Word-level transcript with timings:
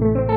thank 0.00 0.16
you 0.16 0.33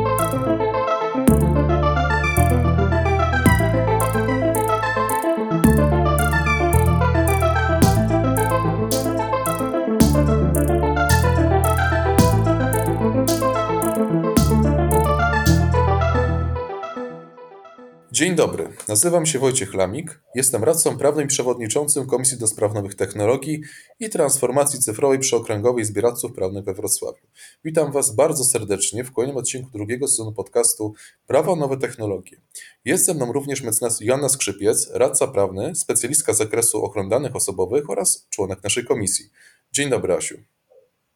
Dzień 18.17 18.35
dobry, 18.35 18.69
nazywam 18.87 19.25
się 19.25 19.39
Wojciech 19.39 19.73
Lamik, 19.73 20.21
jestem 20.35 20.63
radcą 20.63 20.97
prawnym 20.97 21.25
i 21.25 21.27
przewodniczącym 21.27 22.07
Komisji 22.07 22.37
do 22.37 22.47
Spraw 22.47 22.73
Nowych 22.73 22.95
Technologii 22.95 23.61
i 23.99 24.09
Transformacji 24.09 24.79
Cyfrowej 24.79 25.19
przy 25.19 25.35
Okręgowej 25.35 25.85
Zbieractw 25.85 26.33
Prawnych 26.35 26.63
we 26.63 26.73
Wrocławiu. 26.73 27.27
Witam 27.63 27.91
Was 27.91 28.15
bardzo 28.15 28.43
serdecznie 28.43 29.03
w 29.03 29.11
kolejnym 29.11 29.37
odcinku 29.37 29.69
drugiego 29.71 30.07
sezonu 30.07 30.33
podcastu 30.33 30.93
Prawo 31.27 31.55
Nowe 31.55 31.77
Technologie. 31.77 32.41
Jest 32.85 33.05
ze 33.05 33.13
mną 33.13 33.33
również 33.33 33.61
mecenas 33.61 34.01
Joanna 34.01 34.29
Skrzypiec, 34.29 34.89
radca 34.93 35.27
prawny, 35.27 35.75
specjalistka 35.75 36.33
z 36.33 36.37
zakresu 36.37 36.83
ochrony 36.83 37.09
danych 37.09 37.35
osobowych 37.35 37.89
oraz 37.89 38.27
członek 38.29 38.63
naszej 38.63 38.85
komisji. 38.85 39.25
Dzień 39.71 39.89
dobry 39.89 40.13
Asiu. 40.13 40.37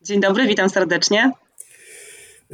Dzień 0.01 0.19
dobry, 0.19 0.47
witam 0.47 0.69
serdecznie. 0.69 1.31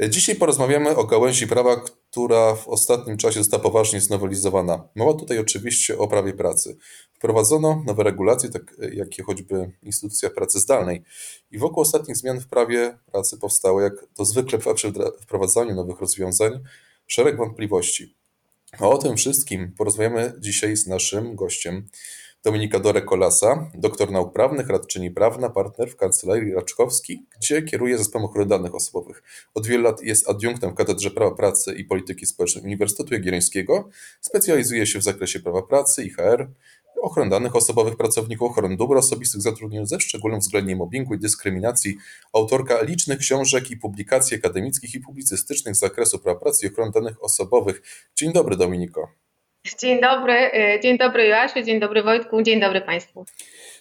Dzisiaj 0.08 0.36
porozmawiamy 0.36 0.96
o 0.96 1.04
gałęzi 1.04 1.46
prawa, 1.46 1.80
która 2.18 2.54
w 2.54 2.68
ostatnim 2.68 3.16
czasie 3.16 3.38
została 3.38 3.62
poważnie 3.62 4.00
znowelizowana. 4.00 4.88
Mowa 4.94 5.14
tutaj 5.14 5.38
oczywiście 5.38 5.98
o 5.98 6.08
prawie 6.08 6.32
pracy. 6.32 6.76
Wprowadzono 7.14 7.82
nowe 7.86 8.02
regulacje, 8.02 8.48
tak 8.48 8.76
jak 8.92 9.08
choćby 9.26 9.70
instytucja 9.82 10.30
pracy 10.30 10.60
zdalnej. 10.60 11.02
I 11.50 11.58
wokół 11.58 11.82
ostatnich 11.82 12.16
zmian 12.16 12.40
w 12.40 12.48
prawie 12.48 12.98
pracy 13.12 13.38
powstało, 13.38 13.80
jak 13.80 13.92
to 14.14 14.24
zwykle 14.24 14.58
przy 14.74 14.92
wprowadzaniu 15.20 15.74
nowych 15.74 16.00
rozwiązań, 16.00 16.60
szereg 17.06 17.36
wątpliwości. 17.36 18.16
A 18.78 18.88
o 18.88 18.98
tym 18.98 19.16
wszystkim 19.16 19.72
porozmawiamy 19.72 20.32
dzisiaj 20.38 20.76
z 20.76 20.86
naszym 20.86 21.36
gościem. 21.36 21.88
Dominika 22.44 22.80
Dorek-Kolasa, 22.80 23.70
doktor 23.74 24.10
nauk 24.10 24.32
prawnych, 24.32 24.68
radczyni 24.68 25.10
prawna, 25.10 25.50
partner 25.50 25.90
w 25.90 25.96
Kancelarii 25.96 26.52
Raczkowski, 26.52 27.26
gdzie 27.38 27.62
kieruje 27.62 27.98
zespołem 27.98 28.24
ochrony 28.24 28.48
danych 28.48 28.74
osobowych. 28.74 29.22
Od 29.54 29.66
wielu 29.66 29.82
lat 29.82 30.02
jest 30.02 30.28
adiunktem 30.28 30.70
w 30.70 30.74
Katedrze 30.74 31.10
Prawa 31.10 31.36
Pracy 31.36 31.74
i 31.74 31.84
Polityki 31.84 32.26
Społecznej 32.26 32.64
Uniwersytetu 32.64 33.14
Jagiellońskiego. 33.14 33.88
Specjalizuje 34.20 34.86
się 34.86 34.98
w 34.98 35.02
zakresie 35.02 35.40
prawa 35.40 35.62
pracy 35.62 36.04
i 36.04 36.10
HR, 36.10 36.48
ochrony 37.02 37.30
danych 37.30 37.56
osobowych 37.56 37.96
pracowników, 37.96 38.50
ochrony 38.50 38.76
dóbr 38.76 38.96
osobistych 38.96 39.40
zatrudnionych 39.40 39.88
ze 39.88 40.00
szczególnym 40.00 40.38
uwzględnieniem 40.38 40.78
mobbingu 40.78 41.14
i 41.14 41.18
dyskryminacji. 41.18 41.96
Autorka 42.32 42.82
licznych 42.82 43.18
książek 43.18 43.70
i 43.70 43.76
publikacji 43.76 44.36
akademickich 44.36 44.94
i 44.94 45.00
publicystycznych 45.00 45.76
z 45.76 45.78
zakresu 45.78 46.18
prawa 46.18 46.40
pracy 46.40 46.66
i 46.66 46.70
ochrony 46.70 46.92
danych 46.92 47.24
osobowych. 47.24 47.82
Dzień 48.16 48.32
dobry 48.32 48.56
Dominiko. 48.56 49.27
Dzień 49.80 50.00
dobry, 50.00 50.32
y, 50.32 50.80
dzień 50.82 50.98
dobry 50.98 51.26
Joasiu, 51.26 51.62
dzień 51.62 51.80
dobry 51.80 52.02
Wojtku, 52.02 52.42
dzień 52.42 52.60
dobry 52.60 52.80
Państwu. 52.80 53.24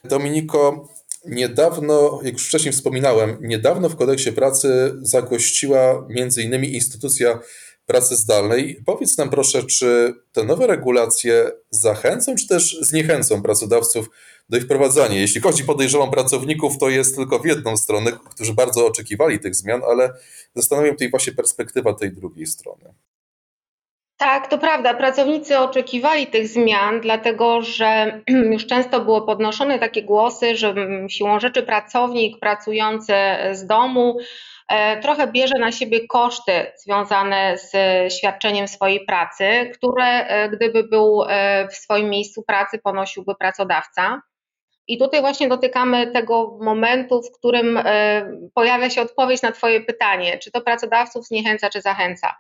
Dominiko, 0.04 0.88
niedawno, 1.26 2.20
jak 2.24 2.34
już 2.34 2.48
wcześniej 2.48 2.74
wspominałem, 2.74 3.38
niedawno 3.42 3.90
w 3.90 3.96
kodeksie 3.96 4.32
pracy 4.32 4.94
zagościła 5.02 6.08
między 6.10 6.44
innymi 6.44 6.74
instytucja 6.74 7.40
pracy 7.86 8.16
zdalnej. 8.16 8.82
Powiedz 8.86 9.18
nam 9.18 9.30
proszę, 9.30 9.64
czy 9.64 10.14
te 10.32 10.44
nowe 10.44 10.68
regulacje 10.68 11.52
zachęcą, 11.70 12.36
czy 12.36 12.48
też 12.48 12.78
zniechęcą 12.82 13.42
pracodawców 13.42 14.10
do 14.50 14.58
ich 14.58 14.64
wprowadzania? 14.64 15.20
Jeśli 15.20 15.42
chodzi 15.42 15.64
podejrzewam 15.64 16.12
pracowników, 16.12 16.78
to 16.78 16.90
jest 16.90 17.16
tylko 17.16 17.40
w 17.40 17.46
jedną 17.46 17.78
stronę, 17.78 18.12
którzy 18.30 18.54
bardzo 18.54 18.86
oczekiwali 18.86 19.40
tych 19.40 19.56
zmian, 19.56 19.82
ale 19.90 20.14
zastanawiam 20.56 20.92
tutaj 20.92 21.10
właśnie 21.10 21.34
perspektywa 21.34 21.94
tej 21.94 22.12
drugiej 22.12 22.46
strony. 22.46 22.94
Tak, 24.18 24.48
to 24.48 24.58
prawda. 24.58 24.94
Pracownicy 24.94 25.60
oczekiwali 25.60 26.28
tych 26.28 26.48
zmian, 26.48 27.02
dlatego 27.02 27.62
że 27.62 28.22
już 28.54 28.66
często 28.66 29.00
było 29.00 29.22
podnoszone 29.22 29.80
takie 29.80 30.04
głosy, 30.04 30.56
że 30.56 30.76
siłą 31.10 31.40
rzeczy 31.40 31.64
pracownik 31.64 32.40
pracujący 32.40 33.14
z 33.52 33.66
domu 33.66 34.18
e, 34.70 35.00
trochę 35.02 35.32
bierze 35.32 35.60
na 35.60 35.72
siebie 35.72 36.08
koszty 36.08 36.52
związane 36.78 37.58
z 37.58 37.74
świadczeniem 38.14 38.68
swojej 38.68 39.06
pracy, 39.06 39.72
które 39.74 40.06
e, 40.06 40.50
gdyby 40.50 40.84
był 40.84 41.24
e, 41.24 41.68
w 41.68 41.76
swoim 41.76 42.10
miejscu 42.10 42.44
pracy 42.44 42.80
ponosiłby 42.84 43.36
pracodawca. 43.36 44.22
I 44.88 44.98
tutaj 44.98 45.22
właśnie 45.22 45.48
dotykamy 45.48 46.12
tego 46.12 46.58
momentu, 46.62 47.22
w 47.22 47.38
którym 47.38 47.80
pojawia 48.54 48.90
się 48.90 49.02
odpowiedź 49.02 49.42
na 49.42 49.52
Twoje 49.52 49.82
pytanie, 49.82 50.38
czy 50.38 50.52
to 50.52 50.62
pracodawców 50.62 51.26
zniechęca, 51.26 51.70
czy 51.70 51.82
zachęca. 51.82 52.36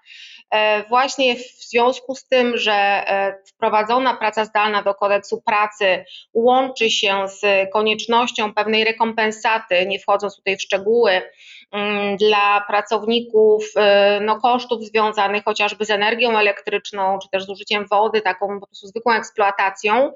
E, 0.51 0.83
właśnie 0.83 1.35
w 1.35 1.69
związku 1.69 2.15
z 2.15 2.27
tym, 2.27 2.57
że 2.57 2.73
e, 2.73 3.37
wprowadzona 3.47 4.13
praca 4.13 4.45
zdalna 4.45 4.83
do 4.83 4.95
kodeksu 4.95 5.41
pracy 5.41 6.05
łączy 6.33 6.89
się 6.89 7.27
z 7.27 7.71
koniecznością 7.73 8.53
pewnej 8.53 8.83
rekompensaty, 8.83 9.85
nie 9.85 9.99
wchodząc 9.99 10.35
tutaj 10.35 10.57
w 10.57 10.61
szczegóły, 10.61 11.21
dla 12.19 12.61
pracowników 12.67 13.65
e, 13.75 14.19
no, 14.21 14.39
kosztów 14.39 14.83
związanych 14.83 15.43
chociażby 15.43 15.85
z 15.85 15.89
energią 15.89 16.37
elektryczną, 16.37 17.19
czy 17.23 17.29
też 17.29 17.43
z 17.43 17.49
użyciem 17.49 17.85
wody, 17.91 18.21
taką 18.21 18.59
po 18.59 18.67
prostu 18.67 18.87
zwykłą 18.87 19.13
eksploatacją. 19.13 20.13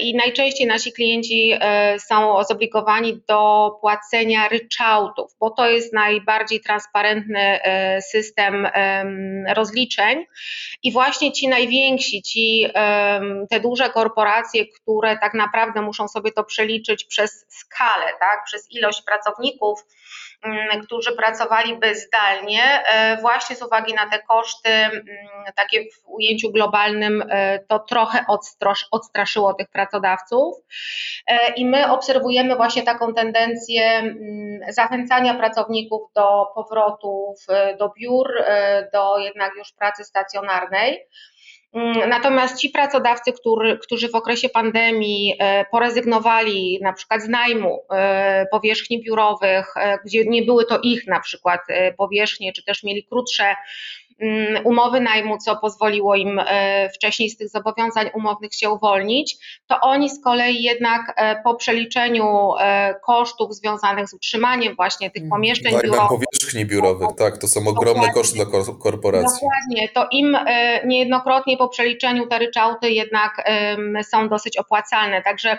I 0.00 0.16
najczęściej 0.16 0.66
nasi 0.66 0.92
klienci 0.92 1.52
są 1.98 2.44
zobligowani 2.44 3.20
do 3.28 3.70
płacenia 3.80 4.48
ryczałtów, 4.48 5.30
bo 5.40 5.50
to 5.50 5.68
jest 5.68 5.92
najbardziej 5.92 6.60
transparentny 6.60 7.60
system 8.00 8.68
rozliczeń 9.54 10.24
i 10.82 10.92
właśnie 10.92 11.32
ci 11.32 11.48
najwięksi, 11.48 12.22
ci 12.22 12.66
te 13.50 13.60
duże 13.60 13.90
korporacje, 13.90 14.66
które 14.66 15.18
tak 15.18 15.34
naprawdę 15.34 15.82
muszą 15.82 16.08
sobie 16.08 16.32
to 16.32 16.44
przeliczyć 16.44 17.04
przez 17.04 17.46
skalę, 17.48 18.06
tak, 18.20 18.44
przez 18.44 18.72
ilość 18.72 19.02
pracowników, 19.02 19.80
mm, 19.80 19.96
którzy 20.82 21.12
pracowaliby 21.12 21.94
zdalnie, 21.94 22.62
e, 22.86 23.16
właśnie 23.16 23.56
z 23.56 23.62
uwagi 23.62 23.94
na 23.94 24.10
te 24.10 24.18
koszty, 24.18 24.68
mm, 24.70 25.04
takie 25.56 25.80
w 25.82 26.08
ujęciu 26.08 26.52
globalnym, 26.52 27.24
e, 27.30 27.58
to 27.58 27.78
trochę 27.78 28.24
odstraszyło 28.90 29.54
tych 29.54 29.68
pracodawców. 29.68 30.54
E, 31.26 31.54
I 31.54 31.66
my 31.66 31.92
obserwujemy 31.92 32.56
właśnie 32.56 32.82
taką 32.82 33.14
tendencję 33.14 33.84
mm, 33.84 34.72
zachęcania 34.72 35.34
pracowników 35.34 36.12
do 36.14 36.46
powrotów 36.54 37.46
do 37.78 37.92
biur, 38.00 38.44
do 38.92 39.18
jednak 39.18 39.52
już 39.58 39.72
pracy 39.72 40.04
stacjonarnej. 40.04 41.06
Mm, 41.72 42.08
natomiast 42.08 42.58
ci 42.60 42.70
pracodawcy, 42.70 43.32
który, 43.32 43.78
którzy 43.78 44.08
w 44.08 44.14
okresie 44.14 44.48
pandemii 44.48 45.34
e, 45.38 45.64
porezygnowali 45.64 46.78
na 46.82 46.92
przykład 46.92 47.22
z 47.22 47.28
najmu 47.28 47.78
e, 47.90 48.46
powierzchni 48.50 49.02
biurowych, 49.02 49.76
e, 49.76 49.98
gdzie 50.04 50.24
nie 50.24 50.42
były 50.42 50.66
to 50.66 50.80
ich 50.82 51.06
na 51.06 51.20
przykład 51.20 51.60
powierzchnie, 51.96 52.52
czy 52.52 52.64
też 52.64 52.82
mieli 52.82 53.04
krótsze 53.04 53.54
umowy 54.64 55.00
najmu, 55.00 55.38
co 55.38 55.56
pozwoliło 55.56 56.14
im 56.14 56.40
e, 56.46 56.88
wcześniej 56.90 57.30
z 57.30 57.36
tych 57.36 57.48
zobowiązań 57.48 58.10
umownych 58.14 58.54
się 58.54 58.70
uwolnić, 58.70 59.36
to 59.66 59.80
oni 59.80 60.10
z 60.10 60.22
kolei 60.24 60.62
jednak 60.62 61.14
e, 61.16 61.42
po 61.42 61.54
przeliczeniu 61.54 62.52
e, 62.60 62.94
kosztów 63.06 63.54
związanych 63.54 64.08
z 64.08 64.14
utrzymaniem 64.14 64.76
właśnie 64.76 65.10
tych 65.10 65.28
pomieszczeń 65.28 65.72
Najmem 65.72 65.90
biurowych. 65.90 66.08
powierzchni 66.08 66.66
biurowych, 66.66 67.08
tak, 67.18 67.38
to 67.38 67.48
są 67.48 67.68
ogromne 67.68 68.12
koszty 68.12 68.36
dla 68.36 68.44
korporacji. 68.82 69.40
Dokładnie, 69.42 69.88
to 69.88 70.06
im 70.10 70.36
niejednokrotnie 70.84 71.56
po 71.56 71.68
przeliczeniu 71.68 72.26
te 72.26 72.38
ryczałty 72.38 72.90
jednak 72.90 73.48
są 74.10 74.28
dosyć 74.28 74.56
opłacalne, 74.56 75.22
także 75.22 75.58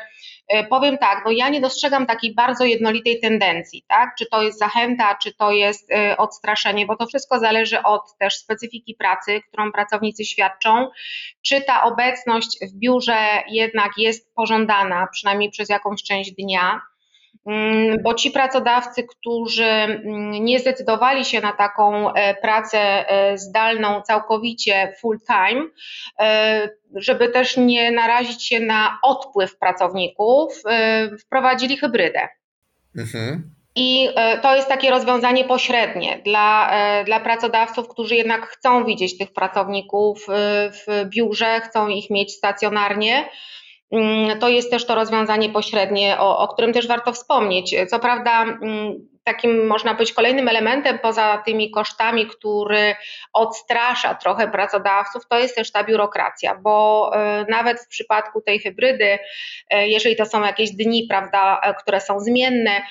powiem 0.69 0.97
tak, 0.97 1.21
no 1.25 1.31
ja 1.31 1.49
nie 1.49 1.61
dostrzegam 1.61 2.05
takiej 2.05 2.35
bardzo 2.35 2.65
jednolitej 2.65 3.19
tendencji, 3.19 3.83
tak? 3.87 4.15
Czy 4.19 4.25
to 4.25 4.41
jest 4.41 4.59
zachęta, 4.59 5.15
czy 5.15 5.33
to 5.33 5.51
jest 5.51 5.91
e, 5.91 6.17
odstraszenie, 6.17 6.85
bo 6.85 6.95
to 6.95 7.05
wszystko 7.05 7.39
zależy 7.39 7.83
od 7.83 8.17
też 8.19 8.37
specyfiki 8.37 8.95
pracy, 8.95 9.41
którą 9.47 9.71
pracownicy 9.71 10.25
świadczą, 10.25 10.89
czy 11.41 11.61
ta 11.61 11.83
obecność 11.83 12.57
w 12.61 12.79
biurze 12.79 13.43
jednak 13.49 13.91
jest 13.97 14.33
pożądana, 14.35 15.07
przynajmniej 15.11 15.49
przez 15.49 15.69
jakąś 15.69 16.03
część 16.03 16.31
dnia. 16.31 16.81
Mm, 17.47 17.97
bo 18.03 18.13
ci 18.13 18.31
pracodawcy, 18.31 19.03
którzy 19.03 19.65
mm, 19.65 20.31
nie 20.31 20.59
zdecydowali 20.59 21.25
się 21.25 21.41
na 21.41 21.51
taką 21.51 22.13
e, 22.13 22.35
pracę 22.35 22.79
e, 22.79 23.37
zdalną 23.37 24.01
całkowicie 24.01 24.93
full 25.01 25.19
time, 25.27 25.65
e, 26.19 26.69
żeby 26.95 27.29
też 27.29 27.57
nie 27.57 27.91
narazić 27.91 28.47
się 28.47 28.59
na 28.59 28.99
odpływ 29.03 29.57
pracowników, 29.57 30.61
wprowadzili 31.19 31.77
hybrydę. 31.77 32.27
Mhm. 32.97 33.51
I 33.75 34.09
to 34.41 34.55
jest 34.55 34.67
takie 34.67 34.89
rozwiązanie 34.89 35.43
pośrednie 35.43 36.21
dla, 36.25 36.71
dla 37.05 37.19
pracodawców, 37.19 37.87
którzy 37.87 38.15
jednak 38.15 38.45
chcą 38.45 38.85
widzieć 38.85 39.17
tych 39.17 39.33
pracowników 39.33 40.27
w 40.71 41.05
biurze, 41.05 41.61
chcą 41.61 41.87
ich 41.87 42.09
mieć 42.09 42.33
stacjonarnie 42.33 43.29
to 44.39 44.49
jest 44.49 44.71
też 44.71 44.85
to 44.85 44.95
rozwiązanie 44.95 45.49
pośrednie, 45.49 46.19
o, 46.19 46.39
o, 46.39 46.47
którym 46.47 46.73
też 46.73 46.87
warto 46.87 47.13
wspomnieć. 47.13 47.75
Co 47.89 47.99
prawda, 47.99 48.43
mm, 48.43 49.07
takim, 49.27 49.67
można 49.67 49.93
powiedzieć, 49.93 50.15
kolejnym 50.15 50.47
elementem 50.47 50.99
poza 50.99 51.41
tymi 51.45 51.71
kosztami, 51.71 52.27
który 52.27 52.95
odstrasza 53.33 54.15
trochę 54.15 54.47
pracodawców, 54.47 55.27
to 55.27 55.39
jest 55.39 55.55
też 55.55 55.71
ta 55.71 55.83
biurokracja, 55.83 56.55
bo 56.55 57.11
e, 57.13 57.45
nawet 57.49 57.79
w 57.79 57.87
przypadku 57.87 58.41
tej 58.41 58.59
hybrydy, 58.59 59.19
e, 59.69 59.87
jeżeli 59.87 60.15
to 60.15 60.25
są 60.25 60.43
jakieś 60.43 60.71
dni, 60.71 61.07
prawda, 61.09 61.61
e, 61.63 61.73
które 61.73 62.01
są 62.01 62.19
zmienne, 62.19 62.81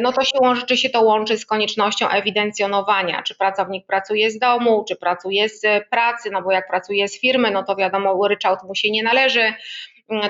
no 0.00 0.12
to 0.12 0.24
siłą 0.24 0.54
rzeczy 0.54 0.76
się 0.76 0.90
to 0.90 1.00
łączy 1.02 1.38
z 1.38 1.46
koniecznością 1.46 2.08
ewidencjonowania, 2.08 3.22
czy 3.22 3.34
pracownik 3.34 3.86
pracuje 3.86 4.30
z 4.30 4.38
domu, 4.38 4.84
czy 4.88 4.96
pracuje 4.96 5.48
z 5.48 5.88
pracy, 5.90 6.30
no 6.32 6.42
bo 6.42 6.52
jak 6.52 6.68
pracuje 6.68 7.08
z 7.08 7.20
firmy, 7.20 7.50
no 7.50 7.62
to 7.62 7.76
wiadomo, 7.76 8.28
ryczałt 8.28 8.62
mu 8.62 8.74
się 8.74 8.90
nie 8.90 9.02
należy 9.02 9.54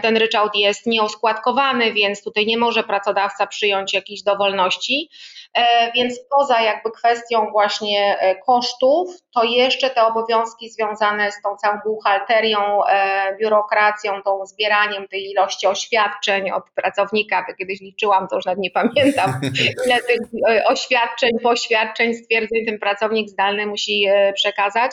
ten 0.03 0.17
ryczałt 0.17 0.55
jest 0.55 0.87
nieoskładkowany, 0.87 1.93
więc 1.93 2.23
tutaj 2.23 2.47
nie 2.47 2.59
może 2.59 2.85
pracodawca 2.85 3.47
przyjąć 3.47 3.95
jakichś 3.95 4.23
dowolności. 4.23 5.11
E, 5.57 5.93
więc 5.93 6.21
poza 6.31 6.61
jakby 6.61 6.91
kwestią 6.91 7.51
właśnie 7.51 8.19
e, 8.21 8.35
kosztów, 8.35 9.09
to 9.35 9.45
jeszcze 9.45 9.91
te 9.91 10.03
obowiązki 10.03 10.71
związane 10.71 11.33
z 11.33 11.43
tą 11.43 11.57
całą 11.57 11.79
buchalterią, 11.85 12.85
e, 12.85 13.37
biurokracją, 13.41 14.23
tą 14.23 14.47
zbieraniem 14.47 15.09
tej 15.09 15.31
ilości 15.31 15.67
oświadczeń 15.67 16.51
od 16.51 16.71
pracownika, 16.71 17.45
to 17.49 17.55
kiedyś 17.55 17.81
liczyłam, 17.81 18.29
to 18.29 18.37
już 18.37 18.45
nawet 18.45 18.59
nie 18.59 18.71
pamiętam, 18.71 19.41
ile 19.87 20.03
tych 20.03 20.21
oświadczeń, 20.67 21.31
poświadczeń, 21.43 22.15
stwierdzeń 22.15 22.67
ten 22.67 22.79
pracownik 22.79 23.29
zdalny 23.29 23.67
musi 23.67 24.07
przekazać. 24.35 24.93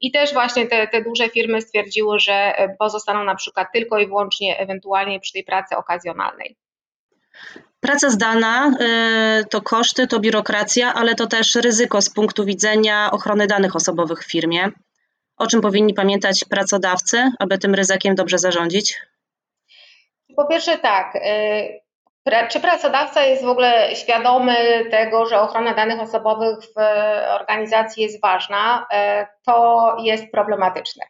I 0.00 0.12
też 0.12 0.32
właśnie 0.32 0.66
te, 0.66 0.88
te 0.88 1.02
duże 1.02 1.28
firmy 1.28 1.60
stwierdziły, 1.60 2.18
że 2.18 2.54
pozostaną 2.78 3.24
na 3.24 3.34
przykład 3.34 3.68
tylko 3.72 3.98
i 3.98 4.06
wyłącznie 4.06 4.58
ewentualnie 4.58 5.20
przy 5.20 5.32
tej 5.32 5.44
pracy 5.44 5.76
okazjonalnej. 5.76 6.56
Praca 7.84 8.10
zdalna 8.10 8.66
y, 9.40 9.44
to 9.44 9.62
koszty, 9.62 10.06
to 10.06 10.20
biurokracja, 10.20 10.94
ale 10.94 11.14
to 11.14 11.26
też 11.26 11.54
ryzyko 11.54 12.02
z 12.02 12.10
punktu 12.10 12.44
widzenia 12.44 13.10
ochrony 13.10 13.46
danych 13.46 13.76
osobowych 13.76 14.18
w 14.18 14.30
firmie. 14.30 14.68
O 15.36 15.46
czym 15.46 15.60
powinni 15.60 15.94
pamiętać 15.94 16.44
pracodawcy, 16.50 17.30
aby 17.38 17.58
tym 17.58 17.74
ryzykiem 17.74 18.14
dobrze 18.14 18.38
zarządzić? 18.38 19.02
Po 20.36 20.46
pierwsze, 20.46 20.78
tak. 20.78 21.16
Y, 21.16 22.48
czy 22.50 22.60
pracodawca 22.60 23.22
jest 23.22 23.44
w 23.44 23.48
ogóle 23.48 23.96
świadomy 23.96 24.84
tego, 24.90 25.26
że 25.26 25.40
ochrona 25.40 25.74
danych 25.74 26.00
osobowych 26.00 26.58
w 26.58 26.80
organizacji 27.40 28.02
jest 28.02 28.20
ważna? 28.22 28.86
Y, 28.92 29.26
to 29.46 29.96
jest 30.02 30.30
problematyczne. 30.32 31.04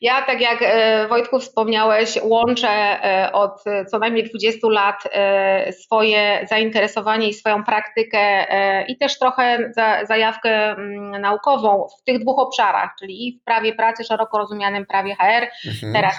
Ja, 0.00 0.22
tak 0.22 0.40
jak 0.40 0.62
e, 0.62 1.08
Wojtku 1.08 1.40
wspomniałeś, 1.40 2.18
łączę 2.22 2.68
e, 2.68 3.32
od 3.32 3.64
co 3.90 3.98
najmniej 3.98 4.24
20 4.28 4.68
lat 4.70 5.02
e, 5.12 5.72
swoje 5.72 6.46
zainteresowanie 6.50 7.28
i 7.28 7.34
swoją 7.34 7.64
praktykę 7.64 8.46
i 8.88 8.98
też 8.98 9.18
trochę 9.18 9.72
zajawkę 10.08 10.70
mm, 10.70 11.20
naukową 11.20 11.86
w 12.00 12.04
tych 12.04 12.18
dwóch 12.18 12.38
obszarach, 12.38 12.90
czyli 12.98 13.28
i 13.28 13.38
w 13.38 13.44
prawie 13.44 13.74
pracy, 13.74 14.04
szeroko 14.04 14.38
rozumianym 14.38 14.86
prawie 14.86 15.14
HR, 15.14 15.46
mhm. 15.66 15.92
teraz 15.92 16.18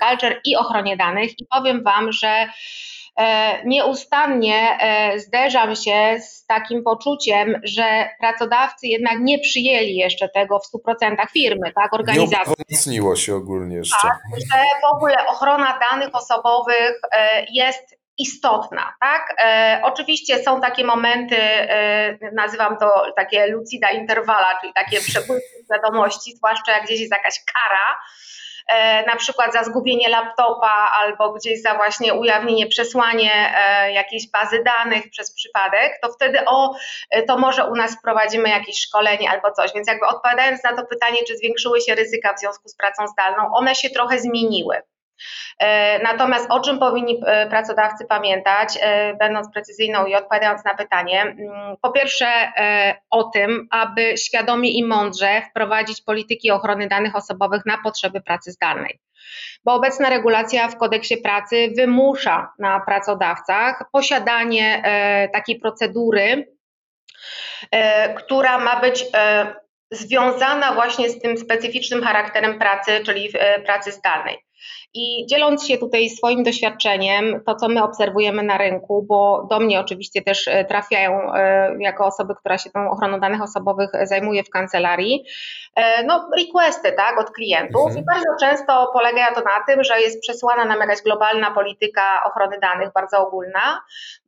culture 0.00 0.40
i 0.44 0.56
ochronie 0.56 0.96
danych. 0.96 1.30
I 1.30 1.46
powiem 1.50 1.82
Wam, 1.82 2.12
że 2.12 2.28
E, 2.28 2.99
nieustannie 3.64 4.78
e, 4.80 5.18
zderzam 5.18 5.76
się 5.76 6.20
z 6.20 6.46
takim 6.46 6.82
poczuciem, 6.82 7.60
że 7.64 8.08
pracodawcy 8.20 8.86
jednak 8.86 9.18
nie 9.20 9.38
przyjęli 9.38 9.94
jeszcze 9.94 10.28
tego 10.28 10.58
w 10.58 10.88
100% 10.88 11.16
firmy, 11.32 11.72
tak, 11.74 11.94
organizacji. 11.94 12.54
Nie 12.58 12.64
wzmocniło 12.68 13.16
się 13.16 13.34
ogólnie 13.34 13.76
jeszcze. 13.76 14.08
Tak, 14.08 14.18
że 14.52 14.58
w 14.82 14.94
ogóle 14.94 15.26
ochrona 15.26 15.78
danych 15.90 16.14
osobowych 16.14 17.00
e, 17.12 17.46
jest 17.52 18.00
istotna, 18.18 18.94
tak? 19.00 19.34
E, 19.38 19.80
oczywiście 19.84 20.42
są 20.42 20.60
takie 20.60 20.84
momenty, 20.84 21.36
e, 21.42 22.18
nazywam 22.32 22.76
to 22.76 23.12
takie 23.16 23.46
lucida 23.46 23.90
interwala, 23.90 24.58
czyli 24.60 24.72
takie 24.72 25.00
przepływy 25.00 25.40
wiadomości, 25.72 26.36
zwłaszcza 26.36 26.72
jak 26.72 26.84
gdzieś 26.84 27.00
jest 27.00 27.12
jakaś 27.12 27.34
kara, 27.54 27.98
E, 27.98 28.29
na 29.06 29.16
przykład 29.16 29.52
za 29.52 29.64
zgubienie 29.64 30.08
laptopa 30.08 30.90
albo 31.00 31.32
gdzieś 31.32 31.62
za 31.62 31.74
właśnie 31.74 32.14
ujawnienie, 32.14 32.66
przesłanie 32.66 33.32
e, 33.56 33.92
jakiejś 33.92 34.30
bazy 34.30 34.62
danych 34.64 35.10
przez 35.10 35.34
przypadek, 35.34 35.98
to 36.02 36.12
wtedy 36.12 36.38
o, 36.46 36.74
e, 37.10 37.22
to 37.22 37.38
może 37.38 37.66
u 37.66 37.74
nas 37.74 37.96
wprowadzimy 37.98 38.48
jakieś 38.48 38.80
szkolenie 38.80 39.30
albo 39.30 39.52
coś. 39.52 39.72
Więc 39.74 39.88
jakby 39.88 40.06
odpowiadając 40.06 40.64
na 40.64 40.76
to 40.76 40.86
pytanie, 40.86 41.18
czy 41.26 41.36
zwiększyły 41.36 41.80
się 41.80 41.94
ryzyka 41.94 42.34
w 42.34 42.40
związku 42.40 42.68
z 42.68 42.76
pracą 42.76 43.06
zdalną, 43.06 43.54
one 43.54 43.74
się 43.74 43.90
trochę 43.90 44.18
zmieniły. 44.18 44.82
E, 45.58 45.98
natomiast 46.02 46.46
o 46.50 46.60
czym 46.60 46.78
powinni 46.78 47.20
e, 47.26 47.46
pracodawcy 47.46 48.04
pamiętać, 48.04 48.78
e, 48.80 49.14
będąc 49.14 49.52
precyzyjną 49.52 50.06
i 50.06 50.14
odpowiadając 50.14 50.64
na 50.64 50.74
pytanie? 50.74 51.22
Mm, 51.22 51.76
po 51.82 51.90
pierwsze, 51.90 52.52
o 53.10 53.24
tym, 53.24 53.68
aby 53.70 54.16
świadomie 54.16 54.70
i 54.70 54.84
mądrze 54.84 55.42
wprowadzić 55.50 56.02
polityki 56.02 56.50
ochrony 56.50 56.88
danych 56.88 57.16
osobowych 57.16 57.66
na 57.66 57.78
potrzeby 57.78 58.20
pracy 58.20 58.52
zdalnej. 58.52 59.00
Bo 59.64 59.74
obecna 59.74 60.10
regulacja 60.10 60.68
w 60.68 60.76
kodeksie 60.76 61.16
pracy 61.16 61.68
wymusza 61.76 62.52
na 62.58 62.80
pracodawcach 62.80 63.84
posiadanie 63.92 64.82
takiej 65.32 65.58
procedury, 65.58 66.56
która 68.16 68.58
ma 68.58 68.80
być 68.80 69.04
związana 69.90 70.72
właśnie 70.72 71.10
z 71.10 71.20
tym 71.20 71.36
specyficznym 71.36 72.02
charakterem 72.02 72.58
pracy, 72.58 73.00
czyli 73.04 73.32
pracy 73.64 73.92
zdalnej. 73.92 74.38
I 74.94 75.26
dzieląc 75.26 75.66
się 75.66 75.78
tutaj 75.78 76.10
swoim 76.10 76.42
doświadczeniem, 76.42 77.40
to 77.46 77.54
co 77.54 77.68
my 77.68 77.82
obserwujemy 77.82 78.42
na 78.42 78.58
rynku, 78.58 79.06
bo 79.08 79.46
do 79.50 79.60
mnie 79.60 79.80
oczywiście 79.80 80.22
też 80.22 80.48
e, 80.48 80.64
trafiają 80.64 81.34
e, 81.34 81.76
jako 81.80 82.06
osoby, 82.06 82.34
która 82.34 82.58
się 82.58 82.70
tą 82.70 82.90
ochroną 82.90 83.20
danych 83.20 83.42
osobowych 83.42 83.90
zajmuje 84.02 84.44
w 84.44 84.50
kancelarii, 84.50 85.24
e, 85.76 86.04
no 86.04 86.28
requesty 86.38 86.92
tak, 86.92 87.20
od 87.20 87.30
klientów 87.30 87.86
mhm. 87.86 87.98
i 87.98 88.04
bardzo 88.04 88.28
często 88.40 88.90
polega 88.92 89.34
to 89.34 89.40
na 89.40 89.64
tym, 89.66 89.84
że 89.84 90.00
jest 90.00 90.20
przesłana 90.20 90.64
nam 90.64 90.80
jakaś 90.80 91.02
globalna 91.02 91.50
polityka 91.50 92.24
ochrony 92.24 92.58
danych, 92.58 92.92
bardzo 92.94 93.18
ogólna, 93.18 93.80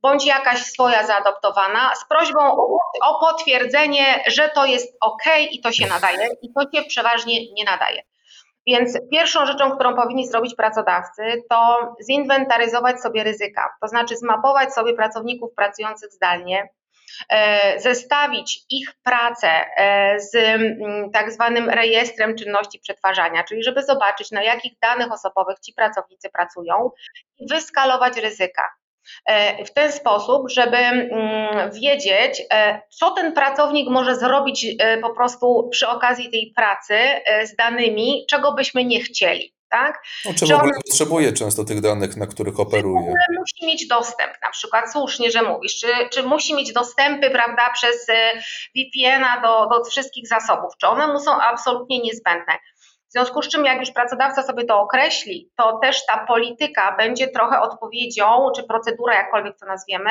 bądź 0.02 0.26
jakaś 0.26 0.58
swoja 0.58 1.06
zaadoptowana 1.06 1.94
z 1.94 2.08
prośbą 2.08 2.40
o, 2.40 2.78
o 3.02 3.20
potwierdzenie, 3.20 4.24
że 4.26 4.48
to 4.48 4.64
jest 4.64 4.96
ok 5.00 5.22
i 5.50 5.60
to 5.60 5.72
się 5.72 5.86
nadaje 5.86 6.28
i 6.42 6.52
to 6.52 6.60
się 6.60 6.84
przeważnie 6.88 7.52
nie 7.52 7.64
nadaje. 7.64 8.02
Więc 8.66 8.98
pierwszą 9.10 9.46
rzeczą, 9.46 9.70
którą 9.70 9.96
powinni 9.96 10.28
zrobić 10.28 10.54
pracodawcy, 10.54 11.22
to 11.50 11.78
zinwentaryzować 12.10 13.00
sobie 13.00 13.24
ryzyka, 13.24 13.70
to 13.80 13.88
znaczy 13.88 14.16
zmapować 14.16 14.74
sobie 14.74 14.94
pracowników 14.94 15.54
pracujących 15.54 16.12
zdalnie, 16.12 16.68
e, 17.28 17.80
zestawić 17.80 18.64
ich 18.70 18.92
pracę 19.02 19.48
e, 19.48 20.20
z 20.20 20.34
mm, 20.34 21.10
tak 21.10 21.32
zwanym 21.32 21.70
rejestrem 21.70 22.36
czynności 22.36 22.78
przetwarzania, 22.78 23.44
czyli 23.44 23.64
żeby 23.64 23.82
zobaczyć, 23.82 24.30
na 24.30 24.42
jakich 24.42 24.72
danych 24.82 25.12
osobowych 25.12 25.58
ci 25.58 25.72
pracownicy 25.72 26.30
pracują 26.30 26.90
i 27.38 27.46
wyskalować 27.48 28.16
ryzyka. 28.16 28.81
E, 29.26 29.64
w 29.64 29.72
ten 29.74 29.92
sposób, 29.92 30.50
żeby 30.50 30.76
mm, 30.76 31.70
wiedzieć, 31.72 32.42
e, 32.52 32.82
co 32.90 33.10
ten 33.10 33.32
pracownik 33.32 33.88
może 33.88 34.16
zrobić 34.16 34.66
e, 34.78 34.98
po 34.98 35.10
prostu 35.10 35.68
przy 35.72 35.88
okazji 35.88 36.30
tej 36.30 36.52
pracy 36.56 36.94
z 37.44 37.56
danymi, 37.56 38.26
czego 38.30 38.52
byśmy 38.52 38.84
nie 38.84 39.00
chcieli. 39.00 39.54
Tak? 39.70 40.02
No, 40.24 40.34
czy 40.34 40.46
w 40.46 40.52
ogóle 40.52 40.72
on, 40.76 40.82
potrzebuje 40.86 41.32
często 41.32 41.64
tych 41.64 41.80
danych, 41.80 42.16
na 42.16 42.26
których 42.26 42.60
operuje? 42.60 43.14
Musi 43.38 43.66
mieć 43.66 43.86
dostęp, 43.86 44.32
na 44.42 44.50
przykład 44.50 44.92
słusznie, 44.92 45.30
że 45.30 45.42
mówisz, 45.42 45.80
czy, 45.80 45.86
czy 46.10 46.22
musi 46.22 46.54
mieć 46.54 46.72
dostępy 46.72 47.30
prawda, 47.30 47.70
przez 47.74 48.06
VPN-a 48.76 49.40
do, 49.40 49.78
do 49.78 49.84
wszystkich 49.84 50.28
zasobów, 50.28 50.72
czy 50.80 50.86
one 50.86 51.06
mu 51.06 51.20
są 51.20 51.40
absolutnie 51.40 51.98
niezbędne. 51.98 52.58
W 53.12 53.14
związku 53.14 53.42
z 53.42 53.48
czym, 53.48 53.64
jak 53.64 53.80
już 53.80 53.90
pracodawca 53.90 54.42
sobie 54.42 54.64
to 54.64 54.80
określi, 54.80 55.50
to 55.56 55.78
też 55.82 56.06
ta 56.06 56.26
polityka 56.26 56.96
będzie 56.96 57.28
trochę 57.28 57.60
odpowiedzią, 57.60 58.24
czy 58.56 58.62
procedura, 58.62 59.14
jakkolwiek 59.14 59.58
to 59.58 59.66
nazwiemy, 59.66 60.10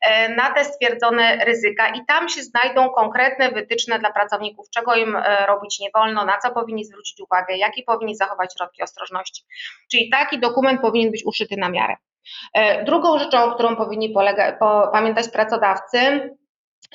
e, 0.00 0.28
na 0.28 0.50
te 0.50 0.64
stwierdzone 0.64 1.44
ryzyka 1.44 1.88
i 1.88 2.04
tam 2.06 2.28
się 2.28 2.42
znajdą 2.42 2.90
konkretne 2.90 3.50
wytyczne 3.50 3.98
dla 3.98 4.12
pracowników, 4.12 4.66
czego 4.70 4.94
im 4.94 5.16
e, 5.16 5.46
robić 5.46 5.80
nie 5.80 5.88
wolno, 5.94 6.24
na 6.24 6.38
co 6.38 6.50
powinni 6.50 6.84
zwrócić 6.84 7.20
uwagę, 7.20 7.56
jakie 7.56 7.82
powinni 7.82 8.16
zachować 8.16 8.54
środki 8.58 8.82
ostrożności. 8.82 9.44
Czyli 9.90 10.10
taki 10.10 10.40
dokument 10.40 10.80
powinien 10.80 11.10
być 11.10 11.26
uszyty 11.26 11.56
na 11.56 11.68
miarę. 11.68 11.96
E, 12.54 12.84
drugą 12.84 13.18
rzeczą, 13.18 13.54
którą 13.54 13.76
powinni 13.76 14.10
polega, 14.10 14.52
po, 14.52 14.88
pamiętać 14.92 15.28
pracodawcy, 15.28 16.30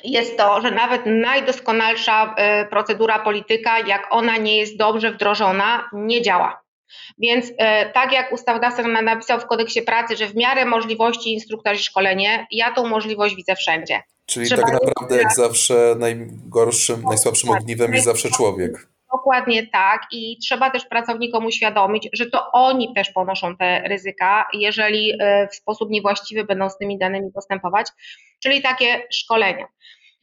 jest 0.04 0.36
to, 0.36 0.60
że 0.60 0.70
nawet 0.70 1.02
najdoskonalsza 1.06 2.34
e, 2.36 2.66
procedura 2.66 3.18
polityka, 3.18 3.78
jak 3.78 4.06
ona 4.10 4.36
nie 4.36 4.58
jest 4.58 4.76
dobrze 4.76 5.12
wdrożona, 5.12 5.90
nie 5.92 6.22
działa. 6.22 6.62
Więc 7.18 7.46
e, 7.58 7.90
tak 7.92 8.12
jak 8.12 8.32
ustawodawca 8.32 8.82
napisał 8.82 9.40
w 9.40 9.46
kodeksie 9.46 9.82
pracy, 9.82 10.16
że 10.16 10.26
w 10.26 10.36
miarę 10.36 10.64
możliwości 10.64 11.32
instruktor 11.32 11.74
i 11.74 11.78
szkolenie, 11.78 12.46
ja 12.50 12.74
tą 12.74 12.86
możliwość 12.86 13.36
widzę 13.36 13.56
wszędzie. 13.56 14.02
Czyli 14.26 14.46
Trzeba 14.46 14.62
tak 14.62 14.72
naprawdę 14.72 15.16
jak 15.16 15.32
zawsze 15.32 15.94
najgorszym, 15.98 17.02
najsłabszym 17.02 17.50
ogniwem 17.50 17.94
jest 17.94 18.04
zawsze 18.04 18.30
człowiek. 18.30 18.88
Dokładnie 19.20 19.66
tak 19.66 20.02
i 20.12 20.38
trzeba 20.38 20.70
też 20.70 20.84
pracownikom 20.84 21.46
uświadomić, 21.46 22.08
że 22.12 22.30
to 22.30 22.52
oni 22.52 22.94
też 22.94 23.10
ponoszą 23.10 23.56
te 23.56 23.82
ryzyka, 23.88 24.48
jeżeli 24.52 25.12
e, 25.20 25.48
w 25.48 25.54
sposób 25.54 25.90
niewłaściwy 25.90 26.44
będą 26.44 26.70
z 26.70 26.78
tymi 26.78 26.98
danymi 26.98 27.32
postępować, 27.32 27.86
czyli 28.42 28.62
takie 28.62 29.02
szkolenia. 29.12 29.66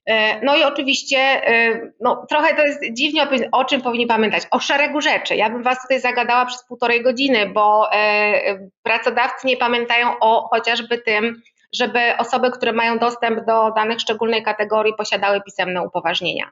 E, 0.06 0.46
no 0.46 0.58
i 0.58 0.64
oczywiście, 0.64 1.18
e, 1.18 1.82
no, 2.02 2.26
trochę 2.30 2.56
to 2.56 2.66
jest 2.66 2.80
dziwnie, 2.94 3.28
o 3.52 3.66
czym 3.66 3.82
powinni 3.82 4.08
pamiętać. 4.08 4.44
O 4.52 4.60
szeregu 4.60 5.02
rzeczy. 5.02 5.36
Ja 5.36 5.50
bym 5.50 5.64
Was 5.64 5.82
tutaj 5.82 6.00
zagadała 6.00 6.46
przez 6.46 6.66
półtorej 6.68 7.04
godziny, 7.04 7.46
bo 7.46 7.90
pracodawcy 8.84 9.48
nie 9.48 9.58
pamiętają 9.58 10.20
o 10.20 10.48
chociażby 10.52 10.98
tym, 10.98 11.42
żeby 11.74 12.00
osoby, 12.18 12.52
które 12.52 12.74
mają 12.74 13.00
dostęp 13.00 13.46
do 13.46 13.72
danych 13.72 14.00
szczególnej 14.00 14.44
kategorii, 14.44 14.94
posiadały 14.98 15.42
pisemne 15.42 15.82
upoważnienia. 15.82 16.52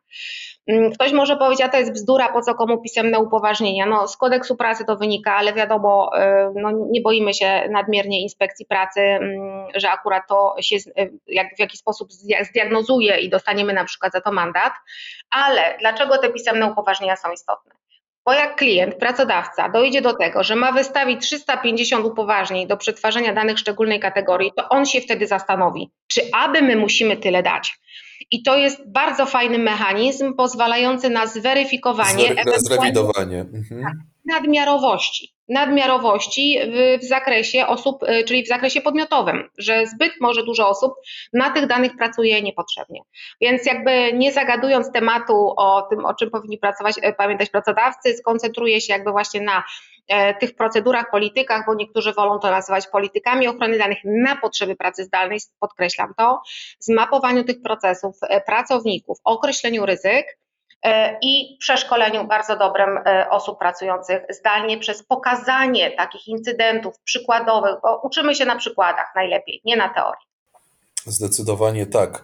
Mm, 0.67 0.91
ktoś 0.91 1.13
może 1.13 1.37
powiedzieć, 1.37 1.65
a 1.65 1.69
to 1.69 1.77
jest 1.77 1.93
bzdura, 1.93 2.31
po 2.33 2.41
co 2.41 2.55
komu 2.55 2.81
pisemne 2.81 3.19
upoważnienia? 3.19 3.85
No, 3.85 4.07
z 4.07 4.17
kodeksu 4.17 4.55
pracy 4.55 4.85
to 4.85 4.95
wynika, 4.95 5.35
ale 5.35 5.53
wiadomo, 5.53 6.11
y, 6.17 6.21
no, 6.55 6.71
nie 6.91 7.01
boimy 7.01 7.33
się 7.33 7.67
nadmiernie 7.69 8.21
inspekcji 8.21 8.65
pracy, 8.65 9.01
mm, 9.01 9.67
że 9.75 9.89
akurat 9.91 10.23
to 10.27 10.55
się 10.59 10.75
y, 10.75 11.13
jak, 11.27 11.55
w 11.55 11.59
jakiś 11.59 11.79
sposób 11.79 12.09
zdiagnozuje 12.41 13.19
i 13.19 13.29
dostaniemy 13.29 13.73
na 13.73 13.85
przykład 13.85 14.13
za 14.13 14.21
to 14.21 14.31
mandat. 14.31 14.73
Ale 15.29 15.77
dlaczego 15.79 16.17
te 16.17 16.29
pisemne 16.29 16.71
upoważnienia 16.71 17.15
są 17.15 17.31
istotne? 17.31 17.71
Bo 18.25 18.33
jak 18.33 18.55
klient, 18.55 18.95
pracodawca 18.95 19.69
dojdzie 19.69 20.01
do 20.01 20.13
tego, 20.13 20.43
że 20.43 20.55
ma 20.55 20.71
wystawić 20.71 21.21
350 21.21 22.05
upoważnień 22.05 22.67
do 22.67 22.77
przetwarzania 22.77 23.33
danych 23.33 23.59
szczególnej 23.59 23.99
kategorii, 23.99 24.51
to 24.57 24.69
on 24.69 24.85
się 24.85 25.01
wtedy 25.01 25.27
zastanowi, 25.27 25.91
czy 26.07 26.21
aby 26.33 26.61
my 26.61 26.75
musimy 26.75 27.17
tyle 27.17 27.43
dać. 27.43 27.79
I 28.31 28.43
to 28.43 28.57
jest 28.57 28.91
bardzo 28.91 29.25
fajny 29.25 29.57
mechanizm 29.57 30.33
pozwalający 30.33 31.09
na 31.09 31.27
zweryfikowanie, 31.27 32.35
zrewidowanie. 32.57 33.39
Mhm. 33.41 33.85
nadmiarowości 34.25 35.34
nadmiarowości 35.49 36.59
w, 36.67 37.03
w, 37.03 37.07
zakresie 37.07 37.67
osób, 37.67 38.03
y, 38.03 38.23
czyli 38.23 38.43
w 38.43 38.47
zakresie 38.47 38.81
podmiotowym, 38.81 39.49
że 39.57 39.87
zbyt 39.87 40.13
może 40.21 40.43
dużo 40.43 40.69
osób 40.69 40.93
na 41.33 41.49
tych 41.49 41.67
danych 41.67 41.91
pracuje 41.97 42.41
niepotrzebnie. 42.41 43.01
Więc 43.41 43.65
jakby 43.65 44.13
nie 44.13 44.31
zagadując 44.31 44.91
tematu 44.91 45.53
o 45.57 45.81
tym, 45.89 46.05
o 46.05 46.13
czym 46.13 46.29
powinni 46.29 46.57
pracować, 46.57 46.97
y, 46.97 47.13
pamiętać 47.17 47.49
pracodawcy, 47.49 48.13
skoncentruję 48.13 48.81
się 48.81 48.93
jakby 48.93 49.11
właśnie 49.11 49.41
na 49.41 49.63
e, 50.07 50.33
tych 50.33 50.55
procedurach, 50.55 51.11
politykach, 51.11 51.65
bo 51.65 51.73
niektórzy 51.75 52.13
wolą 52.13 52.39
to 52.39 52.51
nazywać 52.51 52.87
politykami 52.87 53.47
ochrony 53.47 53.77
danych 53.77 53.97
na 54.05 54.35
potrzeby 54.35 54.75
pracy 54.75 55.03
zdalnej, 55.03 55.39
podkreślam 55.59 56.13
to, 56.17 56.41
zmapowaniu 56.79 57.43
tych 57.43 57.61
procesów 57.61 58.15
e, 58.21 58.41
pracowników, 58.41 59.17
określeniu 59.23 59.85
ryzyk, 59.85 60.25
E, 60.25 60.44
i 61.21 61.57
przeszkoleniu 61.59 62.27
bardzo 62.27 62.57
dobrym 62.57 62.97
e, 62.97 63.29
osób 63.29 63.59
pracujących 63.59 64.21
zdalnie 64.29 64.77
przez 64.77 65.03
pokazanie 65.03 65.91
takich 65.91 66.27
incydentów 66.27 66.95
przykładowych, 67.03 67.75
bo 67.83 68.01
uczymy 68.03 68.35
się 68.35 68.45
na 68.45 68.55
przykładach 68.55 69.11
najlepiej, 69.15 69.61
nie 69.65 69.75
na 69.75 69.89
teorii. 69.89 70.25
Zdecydowanie 71.05 71.85
tak. 71.85 72.23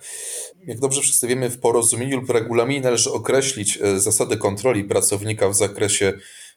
Jak 0.66 0.80
dobrze 0.80 1.02
wszyscy 1.02 1.28
wiemy, 1.28 1.50
w 1.50 1.60
porozumieniu 1.60 2.20
lub 2.20 2.30
regulaminie 2.30 2.82
należy 2.82 3.12
określić 3.12 3.78
e, 3.78 4.00
zasady 4.00 4.38
kontroli 4.38 4.84
pracownika 4.84 5.50
w 5.50 5.56
zakresie 5.56 6.14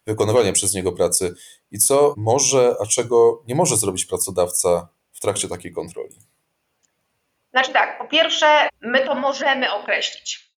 wykonywania 0.07 0.53
przez 0.53 0.75
niego 0.75 0.93
pracy 0.93 1.35
i 1.71 1.79
co 1.79 2.15
może, 2.17 2.75
a 2.81 2.87
czego 2.87 3.43
nie 3.49 3.55
może 3.55 3.77
zrobić 3.77 4.05
pracodawca 4.07 4.89
w 5.13 5.21
trakcie 5.21 5.49
takiej 5.49 5.73
kontroli. 5.73 6.17
Znaczy 7.51 7.73
tak, 7.73 7.99
po 7.99 8.05
pierwsze, 8.05 8.69
my 8.81 9.07
to 9.07 9.15
możemy 9.15 9.73
określić 9.73 10.54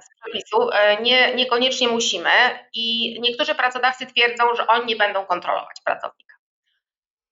z 0.00 0.20
przepisu, 0.20 0.70
e, 0.70 1.02
nie, 1.02 1.34
niekoniecznie 1.34 1.88
musimy 1.88 2.30
i 2.74 3.16
niektórzy 3.20 3.54
pracodawcy 3.54 4.06
twierdzą, 4.06 4.44
że 4.56 4.66
oni 4.66 4.86
nie 4.86 4.96
będą 4.96 5.26
kontrolować 5.26 5.76
pracownika. 5.84 6.34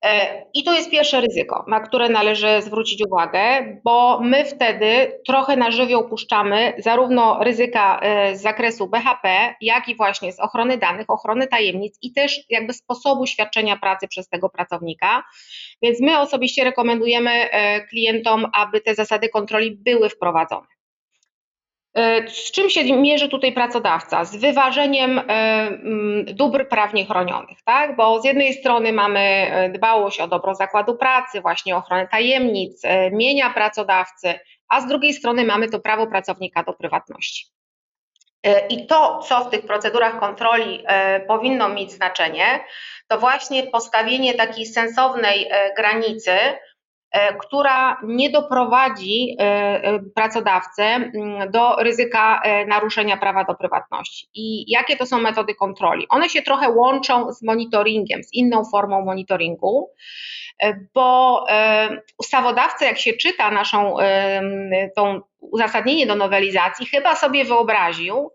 E, 0.05 0.45
I 0.55 0.65
to 0.65 0.75
jest 0.75 0.91
pierwsze 0.91 1.21
ryzyko, 1.21 1.65
na 1.69 1.81
które 1.81 2.09
należy 2.09 2.63
zwrócić 2.63 3.03
uwagę, 3.07 3.41
bo 3.85 4.21
my 4.21 4.45
wtedy 4.45 5.21
trochę 5.27 5.57
na 5.57 5.71
żywioł 5.71 6.09
puszczamy 6.09 6.73
zarówno 6.79 7.45
ryzyka 7.45 8.01
e, 8.01 8.37
z 8.37 8.43
zakresu 8.43 8.89
BHP, 8.89 9.55
jak 9.61 9.89
i 9.89 9.97
właśnie 9.97 10.33
z 10.33 10.41
ochrony 10.41 10.79
danych, 10.79 11.11
ochrony 11.11 11.47
tajemnic 11.47 11.99
i 12.03 12.13
też 12.13 12.41
jakby 12.51 12.73
sposobu 12.73 13.27
świadczenia 13.27 13.77
pracy 13.77 14.09
przez 14.09 14.29
tego 14.29 14.49
pracownika. 14.51 15.23
Więc 15.83 16.01
my 16.01 16.19
osobiście 16.19 16.65
rekomendujemy 16.65 17.49
klientom, 17.91 18.47
aby 18.55 18.81
te 18.81 18.95
zasady 18.95 19.29
kontroli 19.29 19.71
były 19.71 20.09
wprowadzone. 20.09 20.72
E, 21.95 22.29
z 22.29 22.51
czym 22.51 22.71
się 22.71 22.97
mierzy 22.97 23.29
tutaj 23.29 23.53
pracodawca? 23.53 24.25
Z 24.25 24.37
wyważeniem 24.37 25.19
e, 25.19 25.23
mm, 25.23 26.25
dóbr 26.25 26.69
prawnie 26.69 27.07
chronionych, 27.07 27.59
tak? 27.65 27.97
Bo 27.97 28.21
z 28.21 28.25
jednej 28.25 28.55
strony 28.55 28.93
mamy 28.93 29.21
e, 29.21 29.71
dbałość 29.71 30.21
o 30.21 30.29
dobro 30.29 30.55
zakładu 30.55 30.97
pracy, 30.97 31.41
właśnie 31.41 31.77
ochronę 31.77 32.09
tajemnic, 32.09 32.83
mienia 33.13 33.51
pracodawcy, 33.51 34.35
a 34.69 34.81
z 34.81 34.87
drugiej 34.87 35.13
strony 35.13 35.45
mamy 35.45 35.69
to 35.69 35.81
prawo 35.81 36.07
pracownika 36.07 36.63
do 36.63 36.73
prywatności. 36.73 37.47
I 38.69 38.87
to, 38.87 39.19
co 39.19 39.45
w 39.45 39.51
tych 39.51 39.67
procedurach 39.67 40.21
kontroli 40.21 40.85
powinno 41.29 41.69
mieć 41.69 41.93
znaczenie, 41.93 42.65
to 43.09 43.19
właśnie 43.19 43.63
postawienie 43.63 44.35
takiej 44.35 44.67
sensownej 44.67 45.51
granicy, 45.77 46.33
która 47.41 48.01
nie 48.05 48.31
doprowadzi 48.31 49.37
e, 49.39 49.43
e, 49.43 49.99
pracodawcę 50.15 51.11
do 51.51 51.77
ryzyka 51.77 52.43
naruszenia 52.67 53.17
prawa 53.17 53.45
do 53.45 53.55
prywatności. 53.55 54.29
I 54.35 54.71
jakie 54.71 54.97
to 54.97 55.07
są 55.07 55.21
metody 55.21 55.55
kontroli? 55.55 56.07
One 56.09 56.29
się 56.29 56.43
trochę 56.43 56.71
łączą 56.71 57.33
z 57.33 57.43
monitoringiem, 57.43 58.23
z 58.23 58.33
inną 58.33 58.65
formą 58.65 59.05
monitoringu, 59.05 59.91
bo 60.95 61.45
ustawodawca, 62.19 62.85
jak 62.85 62.99
się 62.99 63.13
czyta 63.13 63.51
naszą 63.51 63.97
tą 64.97 65.21
uzasadnienie 65.41 66.07
do 66.07 66.15
nowelizacji, 66.15 66.87
chyba 66.87 67.17
sobie 67.17 67.45
wyobraził, 67.45 68.31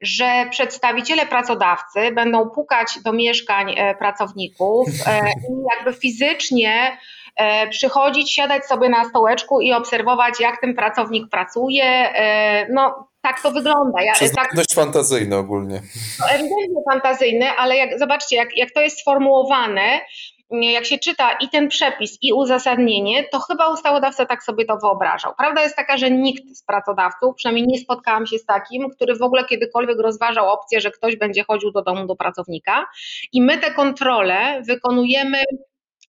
że 0.00 0.46
przedstawiciele 0.50 1.26
pracodawcy 1.26 2.12
będą 2.12 2.50
pukać 2.50 2.88
do 3.04 3.12
mieszkań 3.12 3.74
pracowników 3.98 4.88
i 4.88 5.76
jakby 5.76 5.92
fizycznie 5.92 6.98
E, 7.21 7.21
przychodzić, 7.70 8.34
siadać 8.34 8.66
sobie 8.66 8.88
na 8.88 9.04
stołeczku 9.04 9.60
i 9.60 9.72
obserwować, 9.72 10.40
jak 10.40 10.60
ten 10.60 10.74
pracownik 10.74 11.30
pracuje. 11.30 11.84
E, 11.84 12.66
no, 12.72 13.08
tak 13.22 13.42
to 13.42 13.50
wygląda. 13.50 14.02
Ja, 14.02 14.12
tak, 14.36 14.54
dość 14.56 14.74
fantazyjne 14.74 15.36
ogólnie. 15.36 15.82
No, 16.20 16.26
ewidentnie 16.26 16.82
fantazyjne, 16.90 17.56
ale 17.56 17.76
jak, 17.76 17.98
zobaczcie, 17.98 18.36
jak, 18.36 18.56
jak 18.56 18.70
to 18.70 18.80
jest 18.80 19.00
sformułowane, 19.00 20.00
jak 20.50 20.84
się 20.84 20.98
czyta 20.98 21.32
i 21.32 21.48
ten 21.48 21.68
przepis, 21.68 22.18
i 22.22 22.32
uzasadnienie, 22.32 23.24
to 23.24 23.38
chyba 23.38 23.72
ustawodawca 23.72 24.26
tak 24.26 24.42
sobie 24.42 24.64
to 24.64 24.76
wyobrażał. 24.76 25.34
Prawda 25.38 25.62
jest 25.62 25.76
taka, 25.76 25.96
że 25.96 26.10
nikt 26.10 26.56
z 26.56 26.64
pracodawców, 26.64 27.34
przynajmniej 27.36 27.66
nie 27.66 27.78
spotkałam 27.78 28.26
się 28.26 28.38
z 28.38 28.46
takim, 28.46 28.90
który 28.90 29.16
w 29.16 29.22
ogóle 29.22 29.44
kiedykolwiek 29.44 29.98
rozważał 29.98 30.48
opcję, 30.48 30.80
że 30.80 30.90
ktoś 30.90 31.16
będzie 31.16 31.44
chodził 31.44 31.70
do 31.70 31.82
domu 31.82 32.06
do 32.06 32.16
pracownika. 32.16 32.86
I 33.32 33.42
my 33.42 33.58
te 33.58 33.70
kontrole 33.70 34.62
wykonujemy 34.66 35.38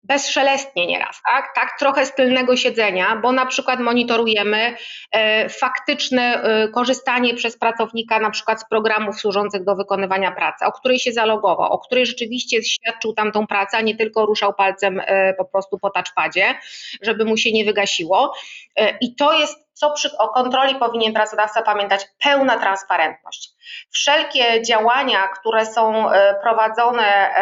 bezszelestnie 0.04 0.87
nieraz, 0.87 1.21
tak? 1.30 1.52
tak 1.54 1.78
trochę 1.78 2.07
z 2.07 2.14
tylnego 2.14 2.57
siedzenia, 2.57 3.16
bo 3.16 3.33
na 3.33 3.47
przykład 3.47 3.80
monitorujemy 3.80 4.76
e, 5.12 5.49
faktyczne 5.49 6.42
e, 6.42 6.69
korzystanie 6.69 7.35
przez 7.35 7.59
pracownika 7.59 8.21
na 8.21 8.30
przykład 8.30 8.61
z 8.61 8.69
programów 8.69 9.21
służących 9.21 9.64
do 9.64 9.76
wykonywania 9.76 10.33
pracy, 10.33 10.64
o 10.64 10.73
której 10.73 10.99
się 10.99 11.12
zalogował, 11.12 11.73
o 11.73 11.78
której 11.78 12.07
rzeczywiście 12.07 12.62
świadczył 12.62 13.12
tamtą 13.12 13.47
pracę, 13.47 13.76
a 13.76 13.80
nie 13.80 13.97
tylko 13.97 14.26
ruszał 14.26 14.54
palcem 14.54 15.00
e, 15.04 15.35
po 15.35 15.45
prostu 15.45 15.78
po 15.78 15.90
touchpadzie, 15.90 16.54
żeby 17.02 17.25
mu 17.25 17.37
się 17.37 17.52
nie 17.52 17.64
wygasiło. 17.64 18.35
E, 18.76 18.99
I 19.00 19.14
to 19.14 19.33
jest 19.33 19.70
co 19.81 19.91
przy 19.91 20.19
o 20.19 20.29
kontroli 20.29 20.75
powinien 20.75 21.13
pracodawca 21.13 21.63
pamiętać? 21.63 22.07
Pełna 22.23 22.59
transparentność. 22.59 23.51
Wszelkie 23.91 24.63
działania, 24.63 25.29
które 25.29 25.67
są 25.67 26.11
e, 26.11 26.35
prowadzone 26.43 27.35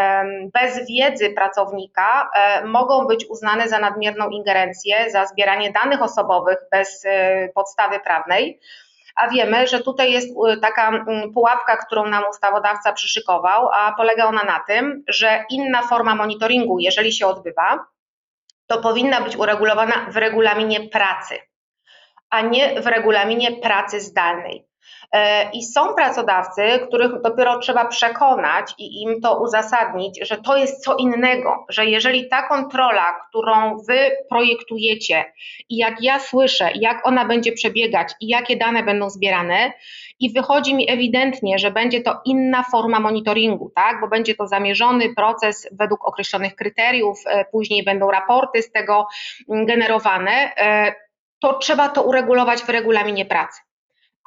bez 0.54 0.88
wiedzy 0.88 1.30
pracownika, 1.30 2.30
e, 2.34 2.64
mogą 2.64 3.06
być 3.06 3.26
uznane 3.30 3.68
za 3.68 3.78
nadmierną 3.78 4.30
ingerencję, 4.30 5.10
za 5.10 5.26
zbieranie 5.26 5.72
danych 5.72 6.02
osobowych 6.02 6.58
bez 6.72 7.04
e, 7.04 7.48
podstawy 7.54 8.00
prawnej. 8.00 8.60
A 9.16 9.28
wiemy, 9.28 9.66
że 9.66 9.80
tutaj 9.80 10.12
jest 10.12 10.28
taka 10.62 11.04
pułapka, 11.34 11.76
którą 11.76 12.06
nam 12.06 12.24
ustawodawca 12.30 12.92
przyszykował, 12.92 13.68
a 13.72 13.94
polega 13.96 14.24
ona 14.24 14.44
na 14.44 14.60
tym, 14.66 15.04
że 15.08 15.44
inna 15.50 15.82
forma 15.82 16.14
monitoringu, 16.14 16.78
jeżeli 16.78 17.12
się 17.12 17.26
odbywa, 17.26 17.86
to 18.66 18.80
powinna 18.80 19.20
być 19.20 19.36
uregulowana 19.36 20.06
w 20.10 20.16
regulaminie 20.16 20.88
pracy 20.88 21.47
a 22.30 22.40
nie 22.40 22.82
w 22.82 22.86
regulaminie 22.86 23.52
pracy 23.52 24.00
zdalnej. 24.00 24.68
E, 25.12 25.50
I 25.50 25.62
są 25.62 25.94
pracodawcy, 25.94 26.62
których 26.88 27.22
dopiero 27.22 27.58
trzeba 27.58 27.84
przekonać 27.84 28.74
i 28.78 29.02
im 29.02 29.20
to 29.20 29.42
uzasadnić, 29.42 30.20
że 30.22 30.36
to 30.36 30.56
jest 30.56 30.84
co 30.84 30.96
innego, 30.96 31.66
że 31.68 31.86
jeżeli 31.86 32.28
ta 32.28 32.48
kontrola, 32.48 33.14
którą 33.28 33.78
wy 33.88 34.10
projektujecie 34.28 35.24
i 35.68 35.76
jak 35.76 36.02
ja 36.02 36.18
słyszę, 36.18 36.70
jak 36.74 37.06
ona 37.06 37.24
będzie 37.24 37.52
przebiegać 37.52 38.12
i 38.20 38.28
jakie 38.28 38.56
dane 38.56 38.82
będą 38.82 39.10
zbierane, 39.10 39.72
i 40.20 40.32
wychodzi 40.32 40.74
mi 40.74 40.90
ewidentnie, 40.90 41.58
że 41.58 41.70
będzie 41.70 42.02
to 42.02 42.20
inna 42.24 42.62
forma 42.62 43.00
monitoringu, 43.00 43.72
tak? 43.74 44.00
bo 44.00 44.08
będzie 44.08 44.34
to 44.34 44.46
zamierzony 44.46 45.14
proces 45.14 45.68
według 45.72 46.08
określonych 46.08 46.54
kryteriów, 46.54 47.18
e, 47.26 47.44
później 47.44 47.84
będą 47.84 48.10
raporty 48.10 48.62
z 48.62 48.72
tego 48.72 49.06
mm, 49.48 49.66
generowane, 49.66 50.56
e, 50.56 50.94
to 51.38 51.58
trzeba 51.58 51.88
to 51.88 52.02
uregulować 52.02 52.62
w 52.62 52.68
regulaminie 52.68 53.26
pracy 53.26 53.60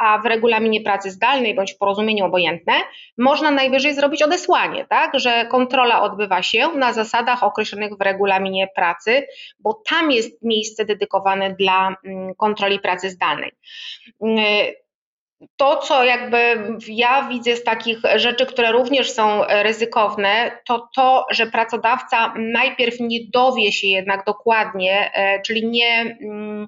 a 0.02 0.18
w 0.18 0.26
regulaminie 0.26 0.82
pracy 0.82 1.12
zdalnej 1.12 1.56
bądź 1.56 1.74
w 1.74 1.78
porozumieniu 1.78 2.26
obojętne 2.26 2.74
można 3.18 3.52
najwyżej 3.52 3.94
zrobić 3.94 4.24
odesłanie, 4.24 4.86
tak, 4.90 5.20
że 5.20 5.46
kontrola 5.46 6.02
odbywa 6.02 6.42
się 6.42 6.68
na 6.68 6.94
zasadach 6.94 7.44
określonych 7.44 7.98
w 7.98 8.02
regulaminie 8.02 8.68
pracy, 8.76 9.28
bo 9.60 9.82
tam 9.90 10.12
jest 10.12 10.44
miejsce 10.44 10.86
dedykowane 10.86 11.54
dla 11.54 11.96
mm, 12.06 12.36
kontroli 12.36 12.80
pracy 12.80 13.10
zdalnej. 13.10 13.52
To, 15.58 15.78
co 15.78 16.04
jakby 16.04 16.68
ja 16.88 17.28
widzę 17.30 17.56
z 17.56 17.64
takich 17.64 17.98
rzeczy, 18.16 18.46
które 18.46 18.72
również 18.72 19.12
są 19.12 19.44
ryzykowne, 19.50 20.52
to 20.68 20.90
to, 20.96 21.26
że 21.32 21.48
pracodawca 21.48 22.34
najpierw 22.38 22.96
nie 23.00 23.20
dowie 23.34 23.72
się 23.72 23.88
jednak 23.88 24.26
dokładnie, 24.26 25.12
e, 25.14 25.42
czyli 25.42 25.68
nie 25.68 26.18
mm, 26.22 26.68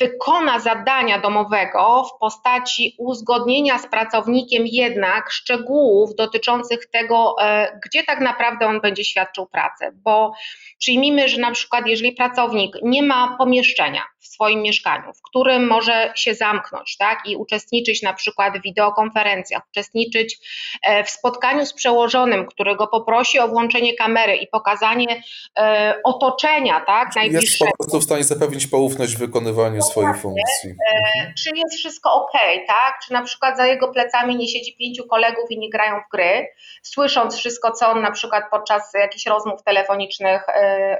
wykona 0.00 0.58
zadania 0.58 1.18
domowego 1.18 2.04
w 2.04 2.18
postaci 2.20 2.94
uzgodnienia 2.98 3.78
z 3.78 3.86
pracownikiem 3.86 4.62
jednak 4.66 5.30
szczegółów 5.30 6.14
dotyczących 6.14 6.86
tego, 6.90 7.34
e, 7.42 7.80
gdzie 7.84 8.04
tak 8.04 8.20
naprawdę 8.20 8.66
on 8.66 8.80
będzie 8.80 9.04
świadczył 9.04 9.46
pracę, 9.46 9.92
bo 9.94 10.32
przyjmijmy, 10.78 11.28
że 11.28 11.40
na 11.40 11.50
przykład 11.50 11.86
jeżeli 11.86 12.12
pracownik 12.12 12.76
nie 12.82 13.02
ma 13.02 13.36
pomieszczenia 13.38 14.02
w 14.22 14.26
swoim 14.26 14.62
mieszkaniu, 14.62 15.12
w 15.12 15.22
którym 15.22 15.66
może 15.66 16.12
się 16.16 16.34
zamknąć 16.34 16.96
tak, 16.96 17.18
i 17.26 17.36
uczestniczyć 17.36 18.02
na 18.02 18.14
przykład 18.14 18.58
w 18.58 18.62
wideokonferencjach, 18.62 19.62
uczestniczyć 19.70 20.38
e, 20.82 21.04
w 21.04 21.10
spotkaniu 21.10 21.66
z 21.66 21.74
przełożonym, 21.74 22.46
który 22.46 22.76
go 22.76 22.86
poprosi 22.86 23.38
o 23.38 23.48
włączenie 23.48 23.94
kamery 23.94 24.36
i 24.36 24.46
pokazanie 24.46 25.22
e, 25.58 25.94
otoczenia 26.04 26.80
tak, 26.80 27.16
najbliższego. 27.16 27.64
Jest 27.64 27.76
po 27.78 27.84
prostu 27.84 28.00
w 28.00 28.04
stanie 28.04 28.24
zapewnić 28.24 28.66
poufność 28.66 29.16
w 29.16 29.18
wykonywaniu 29.18 29.82
swojej 29.82 30.14
funkcji. 30.14 30.70
E, 30.70 31.32
czy 31.38 31.50
jest 31.56 31.78
wszystko 31.78 32.14
ok, 32.14 32.32
tak? 32.66 32.98
Czy 33.06 33.12
na 33.12 33.22
przykład 33.22 33.56
za 33.56 33.66
jego 33.66 33.88
plecami 33.88 34.36
nie 34.36 34.48
siedzi 34.48 34.76
pięciu 34.76 35.06
kolegów 35.06 35.50
i 35.50 35.58
nie 35.58 35.70
grają 35.70 36.00
w 36.00 36.10
gry, 36.12 36.48
słysząc 36.82 37.36
wszystko, 37.36 37.70
co 37.70 37.88
on 37.88 38.02
na 38.02 38.10
przykład 38.10 38.44
podczas 38.50 38.94
jakichś 38.94 39.26
rozmów 39.26 39.62
telefonicznych, 39.62 40.42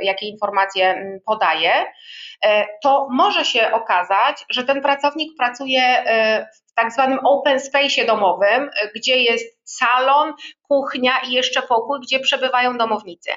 jakie 0.01 0.27
informacje 0.27 1.21
podaje. 1.27 1.73
E, 2.45 2.67
to 2.83 3.09
może 3.11 3.45
się 3.45 3.73
okazać, 3.73 4.45
że 4.51 4.65
ten 4.65 4.83
pracownik 4.83 5.37
pracuje 5.39 5.83
e, 5.83 6.47
w 6.71 6.75
tak 6.75 6.93
zwanym 6.93 7.19
open 7.25 7.61
space 7.61 8.05
domowym, 8.05 8.71
gdzie 8.97 9.23
jest 9.23 9.77
salon, 9.79 10.33
kuchnia 10.69 11.13
i 11.29 11.33
jeszcze 11.33 11.63
pokój, 11.63 12.01
gdzie 12.01 12.21
przebywają 12.21 12.79
domownicy. 12.79 13.31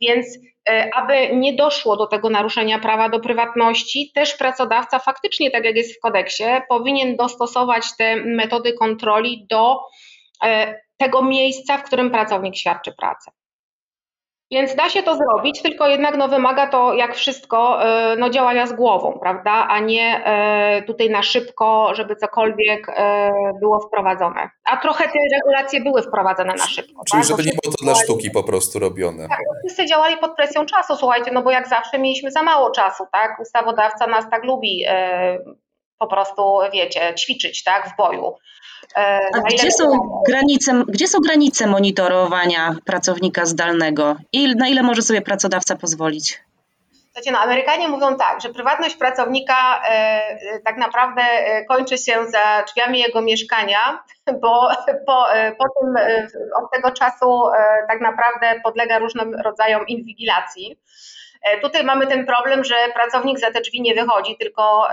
Więc 0.00 0.26
e, 0.68 0.90
aby 0.94 1.36
nie 1.36 1.54
doszło 1.54 1.96
do 1.96 2.06
tego 2.06 2.30
naruszenia 2.30 2.78
prawa 2.78 3.08
do 3.08 3.20
prywatności, 3.20 4.12
też 4.14 4.34
pracodawca 4.34 4.98
faktycznie, 4.98 5.50
tak 5.50 5.64
jak 5.64 5.76
jest 5.76 5.96
w 5.96 6.00
kodeksie, 6.00 6.44
powinien 6.68 7.16
dostosować 7.16 7.84
te 7.98 8.16
metody 8.16 8.72
kontroli 8.72 9.46
do 9.50 9.80
tego 10.98 11.22
miejsca, 11.22 11.78
w 11.78 11.82
którym 11.82 12.10
pracownik 12.10 12.56
świadczy 12.56 12.92
pracę. 12.92 13.30
Więc 14.52 14.74
da 14.74 14.88
się 14.88 15.02
to 15.02 15.16
zrobić, 15.16 15.62
tylko 15.62 15.86
jednak 15.86 16.16
no, 16.16 16.28
wymaga 16.28 16.66
to 16.66 16.94
jak 16.94 17.14
wszystko 17.14 17.84
e, 17.84 18.16
no, 18.16 18.30
działania 18.30 18.66
z 18.66 18.72
głową, 18.72 19.18
prawda, 19.22 19.50
a 19.50 19.78
nie 19.80 20.24
e, 20.24 20.82
tutaj 20.82 21.10
na 21.10 21.22
szybko, 21.22 21.94
żeby 21.94 22.16
cokolwiek 22.16 22.88
e, 22.88 23.30
było 23.60 23.80
wprowadzone. 23.80 24.50
A 24.64 24.76
trochę 24.76 25.04
te 25.04 25.18
regulacje 25.34 25.80
były 25.80 26.02
wprowadzone 26.02 26.54
na 26.54 26.66
szybko. 26.66 27.02
Czyli 27.10 27.22
tak? 27.22 27.28
żeby 27.28 27.42
nie 27.42 27.52
było 27.62 27.74
to 27.76 27.84
dla 27.84 27.94
sztuki 27.94 28.30
po 28.30 28.42
prostu 28.42 28.78
robione. 28.78 29.28
Tak, 29.28 29.38
wszyscy 29.66 29.86
działali 29.86 30.16
pod 30.16 30.36
presją 30.36 30.66
czasu, 30.66 30.96
słuchajcie, 30.96 31.30
no 31.32 31.42
bo 31.42 31.50
jak 31.50 31.68
zawsze 31.68 31.98
mieliśmy 31.98 32.30
za 32.30 32.42
mało 32.42 32.70
czasu, 32.70 33.04
tak? 33.12 33.40
Ustawodawca 33.40 34.06
nas 34.06 34.30
tak 34.30 34.44
lubi 34.44 34.84
po 35.98 36.06
prostu, 36.06 36.58
wiecie, 36.72 37.14
ćwiczyć, 37.14 37.64
tak, 37.64 37.88
w 37.88 37.96
boju. 37.96 38.34
E, 38.96 39.20
A 39.34 39.40
gdzie 39.40 39.70
są, 39.72 39.84
granice, 40.28 40.84
gdzie 40.88 41.08
są 41.08 41.18
granice 41.18 41.66
monitorowania 41.66 42.76
pracownika 42.84 43.46
zdalnego? 43.46 44.16
I 44.32 44.56
na 44.56 44.68
ile 44.68 44.82
może 44.82 45.02
sobie 45.02 45.22
pracodawca 45.22 45.76
pozwolić? 45.76 46.40
Słuchajcie, 47.12 47.32
no, 47.32 47.38
Amerykanie 47.38 47.88
mówią 47.88 48.16
tak, 48.16 48.40
że 48.40 48.48
prywatność 48.48 48.96
pracownika 48.96 49.82
e, 49.88 50.60
tak 50.64 50.76
naprawdę 50.76 51.22
e, 51.22 51.64
kończy 51.64 51.98
się 51.98 52.26
za 52.26 52.62
drzwiami 52.66 52.98
jego 52.98 53.22
mieszkania, 53.22 54.02
bo 54.42 54.68
po, 55.06 55.32
e, 55.34 55.52
po 55.52 55.64
tym, 55.64 55.96
e, 55.96 56.28
od 56.62 56.70
tego 56.72 56.90
czasu 56.90 57.48
e, 57.48 57.86
tak 57.88 58.00
naprawdę 58.00 58.60
podlega 58.64 58.98
różnym 58.98 59.34
rodzajom 59.34 59.86
inwigilacji. 59.86 60.78
Tutaj 61.62 61.84
mamy 61.84 62.06
ten 62.06 62.26
problem, 62.26 62.64
że 62.64 62.74
pracownik 62.94 63.38
za 63.38 63.50
te 63.50 63.60
drzwi 63.60 63.80
nie 63.80 63.94
wychodzi, 63.94 64.36
tylko 64.36 64.88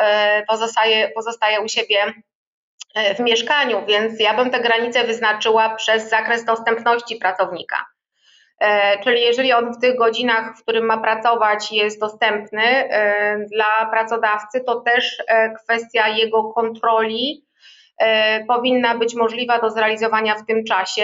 pozostaje, 0.47 1.09
pozostaje 1.09 1.61
u 1.61 1.67
siebie 1.67 2.13
E, 2.13 2.36
w 3.15 3.19
mieszkaniu, 3.19 3.85
więc 3.87 4.19
ja 4.19 4.33
bym 4.33 4.49
tę 4.49 4.59
granicę 4.59 5.03
wyznaczyła 5.03 5.75
przez 5.75 6.09
zakres 6.09 6.45
dostępności 6.45 7.15
pracownika. 7.15 7.85
E, 8.59 8.99
czyli 9.03 9.21
jeżeli 9.21 9.53
on 9.53 9.73
w 9.73 9.81
tych 9.81 9.97
godzinach, 9.97 10.57
w 10.57 10.61
którym 10.61 10.85
ma 10.85 10.97
pracować, 10.97 11.71
jest 11.71 11.99
dostępny 11.99 12.63
e, 12.63 13.37
dla 13.51 13.89
pracodawcy, 13.91 14.63
to 14.65 14.81
też 14.81 15.23
kwestia 15.63 16.07
jego 16.07 16.43
kontroli 16.43 17.47
powinna 18.47 18.97
być 18.97 19.15
możliwa 19.15 19.59
do 19.59 19.69
zrealizowania 19.69 20.35
w 20.35 20.45
tym 20.45 20.63
czasie. 20.63 21.03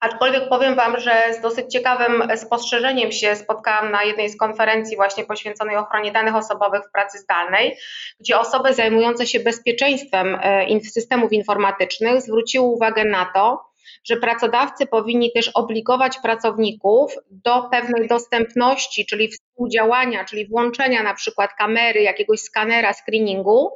Aczkolwiek 0.00 0.48
powiem 0.48 0.74
Wam, 0.74 1.00
że 1.00 1.34
z 1.38 1.40
dosyć 1.40 1.72
ciekawym 1.72 2.22
spostrzeżeniem 2.36 3.12
się 3.12 3.36
spotkałam 3.36 3.90
na 3.90 4.02
jednej 4.02 4.30
z 4.30 4.36
konferencji 4.36 4.96
właśnie 4.96 5.24
poświęconej 5.24 5.76
ochronie 5.76 6.12
danych 6.12 6.34
osobowych 6.34 6.82
w 6.88 6.92
pracy 6.92 7.18
zdalnej, 7.18 7.76
gdzie 8.20 8.38
osoby 8.38 8.74
zajmujące 8.74 9.26
się 9.26 9.40
bezpieczeństwem 9.40 10.38
e, 10.42 10.80
systemów 10.80 11.32
informatycznych 11.32 12.22
zwróciły 12.22 12.66
uwagę 12.66 13.04
na 13.04 13.24
to, 13.34 13.75
że 14.08 14.16
pracodawcy 14.16 14.86
powinni 14.86 15.32
też 15.32 15.48
obligować 15.48 16.18
pracowników 16.18 17.14
do 17.30 17.68
pewnej 17.70 18.08
dostępności, 18.08 19.06
czyli 19.06 19.28
współdziałania, 19.28 20.24
czyli 20.24 20.48
włączenia 20.48 21.02
na 21.02 21.14
przykład 21.14 21.50
kamery, 21.58 22.02
jakiegoś 22.02 22.40
skanera, 22.40 22.92
screeningu, 22.92 23.70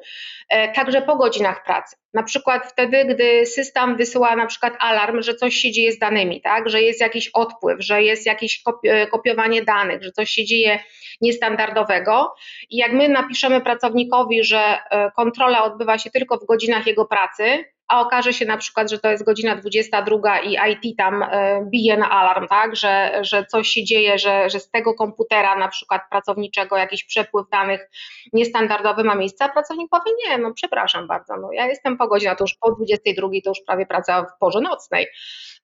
e, 0.49 0.73
także 0.73 1.03
po 1.03 1.16
godzinach 1.16 1.64
pracy. 1.64 1.97
Na 2.14 2.23
przykład 2.23 2.66
wtedy, 2.73 3.05
gdy 3.05 3.47
system 3.47 3.97
wysyła 3.97 4.37
na 4.37 4.47
przykład 4.47 4.75
alarm, 4.81 5.23
że 5.23 5.35
coś 5.35 5.55
się 5.55 5.73
dzieje 5.73 5.93
z 5.93 5.99
danymi, 5.99 6.40
tak? 6.40 6.69
że 6.69 6.83
jest 6.83 7.01
jakiś 7.01 7.31
odpływ, 7.35 7.81
że 7.81 8.03
jest 8.03 8.27
jakieś 8.27 8.62
e, 8.85 9.07
kopiowanie 9.07 9.64
danych, 9.64 10.03
że 10.03 10.12
coś 10.12 10.31
się 10.31 10.45
dzieje 10.45 10.79
niestandardowego. 11.21 12.35
I 12.71 12.77
jak 12.77 12.93
my 12.93 13.09
napiszemy 13.09 13.61
pracownikowi, 13.61 14.45
że 14.45 14.79
e, 14.90 15.11
kontrola 15.16 15.64
odbywa 15.64 15.99
się 15.99 16.11
tylko 16.11 16.38
w 16.38 16.47
godzinach 16.47 16.87
jego 16.87 17.05
pracy, 17.05 17.64
a 17.90 18.00
okaże 18.00 18.33
się 18.33 18.44
na 18.44 18.57
przykład, 18.57 18.90
że 18.90 18.98
to 18.98 19.11
jest 19.11 19.24
godzina 19.24 19.57
22 19.57 20.40
i 20.40 20.57
IT 20.72 20.96
tam 20.96 21.22
e, 21.22 21.66
bije 21.70 21.96
na 21.96 22.11
alarm, 22.11 22.48
tak, 22.48 22.76
że, 22.76 23.18
że 23.22 23.46
coś 23.46 23.68
się 23.68 23.85
dzieje, 23.85 24.18
że, 24.18 24.50
że 24.50 24.61
z 24.61 24.70
tego 24.70 24.94
komputera 24.94 25.57
na 25.57 25.68
przykład 25.68 26.03
pracowniczego 26.11 26.76
jakiś 26.76 27.05
przepływ 27.05 27.48
danych 27.53 27.90
niestandardowy 28.33 29.05
ma 29.05 29.14
miejsce, 29.14 29.44
a 29.44 29.48
pracownik 29.48 29.90
powie 29.90 30.12
nie, 30.24 30.38
no 30.38 30.55
przepraszam 30.55 31.07
bardzo, 31.07 31.37
no 31.37 31.53
ja 31.53 31.66
jestem 31.66 31.98
po 31.98 32.09
godzinie, 32.09 32.37
to 32.37 32.44
już 32.44 32.55
po 32.55 32.72
22 32.72 33.29
to 33.44 33.50
już 33.50 33.59
prawie 33.66 33.87
praca 33.87 34.22
w 34.22 34.38
porze 34.40 34.61
nocnej. 34.61 35.07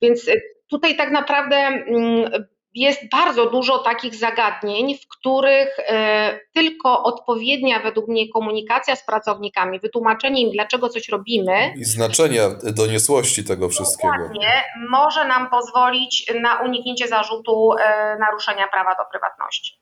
Więc 0.02 0.28
e, 0.28 0.32
tutaj 0.70 0.96
tak 0.96 1.10
naprawdę 1.10 1.56
mm, 1.56 2.46
jest 2.76 3.00
bardzo 3.10 3.50
dużo 3.50 3.78
takich 3.78 4.14
zagadnień, 4.14 4.98
w 4.98 5.08
których 5.08 5.78
e, 5.78 6.40
tylko 6.54 7.02
odpowiednia 7.02 7.82
według 7.82 8.08
mnie 8.08 8.28
komunikacja 8.28 8.96
z 8.96 9.06
pracownikami, 9.06 9.80
wytłumaczenie 9.80 10.42
im, 10.42 10.50
dlaczego 10.50 10.88
coś 10.88 11.08
robimy. 11.08 11.74
I 11.76 11.84
znaczenia 11.84 12.48
doniosłości 12.72 13.44
tego 13.44 13.68
wszystkiego. 13.68 14.12
Dokładnie, 14.12 14.62
może 14.90 15.24
nam 15.24 15.50
pozwolić 15.50 16.32
na 16.42 16.60
uniknięcie 16.60 17.08
zarzutu 17.08 17.72
e, 17.72 18.16
naruszenia 18.18 18.68
prawa 18.68 18.90
do 18.90 19.04
prywatności. 19.10 19.80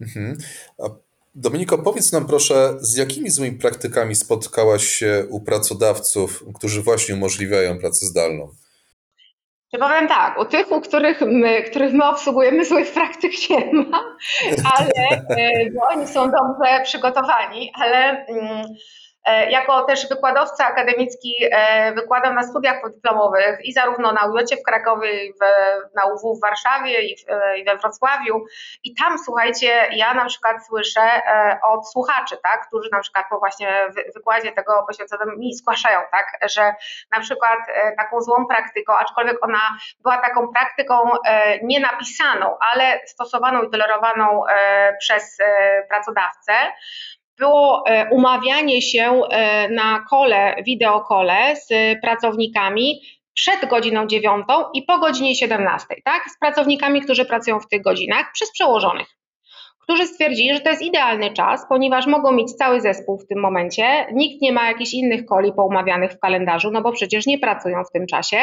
Mhm. 0.00 0.38
Dominiko, 1.34 1.78
powiedz 1.78 2.12
nam 2.12 2.26
proszę, 2.26 2.76
z 2.80 2.96
jakimi 2.96 3.30
złymi 3.30 3.58
praktykami 3.58 4.14
spotkałaś 4.14 4.86
się 4.86 5.26
u 5.30 5.40
pracodawców, 5.40 6.44
którzy 6.54 6.82
właśnie 6.82 7.14
umożliwiają 7.14 7.78
pracę 7.78 8.06
zdalną? 8.06 8.54
Czy 9.70 9.78
powiem 9.78 10.08
tak, 10.08 10.38
u 10.38 10.44
tych, 10.44 10.72
u 10.72 10.80
których 10.80 11.20
my, 11.20 11.62
których 11.62 11.92
my 11.92 12.04
obsługujemy, 12.04 12.64
złych 12.64 12.92
praktyk 12.92 13.32
nie 13.50 13.72
ma, 13.72 14.16
ale 14.76 14.90
e, 15.30 15.70
bo 15.70 15.80
oni 15.90 16.06
są 16.06 16.30
dobrze 16.30 16.84
przygotowani, 16.84 17.72
ale 17.74 18.26
mm, 18.26 18.66
jako 19.50 19.82
też 19.82 20.08
wykładowca 20.08 20.66
akademicki 20.66 21.34
e, 21.50 21.92
wykładam 21.92 22.34
na 22.34 22.42
studiach 22.42 22.80
podyplomowych 22.82 23.58
i 23.64 23.72
zarówno 23.72 24.12
na 24.12 24.26
UJ 24.26 24.56
w 24.60 24.62
Krakowie, 24.62 25.24
i 25.24 25.32
w, 25.32 25.38
na 25.94 26.04
UW 26.04 26.34
w 26.36 26.40
Warszawie 26.40 27.02
i, 27.02 27.16
w, 27.16 27.28
e, 27.28 27.58
i 27.58 27.64
we 27.64 27.76
Wrocławiu. 27.76 28.44
I 28.84 28.94
tam, 28.94 29.18
słuchajcie, 29.18 29.88
ja 29.92 30.14
na 30.14 30.24
przykład 30.24 30.66
słyszę 30.66 31.22
od 31.62 31.90
słuchaczy, 31.90 32.36
tak, 32.42 32.66
którzy 32.66 32.88
na 32.92 33.00
przykład 33.00 33.26
po 33.30 33.38
właśnie 33.38 33.86
wykładzie 34.14 34.52
tego 34.52 34.84
poświęconym 34.88 35.38
mi 35.38 35.54
zgłaszają, 35.54 36.00
tak, 36.10 36.50
że 36.50 36.74
na 37.12 37.20
przykład 37.20 37.58
taką 37.96 38.20
złą 38.20 38.46
praktyką, 38.46 38.96
aczkolwiek 38.96 39.44
ona 39.44 39.60
była 40.00 40.18
taką 40.18 40.48
praktyką 40.48 40.94
nienapisaną, 41.62 42.56
ale 42.72 43.00
stosowaną 43.06 43.62
i 43.62 43.70
tolerowaną 43.70 44.42
przez 45.00 45.38
pracodawcę, 45.88 46.52
było 47.38 47.82
e, 47.86 48.10
umawianie 48.10 48.82
się 48.82 49.20
e, 49.30 49.68
na 49.68 50.04
kole, 50.10 50.56
wideokole 50.66 51.56
z 51.56 51.68
pracownikami 52.02 53.00
przed 53.34 53.70
godziną 53.70 54.06
9 54.06 54.44
i 54.74 54.82
po 54.82 54.98
godzinie 54.98 55.34
17, 55.34 55.86
tak? 56.04 56.22
Z 56.30 56.38
pracownikami, 56.38 57.00
którzy 57.00 57.24
pracują 57.24 57.60
w 57.60 57.68
tych 57.68 57.82
godzinach, 57.82 58.26
przez 58.34 58.52
przełożonych, 58.52 59.06
którzy 59.82 60.06
stwierdzili, 60.06 60.54
że 60.54 60.60
to 60.60 60.70
jest 60.70 60.82
idealny 60.82 61.32
czas, 61.32 61.66
ponieważ 61.68 62.06
mogą 62.06 62.32
mieć 62.32 62.52
cały 62.52 62.80
zespół 62.80 63.18
w 63.18 63.26
tym 63.26 63.40
momencie, 63.40 64.06
nikt 64.12 64.42
nie 64.42 64.52
ma 64.52 64.68
jakichś 64.68 64.94
innych 64.94 65.26
koli 65.26 65.52
poumawianych 65.52 66.12
w 66.12 66.18
kalendarzu, 66.18 66.70
no 66.70 66.82
bo 66.82 66.92
przecież 66.92 67.26
nie 67.26 67.38
pracują 67.38 67.84
w 67.84 67.92
tym 67.92 68.06
czasie 68.06 68.38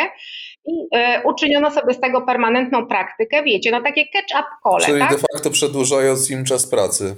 i 0.66 0.98
y, 0.98 1.28
uczyniono 1.28 1.72
sobie 1.72 1.94
z 1.94 2.00
tego 2.00 2.22
permanentną 2.22 2.88
praktykę, 2.88 3.44
wiecie, 3.44 3.72
no 3.72 3.82
takie 3.82 4.06
catch-up 4.06 4.48
kole, 4.64 4.86
Czyli 4.86 5.00
tak? 5.00 5.12
de 5.12 5.18
facto 5.18 5.50
przedłużając 5.50 6.32
im 6.32 6.46
czas 6.46 6.70
pracy. 6.70 7.16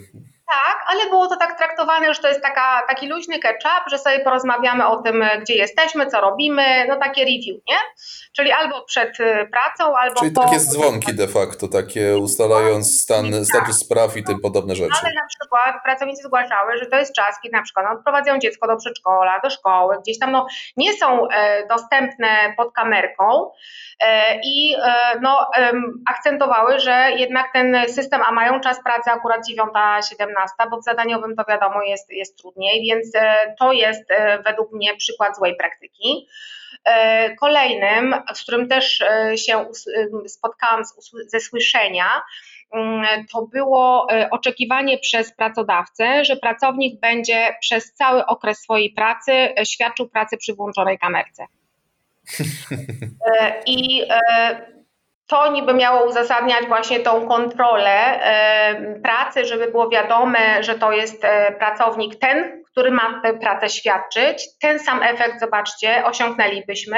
Tak, 0.48 0.86
ale 0.88 1.10
było 1.10 1.28
to 1.28 1.36
tak 1.36 1.58
traktowane, 1.58 2.14
że 2.14 2.22
to 2.22 2.28
jest 2.28 2.42
taka, 2.42 2.82
taki 2.88 3.08
luźny 3.08 3.40
catch-up, 3.40 3.90
że 3.92 3.98
sobie 3.98 4.20
porozmawiamy 4.20 4.88
o 4.88 5.02
tym, 5.02 5.24
gdzie 5.42 5.56
jesteśmy, 5.56 6.08
co 6.08 6.22
robimy, 6.22 6.86
no 6.88 6.96
takie 6.96 7.22
review, 7.22 7.66
nie? 7.68 7.78
Czyli 8.36 8.52
albo 8.52 8.82
przed 8.86 9.20
y, 9.20 9.50
pracą, 9.52 9.98
albo 9.98 10.20
Czyli 10.20 10.32
po... 10.32 10.44
takie 10.44 10.60
dzwonki 10.60 11.16
de 11.16 11.28
facto, 11.28 11.68
takie 11.68 12.18
ustalając 12.18 13.02
stan, 13.02 13.46
status 13.46 13.78
spraw 13.78 14.18
i 14.18 14.24
tym 14.24 14.40
podobne 14.40 14.76
rzeczy. 14.76 15.00
Ale 15.04 15.14
na 15.14 15.28
przykład 15.28 15.84
pracownicy 15.84 16.24
zgłaszały, 16.24 16.78
że 16.78 16.86
to 16.86 16.98
jest 16.98 17.16
czas, 17.16 17.36
kiedy 17.44 17.58
na 17.58 17.64
przykład 17.64 17.86
no, 17.90 17.98
odprowadzają 17.98 18.40
dziecko 18.40 18.68
do 18.68 18.78
przedszkola, 18.78 19.40
do 19.44 19.50
szkoły, 19.50 19.96
gdzieś 20.02 20.20
tam 20.20 20.32
no, 20.32 20.48
nie 20.78 20.94
są 20.94 21.28
e, 21.30 21.68
dostępne 21.68 22.54
pod 22.58 22.74
kamerką 22.74 23.52
e, 24.00 24.40
i 24.44 24.76
e, 24.84 25.20
no, 25.22 25.50
akcentowały, 26.10 26.80
że 26.80 27.12
jednak 27.18 27.46
ten 27.54 27.78
system, 27.88 28.22
a 28.26 28.32
mają 28.32 28.60
czas 28.60 28.84
pracy 28.84 29.12
akurat 29.12 29.42
9-17, 29.50 30.37
bo 30.72 30.78
w 30.78 30.84
zadaniowym 30.84 31.36
to 31.36 31.44
wiadomo 31.50 31.84
jest, 31.84 32.12
jest 32.12 32.38
trudniej, 32.38 32.82
więc 32.82 33.16
e, 33.16 33.56
to 33.60 33.72
jest 33.72 34.12
e, 34.12 34.44
według 34.44 34.72
mnie 34.72 34.96
przykład 34.98 35.38
złej 35.38 35.56
praktyki. 35.56 36.28
E, 36.86 37.36
kolejnym, 37.36 38.16
z 38.34 38.42
którym 38.42 38.68
też 38.68 39.04
się 39.36 39.66
spotkałam 40.28 40.82
ze 41.28 41.40
słyszenia, 41.40 42.22
mm, 42.74 43.26
to 43.34 43.42
było 43.42 44.08
oczekiwanie 44.32 44.98
przez 44.98 45.36
pracodawcę, 45.36 46.26
że 46.26 46.36
pracownik 46.36 47.00
będzie 47.00 47.56
przez 47.62 47.94
cały 47.94 48.26
okres 48.26 48.60
swojej 48.60 48.94
pracy 48.94 49.32
świadczył 49.64 50.10
pracę 50.10 50.38
przy 50.38 50.54
włączonej 50.54 51.00
kamerce. 51.00 51.46
I 53.66 54.04
to 55.28 55.52
niby 55.52 55.74
miało 55.74 56.06
uzasadniać 56.06 56.66
właśnie 56.68 57.00
tą 57.00 57.28
kontrolę 57.28 58.20
pracy, 59.04 59.46
żeby 59.46 59.72
było 59.72 59.90
wiadome, 59.90 60.64
że 60.64 60.76
to 60.76 60.92
jest 60.92 61.26
e, 61.26 61.52
pracownik 61.52 62.16
ten, 62.16 62.64
który 62.78 62.92
ma 62.92 63.22
tę 63.24 63.34
pracę 63.34 63.70
świadczyć. 63.70 64.48
Ten 64.62 64.80
sam 64.80 65.04
efekt, 65.04 65.40
zobaczcie, 65.40 66.06
osiągnęlibyśmy, 66.06 66.98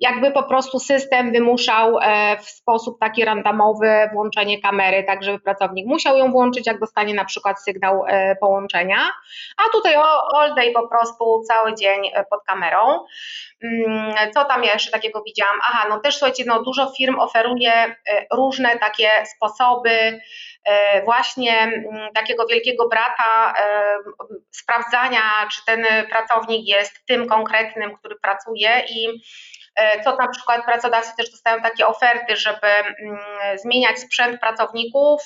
jakby 0.00 0.32
po 0.32 0.42
prostu 0.42 0.78
system 0.78 1.32
wymuszał 1.32 1.98
e, 1.98 2.36
w 2.36 2.48
sposób 2.48 3.00
taki 3.00 3.24
randomowy 3.24 4.10
włączenie 4.12 4.60
kamery, 4.62 5.04
tak 5.04 5.24
żeby 5.24 5.38
pracownik 5.38 5.86
musiał 5.86 6.16
ją 6.16 6.32
włączyć, 6.32 6.66
jak 6.66 6.80
dostanie 6.80 7.14
na 7.14 7.24
przykład 7.24 7.62
sygnał 7.62 8.04
e, 8.06 8.36
połączenia, 8.36 8.98
a 9.56 9.72
tutaj 9.72 9.94
all 10.34 10.54
day 10.54 10.72
po 10.72 10.88
prostu 10.88 11.42
cały 11.48 11.74
dzień 11.74 12.02
pod 12.30 12.40
kamerą. 12.46 13.04
Mm, 13.62 14.14
co 14.34 14.44
tam 14.44 14.64
ja 14.64 14.72
jeszcze 14.72 14.90
takiego 14.90 15.22
widziałam? 15.22 15.58
Aha, 15.62 15.86
no 15.88 16.00
też 16.00 16.16
słuchajcie, 16.16 16.44
no 16.46 16.62
dużo 16.62 16.92
firm 16.98 17.18
oferuje 17.18 17.72
e, 17.72 17.94
różne 18.32 18.78
takie 18.78 19.10
sposoby 19.26 19.90
e, 19.90 20.20
właśnie 21.04 21.58
mm, 21.58 22.12
takiego 22.14 22.46
wielkiego 22.46 22.88
brata 22.88 23.54
e, 23.58 23.96
sprawdzania, 24.50 25.22
czy 25.52 25.64
ten 25.66 25.86
pracownik 26.10 26.68
jest 26.68 27.06
tym 27.06 27.28
konkretnym, 27.28 27.96
który 27.96 28.16
pracuje 28.22 28.82
i 28.88 29.22
co 30.04 30.16
na 30.16 30.28
przykład 30.28 30.64
pracodawcy 30.64 31.16
też 31.16 31.30
dostają 31.30 31.62
takie 31.62 31.86
oferty, 31.86 32.36
żeby 32.36 32.66
mm, 32.66 33.18
zmieniać 33.58 33.98
sprzęt 33.98 34.40
pracowników 34.40 35.22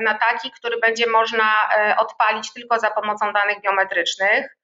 na 0.00 0.14
taki, 0.14 0.50
który 0.50 0.78
będzie 0.78 1.06
można 1.06 1.52
odpalić 1.98 2.52
tylko 2.52 2.78
za 2.78 2.90
pomocą 2.90 3.32
danych 3.32 3.60
biometrycznych 3.60 4.56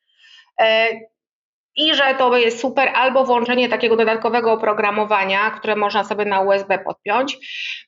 i 1.77 1.95
że 1.95 2.15
to 2.19 2.37
jest 2.37 2.61
super, 2.61 2.89
albo 2.95 3.25
włączenie 3.25 3.69
takiego 3.69 3.97
dodatkowego 3.97 4.53
oprogramowania, 4.53 5.51
które 5.51 5.77
można 5.77 6.05
sobie 6.05 6.25
na 6.25 6.41
USB 6.41 6.79
podpiąć 6.79 7.39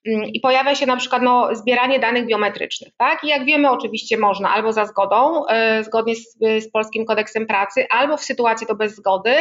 mm, 0.07 0.25
i 0.25 0.41
pojawia 0.41 0.75
się 0.75 0.87
na 0.87 0.97
przykład 0.97 1.23
no, 1.23 1.55
zbieranie 1.55 1.99
danych 1.99 2.27
biometrycznych, 2.27 2.93
tak? 2.97 3.25
I 3.25 3.29
jak 3.29 3.45
wiemy, 3.45 3.71
oczywiście 3.71 4.19
można 4.19 4.51
albo 4.51 4.73
za 4.73 4.87
zgodą, 4.87 5.43
yy, 5.77 5.85
zgodnie 5.85 6.15
z, 6.17 6.37
z 6.41 6.71
Polskim 6.71 7.07
Kodeksem 7.07 7.47
Pracy, 7.47 7.87
albo 7.91 8.17
w 8.17 8.25
sytuacji 8.25 8.67
to 8.67 8.75
bez 8.75 8.95
zgody, 8.95 9.35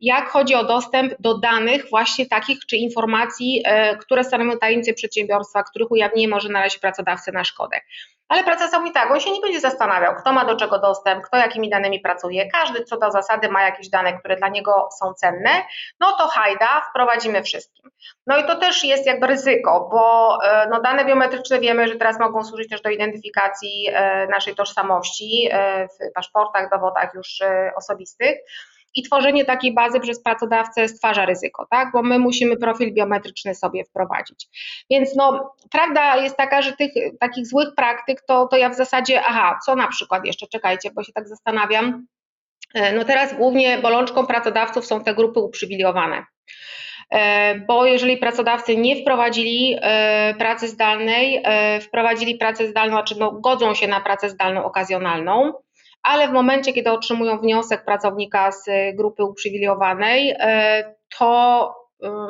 jak 0.00 0.28
chodzi 0.28 0.54
o 0.54 0.64
dostęp 0.64 1.14
do 1.18 1.38
danych 1.38 1.90
właśnie 1.90 2.26
takich 2.26 2.58
czy 2.66 2.76
informacji, 2.76 3.54
yy, 3.54 3.96
które 3.96 4.24
stanowią 4.24 4.58
tajemnicę 4.58 4.92
przedsiębiorstwa, 4.92 5.62
których 5.62 5.90
ujawnienie 5.90 6.28
może 6.28 6.48
naleźć 6.48 6.78
pracodawcy 6.78 7.32
na 7.32 7.44
szkodę. 7.44 7.80
Ale 8.28 8.44
pracodawca 8.44 8.92
tak, 8.94 9.10
on 9.10 9.20
się 9.20 9.30
nie 9.30 9.40
będzie 9.40 9.60
zastanawiał, 9.60 10.14
kto 10.14 10.32
ma 10.32 10.44
do 10.44 10.56
czego 10.56 10.78
dostęp, 10.78 11.24
kto 11.24 11.36
jakimi 11.36 11.70
danymi 11.70 12.00
pracuje. 12.00 12.50
Każdy 12.50 12.84
co 12.84 12.98
do 12.98 13.10
zasady 13.10 13.48
ma 13.48 13.62
jakieś 13.62 13.88
dane, 13.88 14.18
które 14.18 14.36
dla 14.36 14.48
niego 14.48 14.88
są 14.98 15.14
cenne. 15.14 15.50
No 16.00 16.12
to 16.12 16.28
hajda, 16.28 16.82
wprowadzimy 16.90 17.42
wszystkim. 17.42 17.90
No 18.26 18.38
i 18.38 18.46
to 18.46 18.56
też 18.56 18.84
jest 18.84 19.06
jakby 19.06 19.26
ryzyko, 19.26 19.88
bo 19.90 20.38
e, 20.44 20.68
no, 20.70 20.80
dane 20.80 21.04
biometryczne 21.04 21.60
wiemy, 21.60 21.88
że 21.88 21.96
teraz 21.96 22.20
mogą 22.20 22.44
służyć 22.44 22.68
też 22.68 22.80
do 22.80 22.90
identyfikacji 22.90 23.88
e, 23.92 24.26
naszej 24.26 24.54
tożsamości 24.54 25.48
e, 25.50 25.88
w 25.88 26.12
paszportach, 26.14 26.70
dowodach 26.70 27.14
już 27.14 27.38
osobistych 27.76 28.38
i 28.94 29.02
tworzenie 29.02 29.44
takiej 29.44 29.74
bazy 29.74 30.00
przez 30.00 30.22
pracodawcę 30.22 30.88
stwarza 30.88 31.26
ryzyko, 31.26 31.66
tak? 31.70 31.88
bo 31.92 32.02
my 32.02 32.18
musimy 32.18 32.56
profil 32.56 32.94
biometryczny 32.94 33.54
sobie 33.54 33.84
wprowadzić. 33.84 34.46
Więc 34.90 35.16
no, 35.16 35.54
prawda 35.70 36.16
jest 36.16 36.36
taka, 36.36 36.62
że 36.62 36.72
tych 36.72 36.92
takich 37.20 37.46
złych 37.46 37.68
praktyk 37.76 38.22
to, 38.26 38.46
to 38.46 38.56
ja 38.56 38.68
w 38.68 38.74
zasadzie, 38.74 39.22
aha, 39.24 39.58
co 39.66 39.76
na 39.76 39.88
przykład 39.88 40.26
jeszcze, 40.26 40.46
czekajcie, 40.46 40.90
bo 40.94 41.04
się 41.04 41.12
tak 41.12 41.28
zastanawiam. 41.28 42.06
E, 42.74 42.92
no 42.92 43.04
teraz 43.04 43.36
głównie 43.36 43.78
bolączką 43.78 44.26
pracodawców 44.26 44.86
są 44.86 45.04
te 45.04 45.14
grupy 45.14 45.40
uprzywilejowane 45.40 46.24
e, 47.10 47.54
bo 47.54 47.86
jeżeli 47.86 48.16
pracodawcy 48.16 48.76
nie 48.76 48.96
wprowadzili 48.96 49.76
e, 49.80 50.34
pracy 50.38 50.68
zdalnej, 50.68 51.42
wprowadzili 51.80 52.34
pracę 52.34 52.68
zdalną, 52.68 52.96
znaczy 52.96 53.14
no, 53.18 53.32
godzą 53.32 53.74
się 53.74 53.88
na 53.88 54.00
pracę 54.00 54.30
zdalną 54.30 54.64
okazjonalną, 54.64 55.52
ale 56.02 56.28
w 56.28 56.32
momencie, 56.32 56.72
kiedy 56.72 56.90
otrzymują 56.90 57.38
wniosek 57.38 57.84
pracownika 57.84 58.52
z 58.52 58.66
grupy 58.96 59.24
uprzywilejowanej, 59.24 60.34
e, 60.38 60.94
to 61.18 61.74
e, 62.02 62.28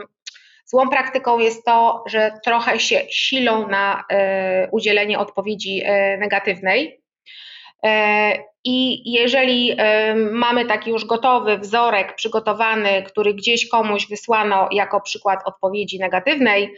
złą 0.64 0.88
praktyką 0.88 1.38
jest 1.38 1.64
to, 1.64 2.04
że 2.06 2.32
trochę 2.44 2.80
się 2.80 3.02
silą 3.10 3.68
na 3.68 4.04
e, 4.10 4.68
udzielenie 4.70 5.18
odpowiedzi 5.18 5.82
negatywnej. 6.18 7.00
I 8.64 9.12
jeżeli 9.12 9.76
mamy 10.30 10.64
taki 10.64 10.90
już 10.90 11.04
gotowy 11.04 11.58
wzorek 11.58 12.14
przygotowany, 12.14 13.02
który 13.02 13.34
gdzieś 13.34 13.68
komuś 13.68 14.08
wysłano 14.08 14.68
jako 14.72 15.00
przykład 15.00 15.40
odpowiedzi 15.44 15.98
negatywnej, 15.98 16.74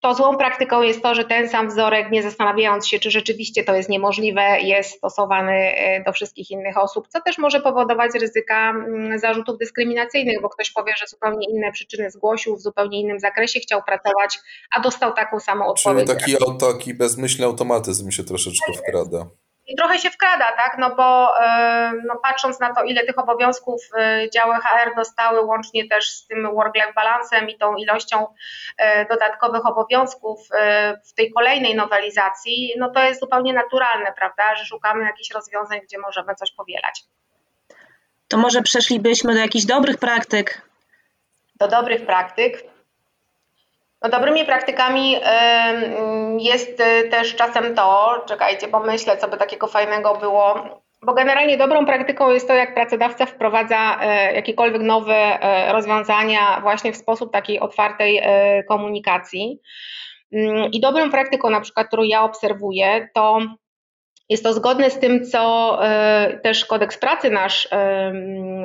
to 0.00 0.14
złą 0.14 0.36
praktyką 0.36 0.82
jest 0.82 1.02
to, 1.02 1.14
że 1.14 1.24
ten 1.24 1.48
sam 1.48 1.68
wzorek, 1.68 2.10
nie 2.10 2.22
zastanawiając 2.22 2.88
się, 2.88 2.98
czy 2.98 3.10
rzeczywiście 3.10 3.64
to 3.64 3.74
jest 3.74 3.88
niemożliwe, 3.88 4.60
jest 4.60 4.90
stosowany 4.90 5.52
e, 5.52 6.04
do 6.04 6.12
wszystkich 6.12 6.50
innych 6.50 6.78
osób, 6.78 7.08
co 7.08 7.20
też 7.20 7.38
może 7.38 7.60
powodować 7.60 8.10
ryzyka 8.14 8.70
mm, 8.70 9.18
zarzutów 9.18 9.58
dyskryminacyjnych, 9.58 10.42
bo 10.42 10.48
ktoś 10.48 10.70
powie, 10.70 10.92
że 10.98 11.06
zupełnie 11.06 11.46
inne 11.50 11.72
przyczyny 11.72 12.10
zgłosił, 12.10 12.56
w 12.56 12.60
zupełnie 12.60 13.00
innym 13.00 13.20
zakresie 13.20 13.60
chciał 13.60 13.82
pracować, 13.82 14.38
a 14.70 14.80
dostał 14.80 15.12
taką 15.12 15.40
samą 15.40 15.66
odpowiedź. 15.66 16.08
Czyli 16.08 16.36
taki, 16.38 16.60
taki 16.60 16.94
bezmyślny 16.94 17.46
automatyzm 17.46 18.10
się 18.10 18.24
troszeczkę 18.24 18.72
wkrada. 18.72 19.26
I 19.70 19.76
trochę 19.76 19.98
się 19.98 20.10
wkrada, 20.10 20.52
tak? 20.52 20.76
No 20.78 20.94
bo 20.96 21.38
e, 21.40 21.92
no 22.06 22.16
patrząc 22.22 22.60
na 22.60 22.74
to, 22.74 22.82
ile 22.82 23.04
tych 23.04 23.18
obowiązków 23.18 23.82
e, 23.96 24.30
działy 24.30 24.54
HR 24.54 24.96
dostały, 24.96 25.40
łącznie 25.40 25.88
też 25.88 26.10
z 26.10 26.26
tym 26.26 26.54
work-life 26.54 26.92
balansem 26.92 27.48
i 27.48 27.58
tą 27.58 27.76
ilością 27.76 28.26
e, 28.78 29.06
dodatkowych 29.06 29.66
obowiązków 29.66 30.48
w 31.08 31.14
tej 31.14 31.32
kolejnej 31.32 31.74
nowelizacji, 31.74 32.74
no 32.78 32.90
to 32.90 33.02
jest 33.02 33.20
zupełnie 33.20 33.52
naturalne, 33.52 34.12
prawda, 34.16 34.56
że 34.56 34.64
szukamy 34.64 35.04
jakichś 35.04 35.30
rozwiązań, 35.30 35.80
gdzie 35.80 35.98
możemy 35.98 36.34
coś 36.34 36.52
powielać. 36.52 37.04
To 38.28 38.36
może 38.36 38.62
przeszlibyśmy 38.62 39.34
do 39.34 39.40
jakichś 39.40 39.64
dobrych 39.64 39.98
praktyk? 39.98 40.62
Do 41.54 41.68
dobrych 41.68 42.06
praktyk. 42.06 42.64
No, 44.02 44.08
dobrymi 44.08 44.44
praktykami 44.44 45.16
jest 46.38 46.80
y, 46.80 47.08
też 47.08 47.36
czasem 47.36 47.74
to, 47.74 48.14
czekajcie, 48.28 48.68
pomyślę, 48.68 49.16
co 49.16 49.28
by 49.28 49.36
takiego 49.36 49.66
fajnego 49.66 50.14
było, 50.14 50.80
bo 51.02 51.14
generalnie 51.14 51.56
dobrą 51.56 51.86
praktyką 51.86 52.30
jest 52.30 52.48
to, 52.48 52.54
jak 52.54 52.74
pracodawca 52.74 53.26
wprowadza 53.26 54.00
e, 54.00 54.34
jakiekolwiek 54.34 54.82
nowe 54.82 55.14
e, 55.14 55.72
rozwiązania 55.72 56.60
właśnie 56.62 56.92
w 56.92 56.96
sposób 56.96 57.32
takiej 57.32 57.60
otwartej 57.60 58.20
e, 58.22 58.64
komunikacji. 58.64 59.60
Mm, 60.32 60.70
I 60.72 60.80
dobrą 60.80 61.10
praktyką, 61.10 61.50
na 61.50 61.60
przykład, 61.60 61.86
którą 61.86 62.02
ja 62.02 62.22
obserwuję, 62.22 63.08
to 63.14 63.38
jest 64.28 64.44
to 64.44 64.52
zgodne 64.52 64.90
z 64.90 64.98
tym, 64.98 65.24
co 65.24 65.78
też 66.42 66.64
kodeks 66.64 66.98
pracy 66.98 67.30
nasz 67.30 67.68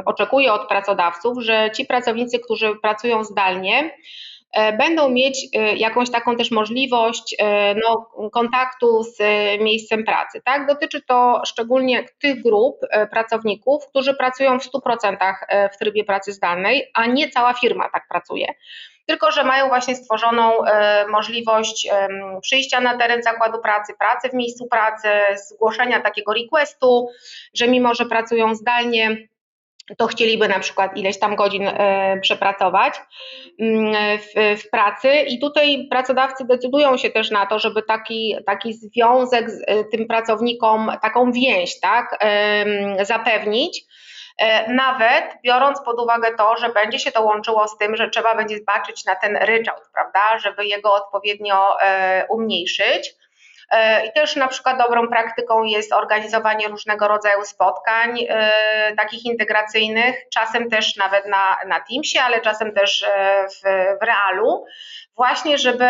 oczekuje 0.06 0.54
od 0.54 0.68
pracodawców, 0.68 1.44
że 1.44 1.72
ci 1.72 1.86
pracownicy, 1.86 2.40
którzy 2.40 2.76
pracują 2.82 3.24
zdalnie, 3.24 3.92
będą 4.56 5.10
mieć 5.10 5.48
e, 5.54 5.76
jakąś 5.76 6.12
taką 6.12 6.36
też 6.36 6.52
możliwość 6.52 7.36
e, 7.40 7.76
no, 7.76 8.10
kontaktu 8.32 9.04
z 9.04 9.18
miejscem 9.62 10.04
pracy. 10.04 10.42
Tak? 10.46 10.68
Dotyczy 10.68 11.02
to 11.02 11.42
szczególnie 11.46 12.06
tych 12.22 12.42
grup 12.44 12.76
pracowników, 13.12 13.88
którzy 13.88 14.14
pracują 14.14 14.60
w 14.60 14.64
100% 14.64 15.18
w 15.74 15.78
trybie 15.78 16.04
pracy 16.04 16.34
zdalnej, 16.34 16.92
a 16.94 17.06
nie 17.06 17.30
cała 17.30 17.54
firma 17.54 17.90
tak 17.94 18.08
pracuje 18.10 18.48
tylko 19.08 19.32
że 19.32 19.44
mają 19.44 19.68
właśnie 19.68 19.96
stworzoną 19.96 20.52
możliwość 21.10 21.90
przyjścia 22.42 22.82
na 22.82 22.98
teren 22.98 23.24
zakładu 23.24 23.62
pracy, 23.62 23.94
pracy 24.00 24.30
w 24.30 24.34
miejscu 24.34 24.68
pracy, 24.68 25.08
zgłoszenia 25.50 26.02
takiego 26.02 26.34
requestu, 26.34 27.08
że 27.54 27.68
mimo, 27.68 27.94
że 27.94 28.06
pracują 28.06 28.56
zdalnie, 28.56 29.28
to 29.98 30.08
chcieliby 30.08 30.48
na 30.48 30.60
przykład 30.60 30.98
ileś 30.98 31.20
tam 31.20 31.36
godzin 31.36 31.68
e, 31.68 32.20
przepracować 32.22 32.94
mm, 33.60 34.18
w, 34.20 34.62
w, 34.62 34.70
pracy 34.70 35.10
i 35.28 35.40
tutaj 35.40 35.88
pracodawcy 35.92 36.46
decydują 36.46 36.98
się 36.98 37.10
też 37.10 37.32
na 37.32 37.46
to, 37.46 37.60
żeby 37.60 37.84
taki, 37.84 38.36
taki 38.46 38.74
związek 38.74 39.50
z 39.50 39.64
e, 39.68 39.84
tym 39.84 40.08
pracownikom, 40.08 40.92
taką 41.02 41.32
więź 41.32 41.80
tak, 41.80 42.20
zapewnić. 43.02 43.84
E, 44.40 44.74
nawet 44.74 45.26
biorąc 45.44 45.82
pod 45.82 46.02
uwagę 46.02 46.36
to, 46.38 46.58
że 46.58 46.70
będzie 46.70 47.00
się 47.00 47.12
to 47.12 47.22
łączyło 47.22 47.68
z 47.68 47.78
tym, 47.78 47.96
że 47.96 48.10
trzeba 48.10 48.36
będzie 48.36 48.58
zobaczyć 48.58 49.06
na 49.06 49.16
ten 49.16 49.38
ryczałt, 49.38 49.82
prawda, 49.94 50.40
żeby 50.40 50.66
jego 50.66 50.94
odpowiednio 50.94 51.78
umniejszyć. 52.30 53.16
E, 53.72 54.06
I 54.06 54.12
też 54.14 54.36
na 54.36 54.48
przykład 54.48 54.78
dobrą 54.78 55.08
praktyką 55.08 55.64
jest 55.64 55.94
organizowanie 55.94 56.68
różnego 56.68 57.08
rodzaju 57.08 57.46
spotkań, 57.46 58.26
e, 58.30 58.96
takich 58.98 59.26
integracyjnych, 59.26 60.16
czasem 60.34 60.70
też 60.70 60.96
nawet 60.96 61.26
na, 61.26 61.58
na 61.68 61.80
Teamsie, 61.80 62.20
ale 62.20 62.42
czasem 62.42 62.74
też 62.74 63.04
e, 63.04 63.48
w, 63.48 63.62
w 64.02 64.04
realu, 64.04 64.66
właśnie 65.16 65.58
żeby 65.58 65.88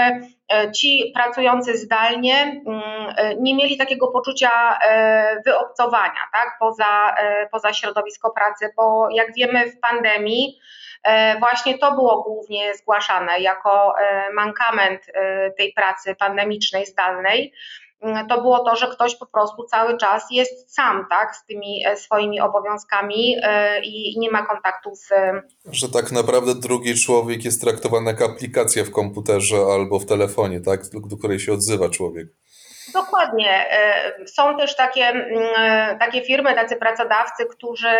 ci 0.76 1.12
pracujący 1.16 1.78
zdalnie 1.78 2.62
mm, 2.68 2.84
nie 3.40 3.56
mieli 3.56 3.78
takiego 3.78 4.08
poczucia 4.08 4.80
wyobcowania 5.46 6.20
tak, 6.34 6.58
poza, 6.60 7.16
poza 7.52 7.74
środowisko 7.74 8.32
pracy, 8.32 8.70
bo 8.76 9.08
jak 9.12 9.34
wiemy 9.34 9.72
w 9.72 9.80
pandemii, 9.80 10.60
Właśnie 11.39 11.78
to 11.78 11.91
było 11.91 12.24
głównie 12.24 12.76
zgłaszane 12.76 13.39
jako 13.39 13.94
mankament 14.34 15.02
tej 15.58 15.74
pracy 15.74 16.15
pandemicznej, 16.15 16.86
zdalnej 16.86 17.54
to 18.30 18.41
było 18.41 18.60
to, 18.60 18.76
że 18.76 18.88
ktoś 18.88 19.15
po 19.15 19.26
prostu 19.26 19.63
cały 19.63 19.98
czas 19.98 20.24
jest 20.32 20.76
sam, 20.76 21.06
tak, 21.10 21.36
z 21.36 21.46
tymi 21.46 21.86
e, 21.86 21.98
swoimi 21.98 22.41
obowiązkami 22.41 23.36
e, 23.41 23.82
i 23.86 24.20
nie 24.20 24.32
ma 24.32 24.46
kontaktu 24.46 24.96
z. 24.96 25.10
Że 25.72 25.89
tak 25.89 26.12
naprawdę 26.12 26.56
drugi 26.56 26.96
człowiek 26.96 27.46
jest 27.46 27.62
traktowany 27.62 28.12
jako 28.12 28.26
aplikacja 28.26 28.84
w 28.84 28.91
komputerze 28.91 29.58
albo 29.58 30.00
w 30.00 30.06
telefonie, 30.06 30.62
tak, 30.62 30.82
do 31.10 31.18
której 31.18 31.39
się 31.39 31.54
odzywa 31.54 31.89
człowiek. 31.89 32.28
Dokładnie. 32.93 33.71
E, 33.71 34.28
są 34.28 34.58
też 34.58 34.76
takie, 34.76 35.06
mm, 35.06 36.00
takie 36.00 36.21
firmy, 36.21 36.54
tacy 36.54 36.76
pracodawcy, 36.76 37.45
którzy 37.45 37.91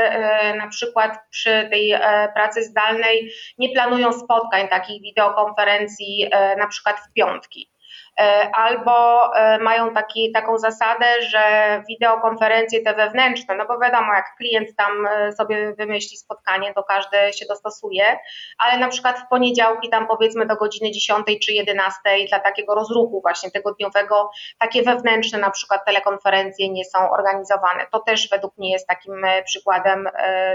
na 0.58 0.68
przykład 0.68 1.20
przy 1.30 1.68
tej 1.72 1.94
pracy 2.34 2.64
zdalnej 2.64 3.32
nie 3.58 3.70
planują 3.70 4.14
spotkań, 4.14 4.68
takich 4.68 5.02
wideokonferencji, 5.02 6.30
na 6.58 6.68
przykład 6.68 7.00
w 7.00 7.14
piątki. 7.14 7.75
E, 8.20 8.50
albo 8.56 9.30
e, 9.36 9.60
mają 9.60 9.94
taki, 9.94 10.32
taką 10.32 10.58
zasadę, 10.58 11.06
że 11.22 11.44
wideokonferencje 11.90 12.84
te 12.84 12.94
wewnętrzne, 12.94 13.56
no 13.56 13.66
bo 13.66 13.80
wiadomo, 13.80 14.14
jak 14.14 14.36
klient 14.38 14.76
tam 14.78 15.08
e, 15.08 15.32
sobie 15.32 15.74
wymyśli 15.74 16.18
spotkanie, 16.18 16.74
to 16.74 16.84
każdy 16.84 17.18
się 17.34 17.46
dostosuje, 17.46 18.20
ale 18.58 18.80
na 18.80 18.88
przykład 18.88 19.20
w 19.20 19.28
poniedziałki 19.30 19.90
tam 19.90 20.08
powiedzmy 20.08 20.46
do 20.46 20.56
godziny 20.56 20.92
10 20.92 21.26
czy 21.46 21.52
11 21.52 22.00
dla 22.30 22.40
takiego 22.40 22.76
rozruchu 22.76 23.22
właśnie 23.22 23.52
tygodniowego, 23.52 24.32
takie 24.60 24.84
wewnętrzne 24.84 25.40
na 25.40 25.52
przykład 25.52 25.86
telekonferencje 25.86 26.70
nie 26.70 26.86
są 26.86 27.12
organizowane. 27.12 27.88
To 27.92 28.00
też 28.00 28.30
według 28.30 28.58
mnie 28.58 28.72
jest 28.72 28.88
takim 28.88 29.22
przykładem 29.46 30.10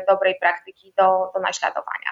dobrej 0.09 0.35
praktyki 0.41 0.93
do, 0.97 1.31
do 1.35 1.41
naśladowania. 1.41 2.11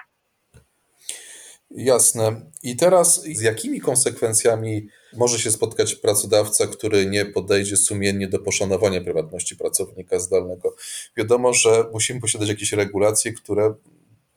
Jasne. 1.71 2.51
I 2.63 2.75
teraz 2.75 3.23
z 3.23 3.41
jakimi 3.41 3.81
konsekwencjami 3.81 4.87
może 5.13 5.39
się 5.39 5.51
spotkać 5.51 5.95
pracodawca, 5.95 6.67
który 6.67 7.05
nie 7.05 7.25
podejdzie 7.25 7.77
sumiennie 7.77 8.27
do 8.27 8.39
poszanowania 8.39 9.01
prywatności 9.01 9.55
pracownika 9.55 10.19
zdalnego? 10.19 10.75
Wiadomo, 11.17 11.53
że 11.53 11.85
musimy 11.93 12.21
posiadać 12.21 12.49
jakieś 12.49 12.73
regulacje, 12.73 13.33
które 13.33 13.73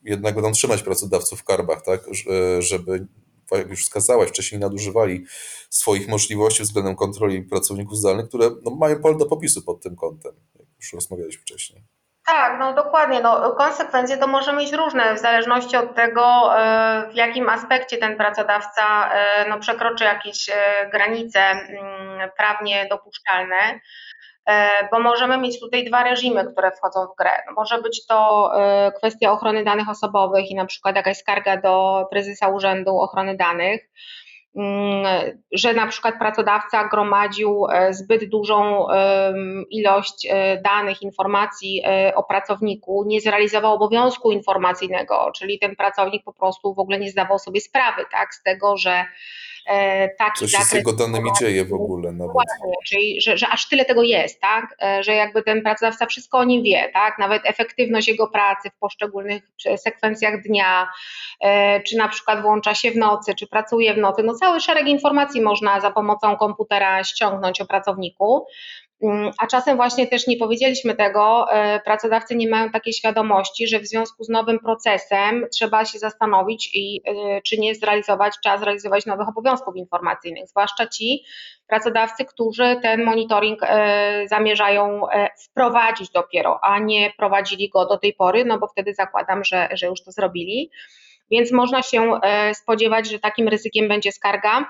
jednak 0.05 0.35
będą 0.35 0.53
trzymać 0.53 0.83
pracodawców 0.83 1.40
w 1.40 1.45
karbach, 1.45 1.83
tak, 1.83 2.05
żeby, 2.59 3.07
jak 3.53 3.71
już 3.71 3.85
wskazałaś, 3.85 4.29
wcześniej 4.29 4.61
nadużywali 4.61 5.25
swoich 5.71 6.09
możliwości 6.09 6.62
względem 6.62 6.97
kontroli 6.97 7.42
pracowników 7.42 7.99
zdalnych, 7.99 8.29
które 8.29 8.51
no, 8.62 8.71
mają 8.71 9.01
pole 9.01 9.18
do 9.18 9.27
popisu 9.27 9.62
pod 9.62 9.83
tym 9.83 9.97
kątem, 9.97 10.33
jak 10.59 10.68
już 10.81 10.92
rozmawialiśmy 10.92 11.42
wcześniej. 11.42 11.85
Tak, 12.27 12.59
no 12.59 12.73
dokładnie. 12.75 13.21
No, 13.21 13.53
konsekwencje 13.53 14.17
to 14.17 14.27
może 14.27 14.53
mieć 14.53 14.73
różne 14.73 15.15
w 15.15 15.19
zależności 15.19 15.77
od 15.77 15.95
tego, 15.95 16.57
e, 16.59 17.09
w 17.13 17.15
jakim 17.15 17.49
aspekcie 17.49 17.97
ten 17.97 18.17
pracodawca 18.17 19.13
e, 19.13 19.49
no, 19.49 19.59
przekroczy 19.59 20.05
jakieś 20.05 20.49
e, 20.49 20.55
granice 20.93 21.41
mm, 21.41 22.31
prawnie 22.37 22.87
dopuszczalne, 22.91 23.81
bo 24.93 25.01
możemy 25.01 25.39
mieć 25.39 25.61
tutaj 25.61 25.85
dwa 25.85 26.05
reżimy, 26.05 26.53
które 26.53 26.71
wchodzą 26.71 27.07
w 27.07 27.17
grę. 27.19 27.31
No, 27.47 27.53
może 27.53 27.83
być 27.83 28.07
to 28.07 28.51
kwestia 28.97 29.33
ochrony 29.33 29.65
danych 29.65 29.89
osobowych 29.89 30.51
i 30.51 30.55
na 30.55 30.67
przykład 30.67 30.97
jakaś 30.97 31.17
skarga 31.17 31.57
do 31.57 32.07
prezesa 32.11 32.49
Urzędu 32.49 32.99
Ochrony 32.99 33.37
Danych 33.37 33.91
że 35.53 35.75
na 35.75 35.87
przykład 35.87 36.19
pracodawca 36.19 36.88
gromadził 36.88 37.67
e, 37.73 37.95
zbyt 37.95 38.25
dużą 38.25 38.87
ilość 39.71 40.27
e, 40.31 40.61
danych, 40.62 41.03
informacji 41.03 41.83
e, 41.85 42.15
o 42.15 42.23
pracowniku, 42.23 43.05
nie 43.07 43.21
zrealizował 43.21 43.75
obowiązku 43.75 44.33
informacyjnego, 44.33 45.31
czyli 45.35 45.59
ten 45.59 45.77
pracownik 45.77 46.25
po 46.25 46.33
prostu 46.33 46.75
w 46.75 46.79
ogóle 46.79 46.99
nie 46.99 47.11
zdawał 47.11 47.38
sobie 47.38 47.61
sprawy 47.61 48.05
tak, 48.11 48.35
z 48.35 48.43
tego, 48.43 48.77
że 48.77 49.05
taki 50.18 50.38
Co 50.38 50.48
się 50.48 50.64
z 50.64 50.72
jego 50.72 50.92
danymi 50.92 51.31
dzieje 51.40 51.64
w 51.64 51.72
ogóle 51.72 52.12
nawet. 52.12 52.27
Dokładnie, 52.27 52.75
czyli 52.87 53.20
że, 53.20 53.38
że 53.38 53.48
aż 53.48 53.68
tyle 53.68 53.85
tego 53.85 54.03
jest, 54.03 54.40
tak? 54.40 54.77
E, 54.83 55.03
że 55.03 55.14
jakby 55.14 55.42
ten 55.42 55.62
pracodawca 55.62 56.07
wszystko 56.07 56.38
o 56.38 56.44
nim 56.44 56.62
wie, 56.62 56.90
tak? 56.94 57.18
Nawet 57.18 57.42
efektywność 57.44 58.09
jego 58.09 58.29
pracy 58.29 58.70
w 58.70 58.79
poszczególnych 58.79 59.42
sekwencjach 59.77 60.42
dnia, 60.42 60.88
e, 61.40 61.81
czy 61.81 61.96
na 61.96 62.09
przykład 62.09 62.42
włącza 62.42 62.75
się 62.75 62.90
w 62.90 62.96
nocy, 62.96 63.35
czy 63.35 63.46
pracuje 63.46 63.94
w 63.94 63.98
nocy, 63.98 64.22
no 64.22 64.35
cały 64.35 64.61
szereg 64.61 64.87
informacji 64.87 65.42
można 65.42 65.81
za 65.81 65.90
pomocą 65.90 66.37
komputera 66.37 67.05
ściągnąć 67.05 67.61
o 67.61 67.66
pracowniku. 67.66 68.46
Mm, 69.03 69.31
a 69.38 69.47
czasem 69.47 69.77
właśnie 69.77 70.07
też 70.07 70.27
nie 70.27 70.37
powiedzieliśmy 70.37 70.95
tego, 70.95 71.53
e, 71.53 71.81
pracodawcy 71.81 72.37
nie 72.37 72.49
mają 72.49 72.71
takiej 72.71 72.93
świadomości, 72.93 73.69
że 73.69 73.81
w 73.81 73.87
związku 73.87 74.25
z 74.25 74.29
nowym 74.29 74.59
procesem 74.59 75.47
trzeba 75.53 75.85
się 75.85 75.99
zastanowić, 75.99 76.71
i, 76.75 77.03
e, 77.07 77.43
czy 77.43 77.59
nie 77.59 77.75
zrealizować, 77.75 78.35
trzeba 78.43 78.59
zrealizować 78.59 79.07
nowych 79.07 79.29
obowiązków 79.29 79.77
informacyjnych, 79.77 80.49
zwłaszcza 80.49 80.87
ci 80.87 81.25
pracodawcy, 81.67 82.25
którzy 82.25 82.77
ten 82.83 83.05
monitoring 83.05 83.61
e, 83.62 84.25
zamierzają 84.29 85.01
wprowadzić 85.45 86.11
dopiero, 86.11 86.61
a 86.62 86.79
nie 86.79 87.12
prowadzili 87.19 87.69
go 87.69 87.87
do 87.87 87.99
tej 87.99 88.15
pory, 88.15 88.45
no 88.45 88.59
bo 88.59 88.69
wtedy 88.69 88.95
zakładam, 88.95 89.45
że, 89.45 89.69
że 89.73 89.87
już 89.87 90.03
to 90.03 90.12
zrobili. 90.12 90.71
Więc 91.31 91.53
można 91.53 91.83
się 91.83 92.11
spodziewać, 92.55 93.11
że 93.11 93.19
takim 93.19 93.49
ryzykiem 93.49 93.88
będzie 93.88 94.12
skarga 94.12 94.67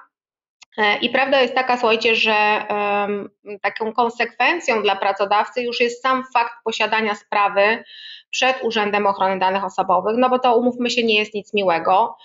I 1.00 1.10
prawda 1.10 1.40
jest 1.40 1.54
taka, 1.54 1.76
słuchajcie, 1.76 2.16
że 2.16 2.64
um, 2.68 3.30
taką 3.62 3.92
konsekwencją 3.92 4.82
dla 4.82 4.96
pracodawcy 4.96 5.62
już 5.62 5.80
jest 5.80 6.02
sam 6.02 6.24
fakt 6.34 6.54
posiadania 6.64 7.14
sprawy 7.14 7.84
przed 8.32 8.64
Urzędem 8.64 9.06
Ochrony 9.06 9.38
Danych 9.38 9.64
Osobowych, 9.64 10.16
no 10.18 10.30
bo 10.30 10.38
to 10.38 10.56
umówmy 10.56 10.90
się, 10.90 11.02
nie 11.04 11.18
jest 11.18 11.34
nic 11.34 11.54
miłego. 11.54 12.16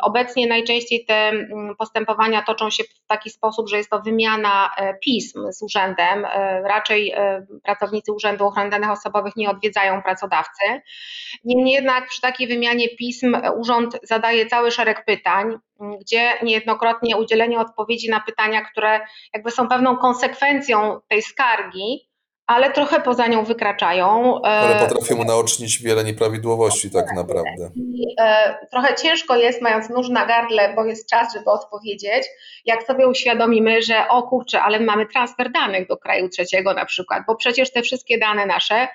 Obecnie 0.00 0.46
najczęściej 0.46 1.04
te 1.04 1.14
mm, 1.14 1.76
postępowania 1.78 2.42
toczą 2.42 2.70
się 2.70 2.84
w 2.84 3.06
taki 3.06 3.30
sposób, 3.30 3.68
że 3.68 3.76
jest 3.76 3.90
to 3.90 4.00
wymiana 4.00 4.70
e, 4.76 4.94
pism 4.94 5.52
z 5.52 5.62
urzędem. 5.62 6.24
E, 6.24 6.62
raczej 6.62 7.10
e, 7.10 7.46
pracownicy 7.64 8.12
Urzędu 8.12 8.46
Ochrony 8.46 8.70
Danych 8.70 8.90
Osobowych 8.90 9.36
nie 9.36 9.50
odwiedzają 9.50 10.02
pracodawcy. 10.02 10.64
Niemniej 11.44 11.74
jednak 11.74 12.08
przy 12.08 12.20
takiej 12.20 12.48
wymianie 12.48 12.88
pism 12.88 13.36
urząd 13.58 13.98
zadaje 14.02 14.46
cały 14.46 14.70
szereg 14.70 15.04
pytań, 15.04 15.54
gdzie 16.00 16.32
niejednokrotnie 16.42 17.16
udzielenie 17.16 17.60
odpowiedzi 17.60 18.10
na 18.10 18.20
pytania, 18.20 18.64
które 18.64 19.00
jakby 19.34 19.50
są 19.50 19.68
pewną 19.68 19.96
konsekwencją 19.96 21.00
tej 21.08 21.22
skargi, 21.22 22.07
ale 22.48 22.70
trochę 22.70 23.00
poza 23.00 23.26
nią 23.26 23.44
wykraczają. 23.44 24.40
Ale 24.42 24.88
potrafią 24.88 25.24
naocznić 25.24 25.82
wiele 25.82 26.04
nieprawidłowości 26.04 26.90
tak 26.90 27.06
naprawdę. 27.16 27.70
I 27.76 28.14
e, 28.20 28.58
trochę 28.70 28.94
ciężko 28.94 29.36
jest, 29.36 29.62
mając 29.62 29.90
nóż 29.90 30.08
na 30.08 30.26
gardle, 30.26 30.72
bo 30.74 30.84
jest 30.84 31.10
czas, 31.10 31.34
żeby 31.34 31.50
odpowiedzieć, 31.50 32.26
jak 32.64 32.82
sobie 32.82 33.08
uświadomimy, 33.08 33.82
że 33.82 34.08
o 34.08 34.22
kurczę, 34.22 34.62
ale 34.62 34.80
mamy 34.80 35.06
transfer 35.06 35.52
danych 35.52 35.88
do 35.88 35.96
kraju 35.96 36.28
trzeciego 36.28 36.74
na 36.74 36.84
przykład, 36.84 37.22
bo 37.26 37.36
przecież 37.36 37.72
te 37.72 37.82
wszystkie 37.82 38.18
dane 38.18 38.46
nasze 38.46 38.88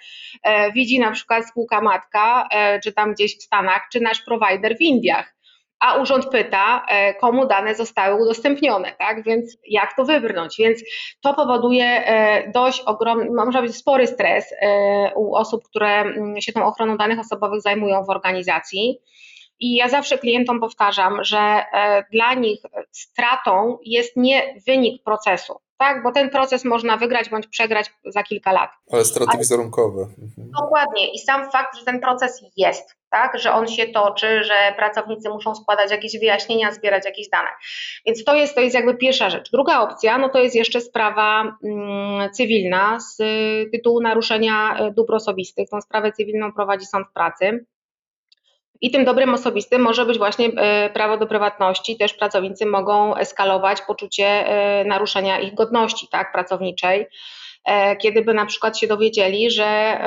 e, 0.43 0.71
widzi 0.71 0.99
na 0.99 1.11
przykład 1.11 1.49
spółka 1.49 1.81
matka, 1.81 2.47
e, 2.51 2.79
czy 2.79 2.93
tam 2.93 3.13
gdzieś 3.13 3.37
w 3.37 3.43
Stanach, 3.43 3.81
czy 3.91 3.99
nasz 3.99 4.21
prowajder 4.21 4.77
w 4.77 4.81
Indiach 4.81 5.32
a 5.83 5.97
urząd 5.97 6.29
pyta, 6.29 6.85
e, 6.89 7.13
komu 7.13 7.47
dane 7.47 7.75
zostały 7.75 8.23
udostępnione, 8.23 8.95
tak? 8.99 9.23
Więc 9.23 9.57
jak 9.67 9.95
to 9.95 10.05
wybrnąć? 10.05 10.55
Więc 10.59 10.79
to 11.21 11.33
powoduje 11.33 11.85
e, 11.85 12.51
dość 12.51 12.81
ogromny, 12.81 13.31
może 13.31 13.61
być 13.61 13.75
spory 13.75 14.07
stres 14.07 14.53
e, 14.61 15.11
u 15.15 15.35
osób, 15.35 15.63
które 15.63 16.01
mm, 16.01 16.41
się 16.41 16.53
tą 16.53 16.65
ochroną 16.65 16.97
danych 16.97 17.19
osobowych 17.19 17.61
zajmują 17.61 18.03
w 18.03 18.09
organizacji. 18.09 18.99
I 19.59 19.75
ja 19.75 19.89
zawsze 19.89 20.17
klientom 20.17 20.59
powtarzam, 20.59 21.23
że 21.23 21.63
dla 22.11 22.33
nich 22.33 22.61
stratą 22.91 23.77
jest 23.85 24.17
nie 24.17 24.55
wynik 24.67 25.03
procesu, 25.03 25.53
tak? 25.83 26.03
Bo 26.03 26.11
ten 26.11 26.29
proces 26.29 26.65
można 26.65 26.97
wygrać 26.97 27.29
bądź 27.29 27.47
przegrać 27.47 27.93
za 28.05 28.23
kilka 28.23 28.51
lat. 28.51 28.69
Ale 28.91 29.05
straty 29.05 29.37
wizerunkowe. 29.37 30.01
Mhm. 30.01 30.51
Dokładnie. 30.61 31.13
I 31.13 31.19
sam 31.19 31.51
fakt, 31.51 31.77
że 31.77 31.85
ten 31.85 31.99
proces 31.99 32.43
jest, 32.57 32.95
tak? 33.09 33.39
Że 33.39 33.53
on 33.53 33.67
się 33.67 33.87
toczy, 33.87 34.43
że 34.43 34.73
pracownicy 34.77 35.29
muszą 35.29 35.55
składać 35.55 35.91
jakieś 35.91 36.19
wyjaśnienia, 36.19 36.71
zbierać 36.71 37.05
jakieś 37.05 37.29
dane. 37.29 37.49
Więc 38.05 38.23
to 38.23 38.35
jest, 38.35 38.55
to 38.55 38.61
jest 38.61 38.75
jakby 38.75 38.97
pierwsza 38.97 39.29
rzecz. 39.29 39.51
Druga 39.51 39.79
opcja, 39.79 40.17
no 40.17 40.29
to 40.29 40.39
jest 40.39 40.55
jeszcze 40.55 40.81
sprawa 40.81 41.57
mm, 41.63 42.31
cywilna 42.33 42.99
z 42.99 43.17
tytułu 43.71 44.01
naruszenia 44.01 44.77
e, 44.77 44.91
dóbr 44.91 45.15
osobistych. 45.15 45.69
Tą 45.69 45.81
sprawę 45.81 46.11
cywilną 46.11 46.53
prowadzi 46.53 46.85
sąd 46.85 47.07
pracy. 47.13 47.65
I 48.83 48.91
tym 48.91 49.05
dobrym 49.05 49.33
osobistym 49.33 49.81
może 49.81 50.05
być 50.05 50.17
właśnie 50.17 50.47
e, 50.47 50.89
prawo 50.89 51.17
do 51.17 51.27
prywatności. 51.27 51.97
Też 51.97 52.13
pracownicy 52.13 52.65
mogą 52.65 53.15
eskalować 53.15 53.81
poczucie 53.81 54.25
e, 54.25 54.85
naruszenia 54.85 55.39
ich 55.39 55.53
godności 55.53 56.07
tak, 56.11 56.31
pracowniczej 56.31 57.07
kiedy 58.01 58.21
by 58.21 58.33
na 58.33 58.45
przykład 58.45 58.79
się 58.79 58.87
dowiedzieli, 58.87 59.51
że 59.51 59.99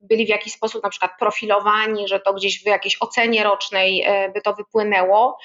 byli 0.00 0.26
w 0.26 0.28
jakiś 0.28 0.52
sposób 0.52 0.82
na 0.82 0.90
przykład 0.90 1.10
profilowani, 1.18 2.08
że 2.08 2.20
to 2.20 2.34
gdzieś 2.34 2.62
w 2.62 2.66
jakiejś 2.66 2.96
ocenie 3.00 3.44
rocznej 3.44 4.06
by 4.34 4.40
to 4.40 4.54
wypłynęło, 4.54 5.38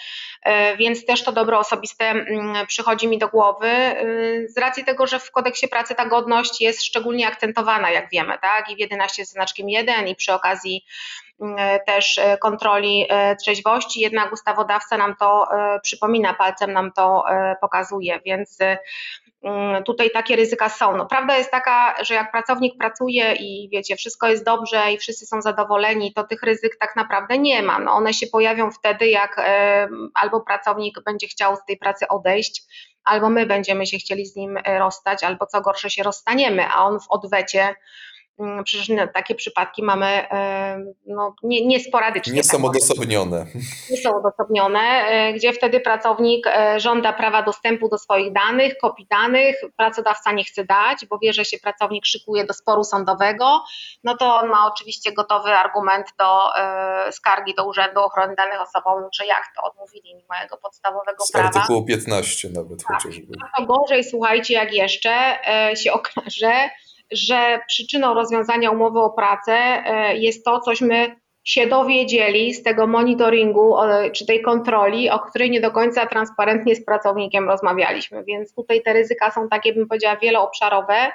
więc 0.77 1.05
też 1.05 1.23
to 1.23 1.31
dobro 1.31 1.59
osobiste 1.59 2.05
mm, 2.05 2.67
przychodzi 2.67 3.07
mi 3.07 3.17
do 3.17 3.27
głowy 3.27 3.69
z 4.47 4.57
racji 4.57 4.85
tego, 4.85 5.07
że 5.07 5.19
w 5.19 5.31
kodeksie 5.31 5.67
pracy 5.67 5.95
ta 5.95 6.05
godność 6.05 6.61
jest 6.61 6.83
szczególnie 6.83 7.27
akcentowana, 7.27 7.91
jak 7.91 8.09
wiemy, 8.09 8.37
tak, 8.41 8.69
i 8.69 8.75
w 8.75 8.79
11 8.79 9.25
z 9.25 9.31
znaczkiem 9.31 9.69
1 9.69 10.07
i 10.07 10.15
przy 10.15 10.33
okazji 10.33 10.85
E, 11.41 11.79
też 11.79 12.17
e, 12.17 12.37
kontroli 12.37 13.05
e, 13.09 13.35
trzeźwości, 13.35 13.99
jednak 13.99 14.33
ustawodawca 14.33 14.97
nam 14.97 15.15
to 15.15 15.47
przypomina, 15.83 16.33
palcem 16.33 16.73
nam 16.73 16.91
to 16.91 17.23
pokazuje, 17.61 18.19
więc 18.25 18.61
mm, 18.61 18.77
tutaj 19.85 20.11
takie 20.11 20.35
ryzyka 20.35 20.69
są. 20.69 20.97
No, 20.97 21.05
prawda 21.05 21.37
jest 21.37 21.51
taka, 21.51 21.95
że 22.03 22.13
jak 22.13 22.31
pracownik 22.31 22.77
pracuje 22.77 23.33
i 23.33 23.69
wiecie, 23.71 23.95
wszystko 23.95 24.27
jest 24.27 24.45
dobrze 24.45 24.91
i 24.91 24.97
wszyscy 24.97 25.25
są 25.25 25.41
zadowoleni, 25.41 26.13
to 26.13 26.23
tych 26.23 26.43
ryzyk 26.43 26.77
tak 26.79 26.95
naprawdę 26.95 27.37
nie 27.37 27.63
ma. 27.63 27.79
No, 27.79 27.91
one 27.91 28.13
się 28.13 28.27
pojawią 28.27 28.71
wtedy, 28.71 29.07
jak 29.07 29.41
albo 30.13 30.41
pracownik 30.41 31.03
będzie 31.05 31.27
chciał 31.27 31.55
z 31.55 31.65
tej 31.65 31.77
pracy 31.77 32.07
odejść, 32.07 32.63
albo 33.03 33.29
my 33.29 33.45
będziemy 33.45 33.87
się 33.87 33.97
chcieli 33.97 34.25
z 34.25 34.35
nim 34.35 34.57
rozstać, 34.79 35.23
albo 35.23 35.45
co 35.45 35.61
gorsze 35.61 35.89
się 35.89 36.03
rozstaniemy, 36.03 36.67
a 36.67 36.85
on 36.85 36.99
w 36.99 37.05
odwecie 37.09 37.75
Mm, 37.75 37.75
przecież 38.63 38.91
takie 39.13 39.35
przypadki 39.35 39.83
mamy 39.83 40.05
e, 40.05 40.85
no, 41.05 41.35
nie, 41.43 41.65
nie 41.65 41.79
sporadycznie. 41.79 42.33
Nie 42.33 42.43
są 42.43 42.57
tak 42.57 42.65
odosobnione. 42.65 43.45
Nie 43.91 43.97
są 43.97 44.17
odosobnione, 44.17 44.79
e, 44.79 45.33
gdzie 45.33 45.53
wtedy 45.53 45.79
pracownik 45.79 46.47
e, 46.47 46.79
żąda 46.79 47.13
prawa 47.13 47.43
dostępu 47.43 47.89
do 47.89 47.97
swoich 47.97 48.33
danych, 48.33 48.77
kopii 48.77 49.07
danych, 49.11 49.55
pracodawca 49.77 50.31
nie 50.31 50.43
chce 50.43 50.65
dać, 50.65 51.05
bo 51.09 51.19
wie, 51.19 51.33
że 51.33 51.45
się 51.45 51.57
pracownik 51.57 52.05
szykuje 52.05 52.45
do 52.45 52.53
sporu 52.53 52.83
sądowego, 52.83 53.63
no 54.03 54.17
to 54.17 54.35
on 54.35 54.49
ma 54.49 54.67
oczywiście 54.67 55.13
gotowy 55.13 55.49
argument 55.49 56.07
do 56.19 56.39
skargi 57.11 57.53
do 57.55 57.67
Urzędu 57.67 57.99
Ochrony 58.01 58.35
Danych 58.35 58.61
Osobowych, 58.61 59.07
że 59.13 59.25
jak 59.25 59.43
to 59.55 59.63
odmówili 59.63 60.15
mi 60.15 60.25
mojego 60.29 60.57
podstawowego 60.57 61.25
Z 61.25 61.31
prawa. 61.31 61.47
artykułu 61.47 61.85
15 61.85 62.49
nawet 62.49 62.83
tak. 62.83 62.97
chociażby. 62.97 63.33
A 63.53 63.61
to 63.61 63.65
gorzej, 63.67 64.03
słuchajcie, 64.03 64.53
jak 64.53 64.73
jeszcze 64.73 65.39
się 65.75 65.93
okaże, 65.93 66.69
że 67.11 67.59
przyczyną 67.67 68.13
rozwiązania 68.13 68.71
umowy 68.71 68.99
o 68.99 69.09
pracę 69.09 69.53
e, 69.53 70.17
jest 70.17 70.45
to, 70.45 70.59
cośmy 70.59 71.15
się 71.45 71.67
dowiedzieli 71.67 72.53
z 72.53 72.63
tego 72.63 72.87
monitoringu 72.87 73.75
czy 74.13 74.25
tej 74.25 74.41
kontroli, 74.41 75.09
o 75.09 75.19
której 75.19 75.51
nie 75.51 75.61
do 75.61 75.71
końca 75.71 76.05
transparentnie 76.05 76.75
z 76.75 76.85
pracownikiem 76.85 77.49
rozmawialiśmy. 77.49 78.23
Więc 78.23 78.55
tutaj 78.55 78.81
te 78.81 78.93
ryzyka 78.93 79.31
są 79.31 79.49
takie, 79.49 79.73
bym 79.73 79.87
powiedziała, 79.87 80.17
wieloobszarowe. 80.17 81.11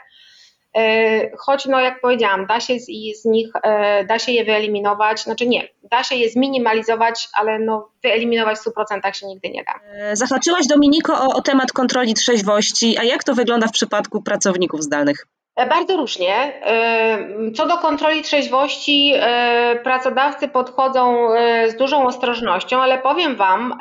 E, 0.76 1.36
choć, 1.36 1.66
no 1.66 1.80
jak 1.80 2.00
powiedziałam, 2.00 2.46
da 2.46 2.60
się 2.60 2.80
z, 2.80 3.24
nich, 3.24 3.52
e, 3.62 4.04
da 4.04 4.18
się 4.18 4.32
je 4.32 4.44
wyeliminować, 4.44 5.22
znaczy 5.22 5.46
nie, 5.46 5.68
da 5.82 6.04
się 6.04 6.14
je 6.14 6.30
zminimalizować, 6.30 7.28
ale 7.32 7.58
no 7.58 7.88
wyeliminować 8.02 8.58
w 8.58 8.64
100% 8.64 9.12
się 9.12 9.26
nigdy 9.26 9.48
nie 9.48 9.64
da. 9.64 9.74
Zahaczyłaś 10.14 10.66
Dominiko 10.66 11.12
o, 11.14 11.34
o 11.36 11.42
temat 11.42 11.72
kontroli 11.72 12.14
trzeźwości, 12.14 12.98
a 12.98 13.04
jak 13.04 13.24
to 13.24 13.34
wygląda 13.34 13.66
w 13.66 13.72
przypadku 13.72 14.22
pracowników 14.22 14.82
zdalnych? 14.82 15.26
E, 15.56 15.66
bardzo 15.66 15.96
różnie. 15.96 16.34
E, 16.34 17.52
co 17.56 17.66
do 17.66 17.78
kontroli 17.78 18.22
trzeźwości, 18.22 19.12
e, 19.16 19.80
pracodawcy 19.84 20.48
podchodzą 20.48 21.28
z 21.68 21.76
dużą 21.76 22.06
ostrożnością, 22.06 22.82
ale 22.82 22.98
powiem 22.98 23.36
Wam, 23.36 23.78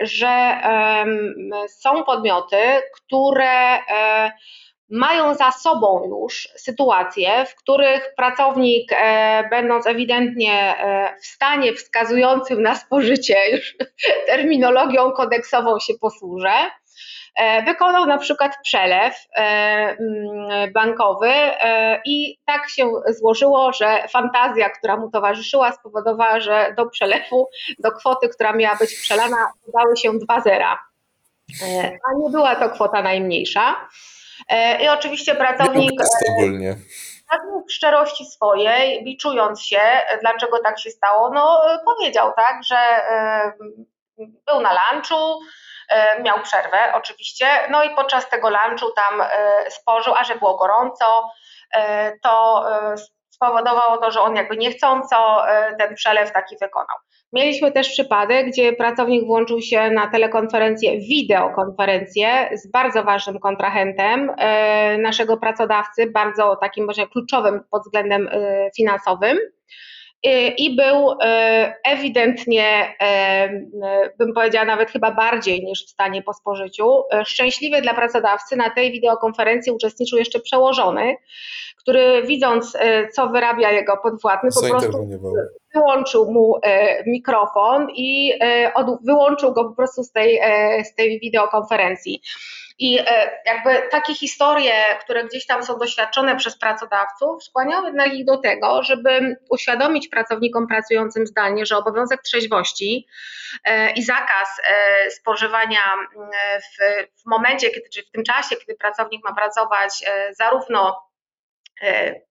że 0.00 0.60
są 1.68 2.04
podmioty, 2.04 2.56
które 2.94 3.78
mają 4.90 5.34
za 5.34 5.50
sobą 5.50 6.02
już 6.08 6.48
sytuacje, 6.56 7.46
w 7.46 7.54
których 7.54 8.14
pracownik, 8.16 8.92
będąc 9.50 9.86
ewidentnie 9.86 10.74
w 11.22 11.26
stanie 11.26 11.72
wskazującym 11.72 12.62
na 12.62 12.74
spożycie, 12.74 13.36
już 13.52 13.76
terminologią 14.26 15.12
kodeksową 15.12 15.78
się 15.78 15.94
posłużę, 16.00 16.52
wykonał 17.66 18.06
na 18.06 18.18
przykład 18.18 18.56
przelew 18.62 19.14
e, 19.36 19.40
mm, 19.40 20.72
bankowy 20.72 21.28
e, 21.28 22.00
i 22.04 22.38
tak 22.46 22.68
się 22.68 22.90
złożyło, 23.08 23.72
że 23.72 24.08
fantazja, 24.08 24.70
która 24.70 24.96
mu 24.96 25.10
towarzyszyła, 25.10 25.72
spowodowała, 25.72 26.40
że 26.40 26.74
do 26.76 26.86
przelewu, 26.86 27.48
do 27.78 27.92
kwoty, 27.92 28.28
która 28.28 28.52
miała 28.52 28.76
być 28.76 29.00
przelana, 29.00 29.36
dodały 29.66 29.96
się 29.96 30.18
dwa 30.18 30.40
zera. 30.40 30.78
A 32.08 32.18
nie 32.18 32.30
była 32.30 32.56
to 32.56 32.70
kwota 32.70 33.02
najmniejsza. 33.02 33.88
I 34.82 34.88
oczywiście 34.88 35.34
pracownik. 35.34 36.00
Ogólnie 36.32 36.76
w 37.68 37.72
szczerości 37.72 38.24
swojej, 38.24 39.04
biczując 39.04 39.62
się, 39.62 39.80
dlaczego 40.20 40.58
tak 40.64 40.80
się 40.80 40.90
stało, 40.90 41.30
no 41.34 41.60
powiedział 41.84 42.32
tak, 42.36 42.60
że 42.64 42.76
był 44.46 44.60
na 44.60 44.70
lunchu, 44.72 45.16
E, 45.16 45.69
miał 46.22 46.42
przerwę 46.42 46.78
oczywiście, 46.94 47.46
no 47.70 47.84
i 47.84 47.90
podczas 47.90 48.30
tego 48.30 48.50
lunchu 48.50 48.86
tam 48.96 49.20
e, 49.20 49.26
spożył, 49.70 50.14
a 50.14 50.24
że 50.24 50.34
było 50.34 50.56
gorąco, 50.56 51.30
e, 51.74 52.12
to 52.22 52.64
spowodowało 53.30 53.98
to, 53.98 54.10
że 54.10 54.20
on 54.20 54.36
jakby 54.36 54.56
niechcąco 54.56 55.42
ten 55.78 55.94
przelew 55.94 56.32
taki 56.32 56.56
wykonał. 56.60 56.96
Mieliśmy 57.32 57.72
też 57.72 57.88
przypadek, 57.88 58.46
gdzie 58.46 58.72
pracownik 58.72 59.26
włączył 59.26 59.60
się 59.60 59.90
na 59.90 60.06
telekonferencję, 60.06 60.98
wideokonferencję 60.98 62.50
z 62.52 62.70
bardzo 62.70 63.04
ważnym 63.04 63.38
kontrahentem 63.38 64.32
naszego 64.98 65.36
pracodawcy, 65.36 66.10
bardzo 66.10 66.56
takim 66.56 66.86
może 66.86 67.06
kluczowym 67.06 67.64
pod 67.70 67.82
względem 67.82 68.28
finansowym. 68.76 69.38
I 70.58 70.76
był 70.76 71.16
ewidentnie, 71.84 72.96
bym 74.18 74.32
powiedziała 74.34 74.64
nawet 74.64 74.90
chyba 74.90 75.10
bardziej 75.10 75.64
niż 75.64 75.86
w 75.86 75.90
stanie 75.90 76.22
po 76.22 76.34
spożyciu. 76.34 77.02
Szczęśliwie 77.24 77.82
dla 77.82 77.94
pracodawcy 77.94 78.56
na 78.56 78.70
tej 78.70 78.92
wideokonferencji 78.92 79.72
uczestniczył 79.72 80.18
jeszcze 80.18 80.40
przełożony, 80.40 81.16
który 81.76 82.22
widząc 82.22 82.76
co 83.12 83.28
wyrabia 83.28 83.70
jego 83.70 83.96
podwładny 83.96 84.50
po 84.54 84.68
prostu 84.68 85.08
wyłączył 85.74 86.32
mu 86.32 86.60
mikrofon 87.06 87.88
i 87.94 88.32
wyłączył 89.04 89.52
go 89.52 89.64
po 89.64 89.76
prostu 89.76 90.02
z 90.02 90.12
tej, 90.12 90.40
z 90.84 90.94
tej 90.94 91.20
wideokonferencji. 91.20 92.22
I 92.80 92.98
e, 92.98 93.40
jakby 93.46 93.88
takie 93.90 94.14
historie, 94.14 94.72
które 95.00 95.24
gdzieś 95.24 95.46
tam 95.46 95.62
są 95.62 95.78
doświadczone 95.78 96.36
przez 96.36 96.58
pracodawców, 96.58 97.44
skłaniały 97.44 97.86
jednak 97.86 98.14
ich 98.14 98.24
do 98.24 98.36
tego, 98.36 98.82
żeby 98.82 99.36
uświadomić 99.50 100.08
pracownikom 100.08 100.66
pracującym 100.66 101.26
zdalnie, 101.26 101.66
że 101.66 101.76
obowiązek 101.76 102.22
trzeźwości 102.22 103.06
e, 103.64 103.92
i 103.92 104.02
zakaz 104.02 104.48
e, 104.64 105.10
spożywania 105.10 105.80
w, 106.60 107.06
w 107.22 107.26
momencie, 107.26 107.70
kiedy, 107.70 107.88
czy 107.94 108.02
w 108.02 108.10
tym 108.10 108.24
czasie, 108.24 108.56
kiedy 108.56 108.74
pracownik 108.78 109.24
ma 109.24 109.34
pracować, 109.34 110.04
zarówno 110.30 111.10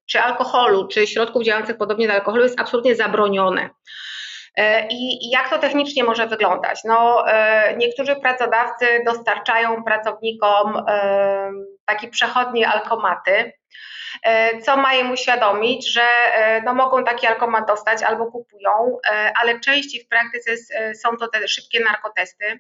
czy 0.06 0.20
alkoholu, 0.20 0.88
czy 0.88 1.08
środków 1.08 1.44
działających 1.44 1.78
podobnie 1.78 2.08
do 2.08 2.14
alkoholu 2.14 2.44
jest 2.44 2.60
absolutnie 2.60 2.96
zabronione. 2.96 3.70
E, 4.56 4.88
I 4.88 5.30
jak 5.30 5.50
to 5.50 5.60
technicznie 5.60 6.04
może 6.04 6.28
wyglądać? 6.28 6.82
No, 6.84 7.28
e, 7.28 7.76
niektórzy 7.78 8.16
pracodawcy 8.16 8.86
dostarczają 9.06 9.84
pracownikom 9.84 10.84
e, 10.88 11.52
takie 11.86 12.08
przechodnie 12.08 12.68
alkomaty, 12.70 13.54
co 14.64 14.78
ma 14.78 14.94
im 14.94 15.12
uświadomić, 15.12 15.94
że 15.94 16.08
no, 16.66 16.74
mogą 16.74 17.04
taki 17.04 17.28
alkomat 17.28 17.68
dostać 17.68 18.04
albo 18.04 18.32
kupują, 18.32 18.98
ale 19.42 19.60
częściej 19.60 20.04
w 20.04 20.08
praktyce 20.08 20.52
są 20.94 21.18
to 21.18 21.28
te 21.28 21.48
szybkie 21.48 21.80
narkotesty, 21.84 22.60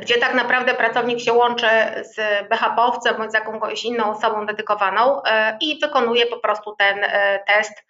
gdzie 0.00 0.18
tak 0.18 0.34
naprawdę 0.34 0.74
pracownik 0.74 1.20
się 1.20 1.32
łączy 1.32 1.66
z 2.14 2.48
BHP-owcem 2.48 3.16
bądź 3.16 3.30
z 3.30 3.34
jakąś 3.34 3.84
inną 3.84 4.10
osobą 4.16 4.46
dedykowaną 4.46 5.22
i 5.60 5.80
wykonuje 5.80 6.26
po 6.26 6.38
prostu 6.38 6.76
ten 6.78 7.06
test 7.46 7.84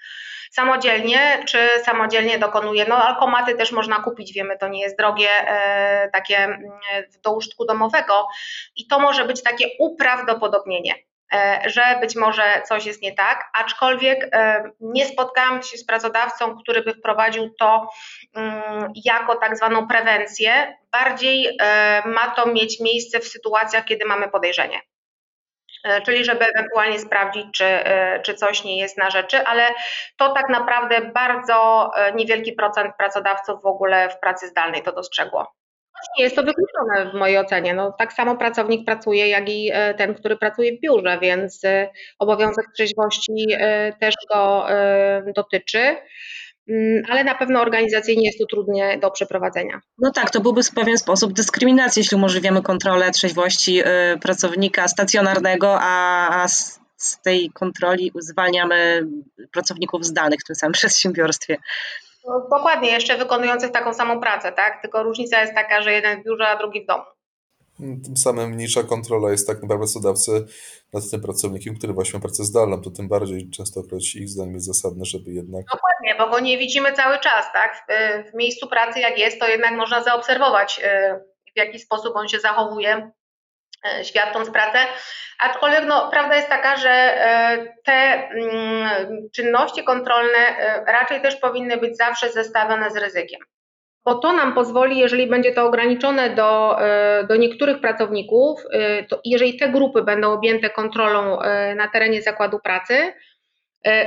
samodzielnie, 0.55 1.43
czy 1.47 1.59
samodzielnie 1.85 2.39
dokonuje. 2.39 2.87
No 2.89 2.97
alkomaty 2.97 3.55
też 3.55 3.73
można 3.73 3.97
kupić, 3.97 4.33
wiemy, 4.33 4.59
to 4.59 4.69
nie 4.69 4.81
jest 4.81 4.99
drogie, 4.99 5.29
e, 5.31 6.11
takie 6.13 6.39
mm, 6.39 6.63
do 7.25 7.37
użytku 7.37 7.65
domowego 7.65 8.27
i 8.77 8.87
to 8.87 8.99
może 8.99 9.25
być 9.25 9.43
takie 9.43 9.67
uprawdopodobnienie 9.79 10.95
e, 11.35 11.63
że 11.67 11.99
być 12.01 12.17
może 12.17 12.63
coś 12.69 12.87
jest 12.87 13.03
nie 13.03 13.13
tak, 13.13 13.51
aczkolwiek 13.55 14.29
e, 14.33 14.65
nie 14.81 15.07
spotkałam 15.07 15.63
się 15.63 15.79
z 15.79 15.87
pracodawcą, 15.87 16.57
który 16.57 16.83
by 16.83 16.95
wprowadził 16.95 17.51
to 17.59 17.89
mm, 18.35 18.93
jako 19.05 19.37
tak 19.37 19.57
zwaną 19.57 19.89
prewencję. 19.89 20.77
Bardziej 20.93 21.59
ma 22.05 22.31
to 22.31 22.47
mieć 22.47 22.81
miejsce 22.81 23.21
w 23.21 23.29
sytuacjach, 23.29 23.85
kiedy 23.85 24.05
mamy 24.05 24.29
podejrzenie. 24.29 24.81
E, 25.85 26.03
czyli 26.03 26.25
żeby 26.25 26.45
ewentualnie 26.55 26.99
sprawdzić, 26.99 27.47
czy, 27.53 27.65
e, 27.65 28.21
czy 28.21 28.35
coś 28.35 28.65
nie 28.65 28.79
jest 28.79 28.99
na 28.99 29.11
rzeczy, 29.11 29.39
ale 29.39 29.69
to 30.17 30.33
tak 30.33 30.49
naprawdę 30.49 31.01
bardzo 31.01 31.91
e, 31.97 32.13
niewielki 32.13 32.53
procent 32.53 32.97
pracodawców 32.99 33.63
w 33.63 33.67
ogóle 33.67 34.09
w 34.09 34.21
pracy 34.21 34.49
zdalnej 34.49 34.83
to 34.83 34.93
dostrzegło. 34.93 35.55
Nie 36.19 36.25
jest 36.25 36.37
to 36.37 36.43
wykluczone 36.43 37.11
w 37.11 37.15
mojej 37.15 37.39
ocenie. 37.39 37.75
No, 37.75 37.93
tak 37.99 38.13
samo 38.13 38.37
pracownik 38.37 38.87
pracuje, 38.87 39.29
jak 39.29 39.49
i 39.49 39.73
ten, 39.97 40.15
który 40.15 40.37
pracuje 40.37 40.77
w 40.77 40.81
biurze, 40.81 41.19
więc 41.23 41.63
obowiązek 42.19 42.67
trzeźwości 42.75 43.47
też 44.01 44.15
go 44.31 44.67
dotyczy. 45.37 45.97
Mm, 46.69 47.03
ale 47.09 47.25
na 47.25 47.35
pewno 47.35 47.61
organizacyjnie 47.61 48.27
jest 48.27 48.39
to 48.39 48.47
trudne 48.47 48.99
do 48.99 49.11
przeprowadzenia. 49.11 49.81
No 49.99 50.11
tak, 50.11 50.31
to 50.31 50.41
byłby 50.41 50.63
w 50.63 50.71
pewien 50.71 50.99
sposób 50.99 51.33
dyskryminacja, 51.33 52.01
jeśli 52.01 52.17
umożliwiamy 52.17 52.63
kontrolę 52.63 53.11
trzeźwości 53.11 53.81
y, 53.81 53.85
pracownika 54.21 54.89
stacjonarnego, 54.89 55.79
a 55.81 56.49
z 56.97 57.21
tej 57.23 57.51
kontroli 57.51 58.13
zwalniamy 58.21 59.07
pracowników 59.53 60.05
zdalnych 60.05 60.41
w 60.41 60.47
tym 60.47 60.57
samym 60.57 60.73
przedsiębiorstwie. 60.83 61.57
No, 62.29 62.47
dokładnie, 62.51 62.91
jeszcze 62.91 63.19
wykonujących 63.19 63.71
taką 63.71 63.95
samą 63.95 64.21
pracę, 64.21 64.53
tak? 64.53 64.83
Tylko 64.83 65.03
różnica 65.03 65.41
jest 65.41 65.55
taka, 65.55 65.83
że 65.83 65.93
jeden 65.93 66.21
w 66.21 66.25
biurze, 66.25 66.49
a 66.49 66.57
drugi 66.57 66.85
w 66.85 66.87
domu. 66.87 67.05
Tym 67.79 68.17
samym 68.17 68.51
mniejsza 68.51 68.83
kontrola 68.83 69.31
jest 69.31 69.47
tak 69.47 69.63
naprawdę 69.63 69.79
pracodawcy 69.79 70.47
nad 70.93 71.11
tym 71.11 71.21
pracownikiem, 71.21 71.77
który 71.77 71.93
właśnie 71.93 72.19
ma 72.19 72.23
pracę 72.23 72.45
zdalną, 72.45 72.81
to 72.81 72.91
tym 72.91 73.09
bardziej 73.09 73.51
częstokroć 73.51 74.15
ich 74.17 74.29
zdaniem 74.29 74.55
jest 74.55 74.67
zasadne, 74.67 75.05
żeby 75.05 75.31
jednak... 75.33 75.65
Dokładnie, 75.73 76.15
bo 76.19 76.31
go 76.31 76.41
nie 76.41 76.59
widzimy 76.59 76.93
cały 76.93 77.19
czas, 77.19 77.53
tak? 77.53 77.87
W, 77.89 78.31
w 78.31 78.35
miejscu 78.35 78.69
pracy 78.69 79.01
jak 79.01 79.19
jest, 79.19 79.41
to 79.41 79.49
jednak 79.49 79.73
można 79.73 80.03
zaobserwować, 80.03 80.81
y, 80.85 81.55
w 81.55 81.59
jaki 81.59 81.79
sposób 81.79 82.17
on 82.17 82.29
się 82.29 82.41
zachowuje, 82.41 83.11
y, 84.01 84.05
świadcząc 84.05 84.51
pracę. 84.51 84.79
Aczkolwiek 85.41 85.85
no, 85.87 86.11
prawda 86.11 86.37
jest 86.37 86.49
taka, 86.49 86.77
że 86.77 87.15
y, 87.55 87.75
te 87.85 88.29
mm, 88.29 89.29
czynności 89.35 89.85
kontrolne 89.85 90.39
raczej 90.87 91.23
też 91.23 91.37
powinny 91.37 91.77
być 91.77 91.97
zawsze 91.97 92.33
zestawione 92.33 92.91
z 92.91 92.97
ryzykiem 92.97 93.41
bo 94.05 94.15
to 94.15 94.33
nam 94.33 94.55
pozwoli, 94.55 94.99
jeżeli 94.99 95.27
będzie 95.27 95.53
to 95.53 95.65
ograniczone 95.65 96.35
do, 96.35 96.81
e, 96.81 97.25
do 97.27 97.37
niektórych 97.37 97.81
pracowników, 97.81 98.61
e, 98.71 99.05
to 99.05 99.21
jeżeli 99.25 99.59
te 99.59 99.69
grupy 99.69 100.03
będą 100.03 100.33
objęte 100.33 100.71
kontrolą 100.71 101.41
e, 101.41 101.75
na 101.75 101.89
terenie 101.89 102.23
zakładu 102.23 102.59
pracy, 102.59 103.13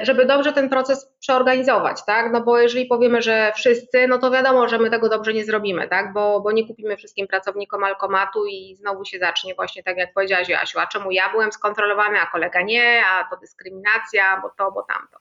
żeby 0.01 0.25
dobrze 0.25 0.53
ten 0.53 0.69
proces 0.69 1.13
przeorganizować, 1.19 2.05
tak? 2.05 2.31
No 2.31 2.41
bo 2.41 2.59
jeżeli 2.59 2.85
powiemy, 2.85 3.21
że 3.21 3.51
wszyscy, 3.55 4.07
no 4.07 4.17
to 4.17 4.31
wiadomo, 4.31 4.67
że 4.67 4.77
my 4.79 4.89
tego 4.89 5.09
dobrze 5.09 5.33
nie 5.33 5.45
zrobimy, 5.45 5.87
tak? 5.87 6.13
Bo, 6.13 6.41
bo 6.41 6.51
nie 6.51 6.67
kupimy 6.67 6.97
wszystkim 6.97 7.27
pracownikom 7.27 7.83
alkomatu 7.83 8.45
i 8.45 8.75
znowu 8.75 9.05
się 9.05 9.19
zacznie 9.19 9.55
właśnie 9.55 9.83
tak 9.83 9.97
jak 9.97 10.13
powiedziałaś 10.13 10.49
Jasiu, 10.49 10.79
a 10.79 10.87
czemu 10.87 11.11
ja 11.11 11.29
byłem 11.31 11.51
skontrolowany, 11.51 12.19
a 12.19 12.25
kolega 12.25 12.61
nie, 12.61 13.03
a 13.05 13.23
to 13.29 13.37
dyskryminacja, 13.37 14.41
bo 14.41 14.49
to, 14.57 14.71
bo 14.71 14.83
tamto. 14.83 15.17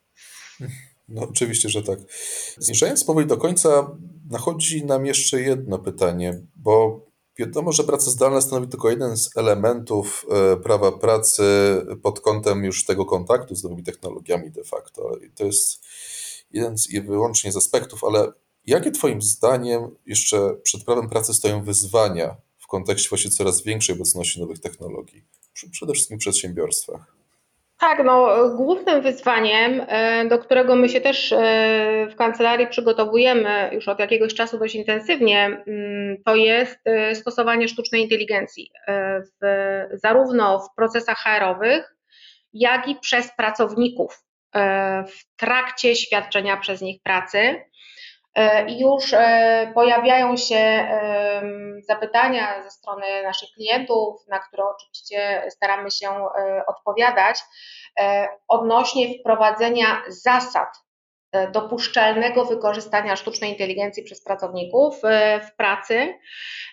No 1.09 1.23
oczywiście, 1.23 1.69
że 1.69 1.83
tak. 1.83 1.99
Zmierzając 2.59 3.05
powoli 3.05 3.27
do 3.27 3.37
końca, 3.37 3.97
nachodzi 4.31 4.85
nam 4.85 5.07
jeszcze 5.07 5.41
jedno 5.41 5.79
pytanie, 5.79 6.41
bo 6.57 7.07
wiadomo, 7.39 7.73
że 7.73 7.85
praca 7.85 8.11
zdalna 8.11 8.41
stanowi 8.41 8.69
tylko 8.69 8.91
jeden 8.91 9.17
z 9.17 9.37
elementów 9.37 10.27
e, 10.31 10.57
prawa 10.57 10.93
pracy 10.93 11.43
pod 12.03 12.21
kątem 12.21 12.65
już 12.65 12.85
tego 12.85 13.05
kontaktu 13.05 13.55
z 13.55 13.65
nowymi 13.65 13.83
technologiami 13.83 14.51
de 14.51 14.65
facto. 14.65 15.17
I 15.17 15.31
to 15.31 15.45
jest 15.45 15.85
jeden 16.51 16.79
z, 16.79 16.89
wyłącznie 17.07 17.53
z 17.53 17.57
aspektów, 17.57 18.05
ale 18.05 18.33
jakie 18.67 18.91
Twoim 18.91 19.23
zdaniem 19.23 19.97
jeszcze 20.07 20.55
przed 20.63 20.85
prawem 20.85 21.09
pracy 21.09 21.35
stoją 21.35 21.65
wyzwania 21.65 22.37
w 22.59 22.67
kontekście 22.67 23.09
właśnie 23.09 23.31
coraz 23.31 23.63
większej 23.63 23.95
obecności 23.95 24.41
nowych 24.41 24.59
technologii, 24.59 25.25
przede 25.71 25.93
wszystkim 25.93 26.19
w 26.19 26.21
przedsiębiorstwach? 26.21 27.16
Tak, 27.87 28.05
no, 28.05 28.49
głównym 28.49 29.03
wyzwaniem, 29.03 29.87
e, 29.89 30.25
do 30.25 30.39
którego 30.39 30.77
my 30.77 30.89
się 30.89 31.01
też 31.01 31.33
e, 31.33 31.37
w 32.11 32.17
kancelarii 32.17 32.67
przygotowujemy 32.67 33.71
już 33.73 33.89
od 33.89 33.99
jakiegoś 33.99 34.35
czasu 34.35 34.59
dość 34.59 34.75
intensywnie, 34.75 35.45
mm, 35.45 36.17
to 36.25 36.37
jest 36.37 36.81
e, 36.85 37.15
stosowanie 37.15 37.69
sztucznej 37.69 38.03
inteligencji 38.03 38.71
w, 39.43 39.47
zarówno 39.93 40.59
w 40.59 40.75
procesach 40.77 41.19
HR-owych, 41.19 41.97
jak 42.53 42.89
i 42.89 42.95
przez 42.95 43.37
pracowników 43.37 44.23
w 45.07 45.37
trakcie 45.37 45.97
świadczenia 45.97 46.57
przez 46.57 46.81
nich 46.81 47.03
pracy. 47.03 47.63
I 48.69 48.81
już 48.81 49.05
pojawiają 49.75 50.37
się 50.37 50.89
zapytania 51.89 52.63
ze 52.63 52.71
strony 52.71 53.23
naszych 53.23 53.49
klientów, 53.55 54.27
na 54.29 54.39
które 54.39 54.63
oczywiście 54.65 55.43
staramy 55.51 55.91
się 55.91 56.09
odpowiadać, 56.67 57.39
odnośnie 58.49 59.19
wprowadzenia 59.19 60.03
zasad 60.09 60.69
dopuszczalnego 61.53 62.45
wykorzystania 62.45 63.17
sztucznej 63.17 63.51
inteligencji 63.51 64.03
przez 64.03 64.25
pracowników 64.25 65.01
w 65.53 65.57
pracy. 65.57 66.15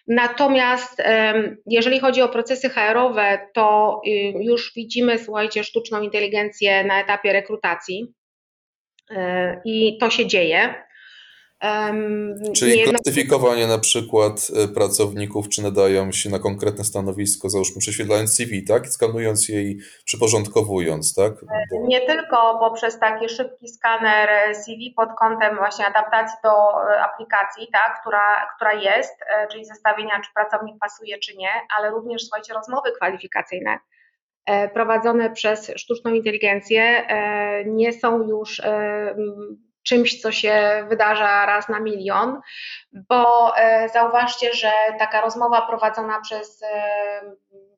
Natomiast 0.07 1.03
jeżeli 1.65 1.99
chodzi 1.99 2.21
o 2.21 2.29
procesy 2.29 2.69
HR-owe, 2.69 3.49
to 3.53 4.01
y, 4.07 4.09
już 4.39 4.73
widzimy, 4.75 5.19
słuchajcie, 5.19 5.63
sztuczną 5.63 6.01
inteligencję 6.01 6.83
na 6.83 7.01
etapie 7.01 7.33
rekrutacji 7.33 8.13
i 9.65 9.97
to 9.97 10.09
się 10.09 10.25
dzieje. 10.25 10.83
Czyli 12.55 12.77
nie, 12.77 12.83
klasyfikowanie 12.83 13.67
na 13.67 13.79
przykład 13.79 14.47
e, 14.63 14.67
pracowników, 14.67 15.49
czy 15.49 15.63
nadają 15.63 16.11
się 16.11 16.29
na 16.29 16.39
konkretne 16.39 16.83
stanowisko, 16.83 17.49
załóżmy 17.49 17.79
prześwietlając 17.79 18.35
CV, 18.35 18.63
tak? 18.63 18.87
Skanując 18.87 19.49
je 19.49 19.61
i 19.61 19.79
przyporządkowując, 20.05 21.15
tak? 21.15 21.33
Bo... 21.33 21.87
Nie 21.87 22.01
tylko 22.01 22.59
poprzez 22.59 22.99
taki 22.99 23.29
szybki 23.29 23.67
skaner 23.67 24.55
CV 24.55 24.93
pod 24.95 25.09
kątem 25.19 25.55
właśnie 25.57 25.85
adaptacji 25.85 26.37
do 26.43 26.49
e, 26.49 27.01
aplikacji, 27.03 27.67
tak? 27.73 28.01
która, 28.01 28.47
która 28.55 28.73
jest, 28.73 29.15
e, 29.21 29.47
czyli 29.47 29.65
zestawienia, 29.65 30.21
czy 30.25 30.33
pracownik 30.33 30.75
pasuje, 30.79 31.19
czy 31.19 31.37
nie, 31.37 31.51
ale 31.77 31.91
również, 31.91 32.21
słuchajcie, 32.21 32.53
rozmowy 32.53 32.91
kwalifikacyjne 32.91 33.79
prowadzone 34.73 35.31
przez 35.31 35.71
sztuczną 35.75 36.13
inteligencję 36.13 37.07
nie 37.65 37.93
są 37.93 38.27
już 38.27 38.61
czymś, 39.83 40.21
co 40.21 40.31
się 40.31 40.85
wydarza 40.89 41.45
raz 41.45 41.69
na 41.69 41.79
milion, 41.79 42.41
bo 43.09 43.53
e, 43.57 43.89
zauważcie, 43.89 44.53
że 44.53 44.71
taka 44.99 45.21
rozmowa 45.21 45.61
prowadzona 45.61 46.21
przez, 46.21 46.63
e, 46.63 47.21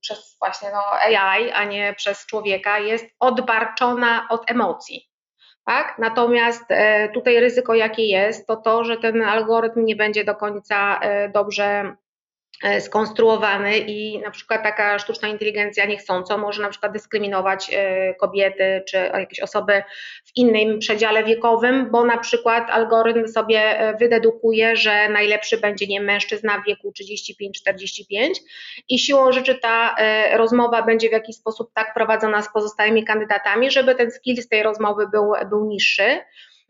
przez 0.01 0.36
właśnie 0.39 0.70
no 0.72 0.84
AI, 0.99 1.51
a 1.51 1.64
nie 1.64 1.93
przez 1.93 2.26
człowieka, 2.26 2.80
jest 2.80 3.06
odbarczona 3.20 4.28
od 4.30 4.51
emocji. 4.51 5.10
Tak? 5.66 5.95
Natomiast 5.99 6.66
e, 6.70 7.10
tutaj 7.10 7.39
ryzyko, 7.39 7.74
jakie 7.76 8.08
jest, 8.08 8.47
to 8.47 8.56
to, 8.56 8.84
że 8.84 8.97
ten 8.97 9.22
algorytm 9.22 9.86
nie 9.86 9.95
będzie 9.95 10.24
do 10.24 10.36
końca 10.36 10.99
dobrze 11.34 11.95
skonstruowany 12.80 13.78
i 13.78 14.20
na 14.20 14.32
przykład 14.32 14.64
taka 14.64 14.99
sztuczna 14.99 15.28
inteligencja 15.28 15.86
niechcąco 15.86 16.38
może 16.38 16.62
na 16.62 16.70
przykład 16.70 16.91
dyskryminować 16.91 17.72
e, 17.74 18.14
kobiety 18.14 18.84
czy 18.88 18.97
jakieś 18.97 19.39
osoby 19.39 19.84
w 20.26 20.32
innym 20.36 20.80
przedziale 20.80 21.24
wiekowym, 21.24 21.91
bo 21.91 22.06
na 22.06 22.18
przykład 22.18 22.70
algorytm 22.70 23.28
sobie 23.28 23.80
e, 23.80 23.97
wydedukuje, 23.97 24.76
że 24.76 25.10
najlepszy 25.10 25.58
będzie 25.58 25.88
nie 25.88 26.01
mężczyzna 26.01 26.62
w 26.62 26.66
wieku 26.68 26.93
35-45 26.99 28.30
i 28.89 28.99
siłą 28.99 29.32
rzeczy 29.32 29.56
ta 29.56 29.95
rozmowa 30.34 30.84
będzie 30.84 31.10
w 31.10 31.12
jakiś 31.12 31.36
sposób 31.36 31.72
tak 31.74 31.93
prowadzona 31.93 32.41
z 32.41 32.53
pozostałymi 32.53 33.06
kandydatami, 33.06 33.72
żeby 33.72 33.95
ten 33.95 34.12
skill 34.12 34.41
z 34.41 34.47
tej 34.47 34.64
rozmowy 34.64 35.08
był, 35.08 35.32
był 35.49 35.66
niższy 35.66 36.20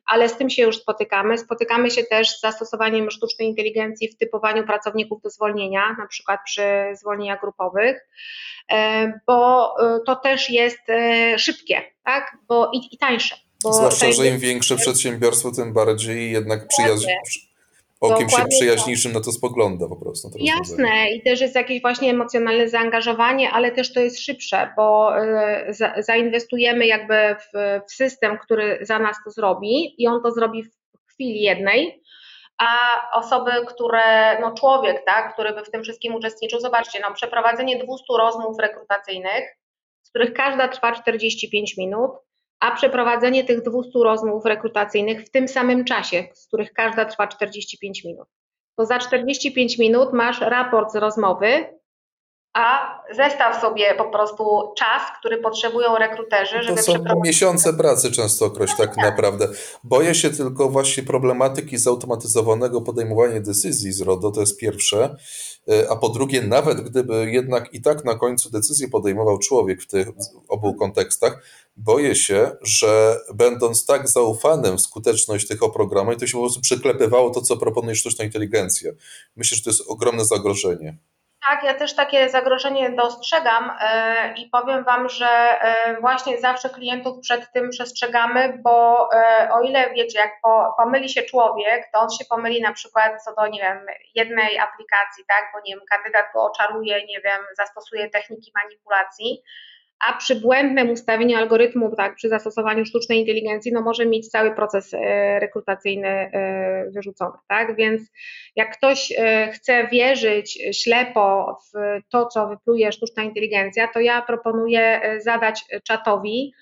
ale 0.06 0.30
z 0.30 0.38
tym 0.38 0.49
się 0.49 0.64
już 0.64 0.78
spotykamy. 0.78 1.38
Spotykamy 1.38 1.91
się 1.91 2.03
też 2.03 2.30
z 2.30 2.41
zastosowaniem 2.41 3.12
sztucznej 3.12 3.47
inteligencji 3.47 4.10
w 4.10 4.18
typowaniu 4.18 4.64
pracowników 4.64 5.22
do 5.22 5.30
zwolnienia, 5.30 5.95
na 5.99 6.08
przykład 6.08 6.39
przy 6.45 6.64
zwolnieniach 6.93 7.41
grupowych, 7.41 8.08
e, 8.72 9.20
bo 9.28 9.74
e, 9.80 9.99
to 10.06 10.16
też 10.16 10.49
jest 10.49 10.89
e, 10.89 11.39
szybkie, 11.39 11.82
tak? 12.03 12.38
bo 12.47 12.72
i, 12.74 12.78
i 12.91 12.97
tańsze. 12.97 13.36
Bo 13.64 13.74
Zwłaszcza, 13.74 14.12
że 14.12 14.28
im 14.28 14.39
większe 14.39 14.76
przedsiębiorstwo, 14.76 15.51
tym 15.51 15.74
bardziej 15.74 16.32
jednak 16.32 16.68
przyjaźń, 16.68 17.08
okiem 18.06 18.30
się 18.30 18.45
przyjaźniejszym 18.49 19.14
na 19.14 19.22
to 19.22 19.32
spogląda 19.32 19.88
po 19.88 19.95
prostu. 19.95 20.30
To 20.30 20.38
Jasne 20.39 21.12
i 21.12 21.24
też 21.24 21.41
jest 21.41 21.56
jakieś 21.56 21.82
właśnie 21.82 22.10
emocjonalne 22.10 22.70
zaangażowanie, 22.70 23.51
ale 23.51 23.72
też 23.72 23.93
to 23.93 23.99
jest 23.99 24.20
szybsze, 24.20 24.74
bo 24.76 25.12
za, 25.70 25.93
zainwestujemy 25.97 26.86
jakby 26.86 27.36
w, 27.36 27.82
w 27.89 27.93
system, 27.93 28.38
który 28.38 28.78
za 28.82 28.99
nas 28.99 29.18
to 29.26 29.32
zrobi 29.32 29.95
i 29.97 30.08
on 30.08 30.22
to 30.24 30.32
zrobi 30.32 30.64
w 30.64 31.14
chwili 31.14 31.41
jednej, 31.41 32.01
a 32.58 33.01
osoby, 33.14 33.51
które, 33.68 34.39
no 34.41 34.53
człowiek, 34.53 35.06
tak, 35.06 35.34
który 35.34 35.53
by 35.53 35.64
w 35.64 35.72
tym 35.72 35.84
wszystkim 35.84 36.16
uczestniczył, 36.16 36.60
zobaczcie, 36.60 36.99
no 37.01 37.14
przeprowadzenie 37.14 37.76
200 37.76 38.03
rozmów 38.18 38.60
rekrutacyjnych, 38.60 39.43
z 40.01 40.10
których 40.10 40.34
każda 40.34 40.68
trwa 40.68 40.91
45 40.91 41.78
minut, 41.78 42.12
a 42.60 42.72
przeprowadzenie 42.72 43.43
tych 43.43 43.62
200 43.62 43.99
rozmów 44.03 44.45
rekrutacyjnych 44.45 45.26
w 45.26 45.30
tym 45.30 45.47
samym 45.47 45.86
czasie, 45.86 46.24
z 46.34 46.47
których 46.47 46.74
każda 46.74 47.06
trwa 47.06 47.28
45 47.28 48.03
minut. 48.03 48.28
To 48.78 48.86
za 48.86 48.99
45 48.99 49.78
minut 49.78 50.14
masz 50.14 50.41
raport 50.41 50.91
z 50.91 50.95
rozmowy, 50.95 51.74
a 52.56 52.99
zestaw 53.16 53.62
sobie 53.62 53.95
po 53.95 54.06
prostu 54.06 54.74
czas, 54.78 55.01
który 55.20 55.38
potrzebują 55.38 55.95
rekruterzy, 55.95 56.64
żeby 56.64 56.78
To 56.78 56.84
są 56.84 57.22
miesiące 57.24 57.74
pracy 57.74 58.12
częstokroć 58.12 58.70
tak, 58.70 58.78
tak 58.78 58.97
naprawdę. 58.97 59.47
Boję 59.84 60.16
się 60.16 60.30
tylko 60.30 60.70
właśnie 60.70 61.03
problematyki 61.03 61.78
zautomatyzowanego 61.78 62.82
podejmowania 62.82 63.39
decyzji 63.39 63.91
z 63.91 64.01
RODO, 64.01 64.32
to 64.32 64.39
jest 64.39 64.60
pierwsze, 64.60 65.16
e, 65.70 65.91
a 65.91 65.95
po 65.95 66.10
drugie 66.10 66.41
nawet 66.41 66.82
gdyby 66.82 67.32
jednak 67.32 67.74
i 67.74 67.82
tak 67.82 68.06
na 68.06 68.16
końcu 68.16 68.51
decyzję 68.51 68.88
podejmował 68.88 69.38
człowiek 69.38 69.82
w 69.82 69.88
tych 69.88 70.08
obu 70.47 70.76
kontekstach, 70.76 71.43
boję 71.78 72.16
się, 72.16 72.51
że 72.62 73.20
będąc 73.34 73.86
tak 73.86 74.10
zaufanym 74.10 74.78
w 74.78 74.82
skuteczność 74.82 75.47
tych 75.47 75.64
oprogramowań, 75.64 76.20
to 76.20 76.28
się 76.28 76.34
po 76.34 76.43
prostu 76.43 76.62
przyklepywało 76.62 77.30
to, 77.30 77.41
co 77.41 77.58
proponuje 77.58 77.95
sztuczna 77.95 78.26
inteligencja. 78.26 78.91
Myślę, 79.36 79.58
że 79.58 79.64
to 79.64 79.70
jest 79.70 79.84
ogromne 79.88 80.26
zagrożenie. 80.26 80.97
Tak, 81.50 81.64
ja 81.64 81.74
też 81.74 81.96
takie 81.96 82.30
zagrożenie 82.30 82.89
dostrzegam 82.91 83.72
e, 83.82 84.34
i 84.34 84.50
powiem 84.50 84.84
Wam, 84.84 85.10
że 85.10 85.28
e, 85.28 86.02
właśnie 86.02 86.38
zawsze 86.38 86.70
klientów 86.70 87.20
przed 87.20 87.52
tym 87.52 87.70
przestrzegamy, 87.70 88.60
bo 88.64 89.10
e, 89.14 89.50
o 89.52 89.62
ile 89.62 89.93
wiecie, 89.93 90.20
jak 90.20 90.32
pomyli 90.78 91.10
się 91.10 91.24
człowiek, 91.24 91.89
to 91.93 92.00
on 92.00 92.10
się 92.10 92.26
pomyli 92.30 92.62
na 92.62 92.74
przykład 92.74 93.24
co 93.24 93.36
do, 93.36 93.48
nie 93.48 93.60
wiem, 93.60 93.86
jednej 94.16 94.60
aplikacji, 94.60 95.26
tak, 95.28 95.52
bo 95.54 95.60
nie 95.66 95.76
wiem, 95.76 95.86
kandydat 95.89 96.26
go 96.34 96.43
oczaruje, 96.43 97.06
nie 97.06 97.22
wiem, 97.22 97.39
zastosuje 97.58 98.10
techniki 98.10 98.52
manipulacji, 98.56 99.43
a 100.00 100.14
przy 100.14 100.36
błędnym 100.36 100.89
ustawieniu 100.89 101.38
algorytmu, 101.38 101.96
tak, 101.96 102.16
przy 102.16 102.30
zastosowaniu 102.30 102.86
sztucznej 102.86 103.20
inteligencji, 103.20 103.72
no 103.74 103.82
może 103.82 104.06
mieć 104.06 104.30
cały 104.30 104.56
proces 104.56 104.93
e, 104.93 105.39
rekrutacyjny 105.39 106.08
e, 106.08 106.89
wyrzucony, 106.91 107.38
tak, 107.48 107.76
więc 107.76 108.02
jak 108.56 108.78
ktoś 108.78 109.14
e, 109.18 109.52
chce 109.52 109.88
wierzyć 109.88 110.60
ślepo 110.84 111.58
w 111.74 112.00
to, 112.10 112.26
co 112.26 112.48
wypluje 112.48 112.91
sztuczna 112.91 113.24
inteligencja, 113.24 113.88
to 113.88 114.00
ja 114.00 114.22
proponuję 114.22 115.02
zadać 115.24 115.66
czatowi 115.84 116.54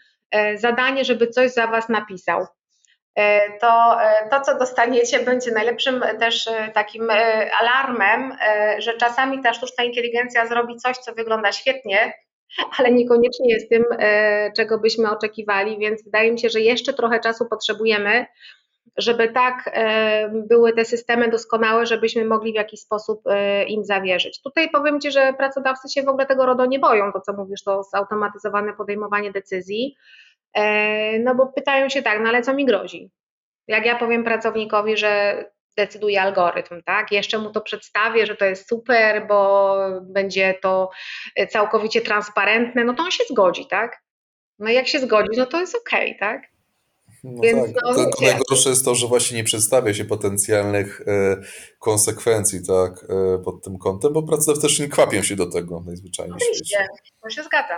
zadanie, 0.56 1.06
żeby 1.06 1.28
coś 1.28 1.52
za 1.52 1.68
Was 1.68 1.90
napisał. 1.90 2.46
To, 3.62 3.98
to, 4.32 4.42
co 4.42 4.58
dostaniecie, 4.58 5.20
będzie 5.20 5.52
najlepszym 5.52 6.04
też 6.20 6.50
takim 6.74 7.10
alarmem, 7.62 8.38
że 8.78 8.98
czasami 8.98 9.44
ta 9.44 9.54
sztuczna 9.54 9.84
inteligencja 9.84 10.48
zrobi 10.48 10.76
coś, 10.76 10.98
co 10.98 11.14
wygląda 11.14 11.52
świetnie, 11.52 12.14
ale 12.78 12.92
niekoniecznie 12.92 13.54
jest 13.54 13.70
tym, 13.70 13.86
e, 14.00 14.52
czego 14.52 14.80
byśmy 14.80 15.12
oczekiwali, 15.12 15.78
więc 15.78 16.04
wydaje 16.04 16.32
mi 16.32 16.40
się, 16.40 16.50
że 16.50 16.62
jeszcze 16.62 16.94
trochę 16.94 17.20
czasu 17.20 17.46
potrzebujemy, 17.50 18.26
żeby 18.98 19.30
tak 19.30 19.70
e, 19.74 20.30
były 20.30 20.74
te 20.74 20.86
systemy 20.86 21.30
doskonałe, 21.30 21.86
żebyśmy 21.86 22.26
mogli 22.26 22.52
w 22.52 22.56
jakiś 22.56 22.80
sposób 22.80 23.22
e, 23.26 23.64
im 23.64 23.86
zawierzyć. 23.86 24.42
Tutaj 24.42 24.70
powiem 24.70 25.02
Ci, 25.02 25.12
że 25.12 25.34
pracodawcy 25.38 25.90
się 25.90 26.04
w 26.04 26.08
ogóle 26.08 26.26
tego 26.26 26.46
RODO 26.46 26.66
nie 26.66 26.80
boją, 26.80 27.12
to 27.12 27.22
co 27.22 27.34
mówisz, 27.34 27.64
to 27.64 27.84
zautomatyzowane 27.84 28.74
podejmowanie 28.74 29.32
decyzji, 29.32 29.96
no 31.20 31.36
bo 31.36 31.48
pytają 31.48 31.90
się 31.90 32.02
tak, 32.02 32.20
no 32.22 32.30
ale 32.30 32.42
co 32.42 32.54
mi 32.54 32.66
grozi? 32.66 33.12
Jak 33.68 33.86
ja 33.86 33.96
powiem 33.96 34.24
pracownikowi, 34.24 34.98
że 34.98 35.44
decyduje 35.78 36.22
algorytm, 36.22 36.82
tak? 36.86 37.12
Jeszcze 37.12 37.38
mu 37.38 37.52
to 37.52 37.62
przedstawię, 37.62 38.26
że 38.26 38.36
to 38.36 38.46
jest 38.46 38.70
super, 38.70 39.28
bo 39.28 39.76
będzie 40.02 40.56
to 40.62 40.90
całkowicie 41.50 42.02
transparentne, 42.02 42.84
no 42.84 42.94
to 42.94 43.04
on 43.04 43.12
się 43.12 43.24
zgodzi, 43.30 43.68
tak? 43.68 44.04
No 44.60 44.70
jak 44.70 44.88
się 44.88 45.00
zgodzi, 45.00 45.38
no 45.38 45.46
to 45.46 45.60
jest 45.60 45.76
okej, 45.76 46.16
okay, 46.16 46.20
tak? 46.20 46.54
No 47.24 47.42
Więc, 47.42 47.74
tak. 47.74 47.84
No, 47.86 47.96
Tylko 47.96 48.22
najgorsze 48.22 48.70
jest 48.70 48.86
to, 48.86 48.96
że 48.96 49.08
właśnie 49.08 49.38
nie 49.38 49.44
przedstawia 49.44 49.94
się 49.94 50.06
potencjalnych 50.06 51.02
e, 51.08 51.38
konsekwencji 51.80 52.60
tak, 52.68 53.06
e, 53.10 53.40
pod 53.44 53.64
tym 53.64 53.78
kątem, 53.78 54.14
bo 54.14 54.24
pracodawcy 54.24 54.62
też 54.62 54.80
nie 54.80 54.88
kwapią 54.88 55.24
się 55.24 55.36
do 55.36 55.52
tego 55.52 55.84
najzwyczajniej 55.86 56.40
w 56.40 56.44
świecie. 56.44 56.88
To 57.24 57.30
się 57.30 57.44
zgadza. 57.44 57.78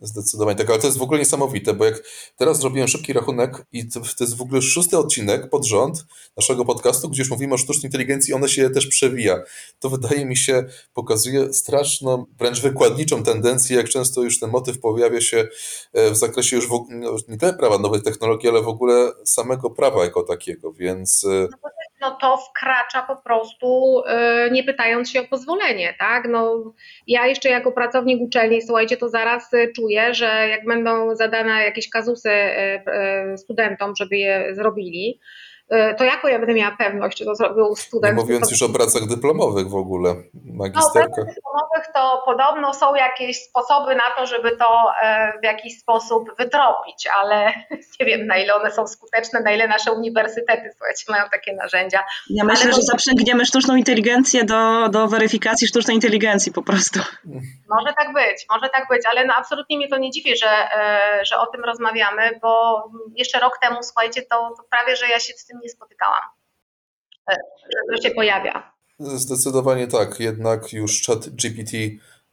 Zdecydowanie 0.00 0.58
tak, 0.58 0.70
ale 0.70 0.78
to 0.78 0.86
jest 0.86 0.98
w 0.98 1.02
ogóle 1.02 1.18
niesamowite, 1.18 1.74
bo 1.74 1.84
jak 1.84 2.02
teraz 2.36 2.58
zrobiłem 2.58 2.88
szybki 2.88 3.12
rachunek 3.12 3.66
i 3.72 3.88
to, 3.88 4.00
jest 4.20 4.36
w 4.36 4.42
ogóle 4.42 4.62
szósty 4.62 4.98
odcinek 4.98 5.50
pod 5.50 5.66
rząd 5.66 6.06
naszego 6.36 6.64
podcastu, 6.64 7.08
gdzie 7.08 7.22
już 7.22 7.30
mówimy 7.30 7.54
o 7.54 7.58
sztucznej 7.58 7.84
inteligencji, 7.84 8.34
ona 8.34 8.48
się 8.48 8.70
też 8.70 8.86
przewija. 8.86 9.42
To 9.80 9.90
wydaje 9.90 10.26
mi 10.26 10.36
się 10.36 10.64
pokazuje 10.94 11.52
straszną, 11.52 12.26
wręcz 12.38 12.60
wykładniczą 12.60 13.22
tendencję, 13.22 13.76
jak 13.76 13.88
często 13.88 14.22
już 14.22 14.40
ten 14.40 14.50
motyw 14.50 14.78
pojawia 14.78 15.20
się 15.20 15.48
e, 15.92 16.10
w 16.10 16.16
zakresie 16.16 16.56
już 16.56 16.68
w, 16.68 16.84
no, 16.90 17.16
nie 17.28 17.36
tyle 17.36 17.54
prawa 17.54 17.78
nowych 17.78 18.02
technologii, 18.02 18.48
ale 18.48 18.62
w 18.62 18.68
ogóle 18.68 19.12
samego 19.24 19.70
prawa 19.70 20.04
jako 20.04 20.22
takiego, 20.22 20.72
więc... 20.72 21.24
E, 21.24 21.28
no 21.28 21.81
no 22.02 22.10
to 22.10 22.36
wkracza 22.36 23.02
po 23.02 23.16
prostu 23.16 24.00
y, 24.46 24.50
nie 24.50 24.64
pytając 24.64 25.10
się 25.10 25.20
o 25.20 25.24
pozwolenie, 25.24 25.94
tak? 25.98 26.28
No, 26.28 26.72
ja 27.06 27.26
jeszcze 27.26 27.48
jako 27.48 27.72
pracownik 27.72 28.20
uczelni, 28.20 28.62
słuchajcie, 28.62 28.96
to 28.96 29.08
zaraz 29.08 29.52
y, 29.52 29.72
czuję, 29.76 30.14
że 30.14 30.48
jak 30.48 30.64
będą 30.64 31.16
zadane 31.16 31.64
jakieś 31.64 31.90
kazusy 31.90 32.30
y, 32.30 33.38
studentom, 33.38 33.96
żeby 33.96 34.16
je 34.16 34.54
zrobili, 34.54 35.20
to 35.98 36.04
jaką 36.04 36.28
ja 36.28 36.38
będę 36.38 36.54
miała 36.54 36.76
pewność, 36.76 37.18
czy 37.18 37.24
to 37.24 37.34
zrobił 37.34 37.76
student? 37.76 38.16
Nie 38.16 38.22
mówiąc 38.22 38.50
już 38.50 38.62
o 38.62 38.68
pracach 38.68 39.06
dyplomowych 39.06 39.68
w 39.68 39.74
ogóle, 39.74 40.14
magisterkach. 40.44 41.08
No, 41.08 41.14
pracach 41.14 41.34
dyplomowych 41.34 41.92
to 41.94 42.22
podobno 42.26 42.74
są 42.74 42.94
jakieś 42.94 43.42
sposoby 43.42 43.94
na 43.94 44.10
to, 44.16 44.26
żeby 44.26 44.56
to 44.56 44.92
e, 45.02 45.32
w 45.40 45.44
jakiś 45.44 45.78
sposób 45.78 46.36
wytropić, 46.38 47.08
ale 47.22 47.52
nie 48.00 48.06
wiem 48.06 48.26
na 48.26 48.36
ile 48.36 48.54
one 48.54 48.70
są 48.70 48.86
skuteczne, 48.86 49.40
na 49.40 49.52
ile 49.52 49.68
nasze 49.68 49.92
uniwersytety 49.92 50.70
słuchajcie, 50.76 51.04
mają 51.08 51.24
takie 51.32 51.54
narzędzia. 51.54 52.04
Ja 52.30 52.44
myślę, 52.44 52.64
ale 52.64 52.72
że 52.72 52.78
to... 52.78 52.86
zaprzęgniemy 52.86 53.46
sztuczną 53.46 53.76
inteligencję 53.76 54.44
do, 54.44 54.88
do 54.88 55.08
weryfikacji 55.08 55.68
sztucznej 55.68 55.96
inteligencji 55.96 56.52
po 56.52 56.62
prostu. 56.62 57.00
Może 57.68 57.94
tak 57.96 58.12
być, 58.12 58.46
może 58.50 58.68
tak 58.68 58.88
być, 58.90 59.02
ale 59.10 59.24
no 59.26 59.34
absolutnie 59.34 59.76
mnie 59.76 59.88
to 59.88 59.98
nie 59.98 60.10
dziwi, 60.10 60.36
że, 60.36 60.48
e, 60.48 61.24
że 61.24 61.38
o 61.38 61.46
tym 61.46 61.64
rozmawiamy, 61.64 62.38
bo 62.42 62.82
jeszcze 63.16 63.40
rok 63.40 63.58
temu, 63.62 63.82
słuchajcie, 63.82 64.22
to, 64.22 64.54
to 64.56 64.62
prawie, 64.70 64.96
że 64.96 65.08
ja 65.08 65.20
się 65.20 65.32
z 65.32 65.46
tym 65.46 65.61
nie 65.62 65.68
spotykałam, 65.68 66.22
że 67.92 68.02
się 68.02 68.10
pojawia. 68.10 68.72
Zdecydowanie 68.98 69.86
tak. 69.86 70.20
Jednak 70.20 70.72
już 70.72 71.06
chat 71.06 71.28
GPT 71.28 71.76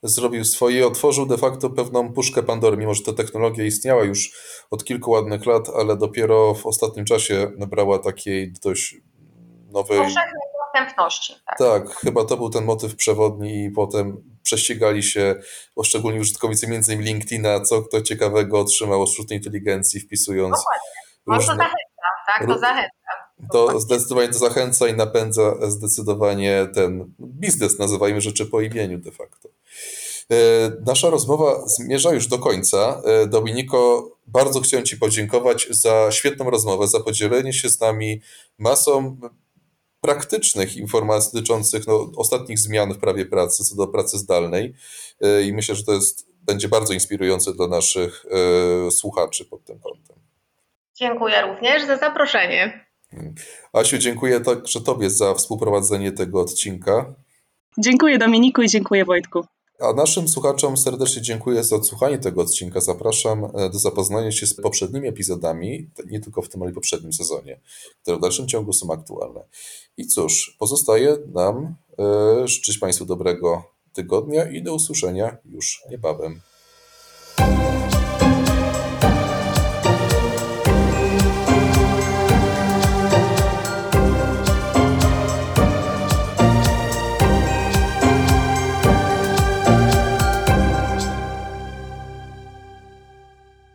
zrobił 0.03 0.45
swoje, 0.45 0.87
otworzył 0.87 1.25
de 1.25 1.37
facto 1.37 1.69
pewną 1.69 2.13
puszkę 2.13 2.43
Pandory, 2.43 2.77
mimo 2.77 2.93
że 2.93 3.03
ta 3.03 3.13
technologia 3.13 3.65
istniała 3.65 4.03
już 4.03 4.31
od 4.71 4.83
kilku 4.83 5.11
ładnych 5.11 5.45
lat, 5.45 5.69
ale 5.75 5.97
dopiero 5.97 6.53
w 6.53 6.65
ostatnim 6.65 7.05
czasie 7.05 7.51
nabrała 7.57 7.99
takiej 7.99 8.53
dość 8.63 8.95
nowej. 9.71 9.97
Powszechnej 9.97 10.41
dostępności. 10.73 11.33
Tak. 11.45 11.57
Tak, 11.57 11.95
chyba 11.95 12.25
to 12.25 12.37
był 12.37 12.49
ten 12.49 12.65
motyw 12.65 12.95
przewodni 12.95 13.63
i 13.63 13.71
potem 13.71 14.23
prześcigali 14.43 15.03
się, 15.03 15.35
szczególnie 15.83 16.19
użytkownicy 16.19 16.67
między 16.67 16.93
innymi 16.93 17.09
LinkedIna, 17.09 17.61
co 17.61 17.81
kto 17.81 18.01
ciekawego 18.01 18.59
otrzymał 18.59 19.01
od 19.01 19.09
sztucznej 19.09 19.37
inteligencji, 19.37 19.99
wpisując 19.99 20.55
to 21.25 21.33
różne... 21.33 21.69
tak? 22.37 22.47
To 22.47 22.59
zachęca. 22.59 22.89
To 23.51 23.79
zdecydowanie 23.79 24.27
to 24.27 24.39
zachęca 24.39 24.87
i 24.87 24.93
napędza 24.93 25.69
zdecydowanie 25.69 26.67
ten 26.73 27.13
biznes, 27.19 27.79
nazywajmy 27.79 28.21
rzeczy 28.21 28.45
po 28.45 28.61
imieniu 28.61 28.97
de 28.97 29.11
facto. 29.11 29.49
E, 30.31 30.35
Nasza 30.85 31.09
rozmowa 31.09 31.67
zmierza 31.67 32.13
już 32.13 32.27
do 32.27 32.39
końca. 32.39 33.01
E, 33.05 33.27
Dominiko, 33.27 34.11
bardzo 34.27 34.61
chciałem 34.61 34.85
Ci 34.85 34.97
podziękować 34.97 35.67
za 35.69 36.11
świetną 36.11 36.49
rozmowę, 36.49 36.87
za 36.87 36.99
podzielenie 36.99 37.53
się 37.53 37.69
z 37.69 37.79
nami 37.79 38.21
masą 38.57 39.17
praktycznych 40.01 40.77
informacji 40.77 41.31
dotyczących 41.33 41.87
no, 41.87 42.11
ostatnich 42.15 42.59
zmian 42.59 42.93
w 42.93 42.97
prawie 42.97 43.25
pracy 43.25 43.63
co 43.63 43.75
do 43.75 43.87
pracy 43.87 44.17
zdalnej 44.17 44.73
E, 45.21 45.43
i 45.43 45.53
myślę, 45.53 45.75
że 45.75 45.83
to 45.83 45.93
jest, 45.93 46.27
będzie 46.43 46.67
bardzo 46.67 46.93
inspirujące 46.93 47.53
dla 47.53 47.67
naszych 47.67 48.25
e, 48.87 48.91
słuchaczy 48.91 49.45
pod 49.45 49.65
tym 49.65 49.79
kątem. 49.79 50.17
Dziękuję 50.99 51.41
również 51.41 51.87
za 51.87 51.97
zaproszenie. 51.97 52.85
Asiu, 53.73 53.97
dziękuję 53.97 54.39
także 54.39 54.81
Tobie 54.81 55.09
za 55.09 55.33
współprowadzenie 55.33 56.11
tego 56.11 56.41
odcinka. 56.41 57.13
Dziękuję 57.77 58.17
Dominiku 58.17 58.61
i 58.61 58.69
dziękuję 58.69 59.05
Wojtku. 59.05 59.45
A 59.79 59.93
naszym 59.93 60.27
słuchaczom 60.27 60.77
serdecznie 60.77 61.21
dziękuję 61.21 61.63
za 61.63 61.75
odsłuchanie 61.75 62.17
tego 62.17 62.41
odcinka. 62.41 62.81
Zapraszam 62.81 63.45
e, 63.45 63.69
do 63.69 63.79
zapoznania 63.79 64.31
się 64.31 64.47
z 64.47 64.53
poprzednimi 64.53 65.07
epizodami, 65.07 65.89
nie 66.05 66.19
tylko 66.19 66.41
w 66.41 66.49
tym, 66.49 66.61
ale 66.61 66.71
i 66.71 66.73
poprzednim 66.73 67.13
sezonie, 67.13 67.59
które 68.01 68.17
w 68.17 68.21
dalszym 68.21 68.47
ciągu 68.47 68.73
są 68.73 68.93
aktualne. 68.93 69.41
I 69.97 70.07
cóż, 70.07 70.55
pozostaje 70.59 71.17
nam 71.33 71.75
e, 71.99 72.47
życzyć 72.47 72.77
Państwu 72.77 73.05
dobrego 73.05 73.63
tygodnia 73.93 74.49
i 74.49 74.63
do 74.63 74.73
usłyszenia 74.73 75.37
już 75.45 75.83
niebawem. 75.89 76.41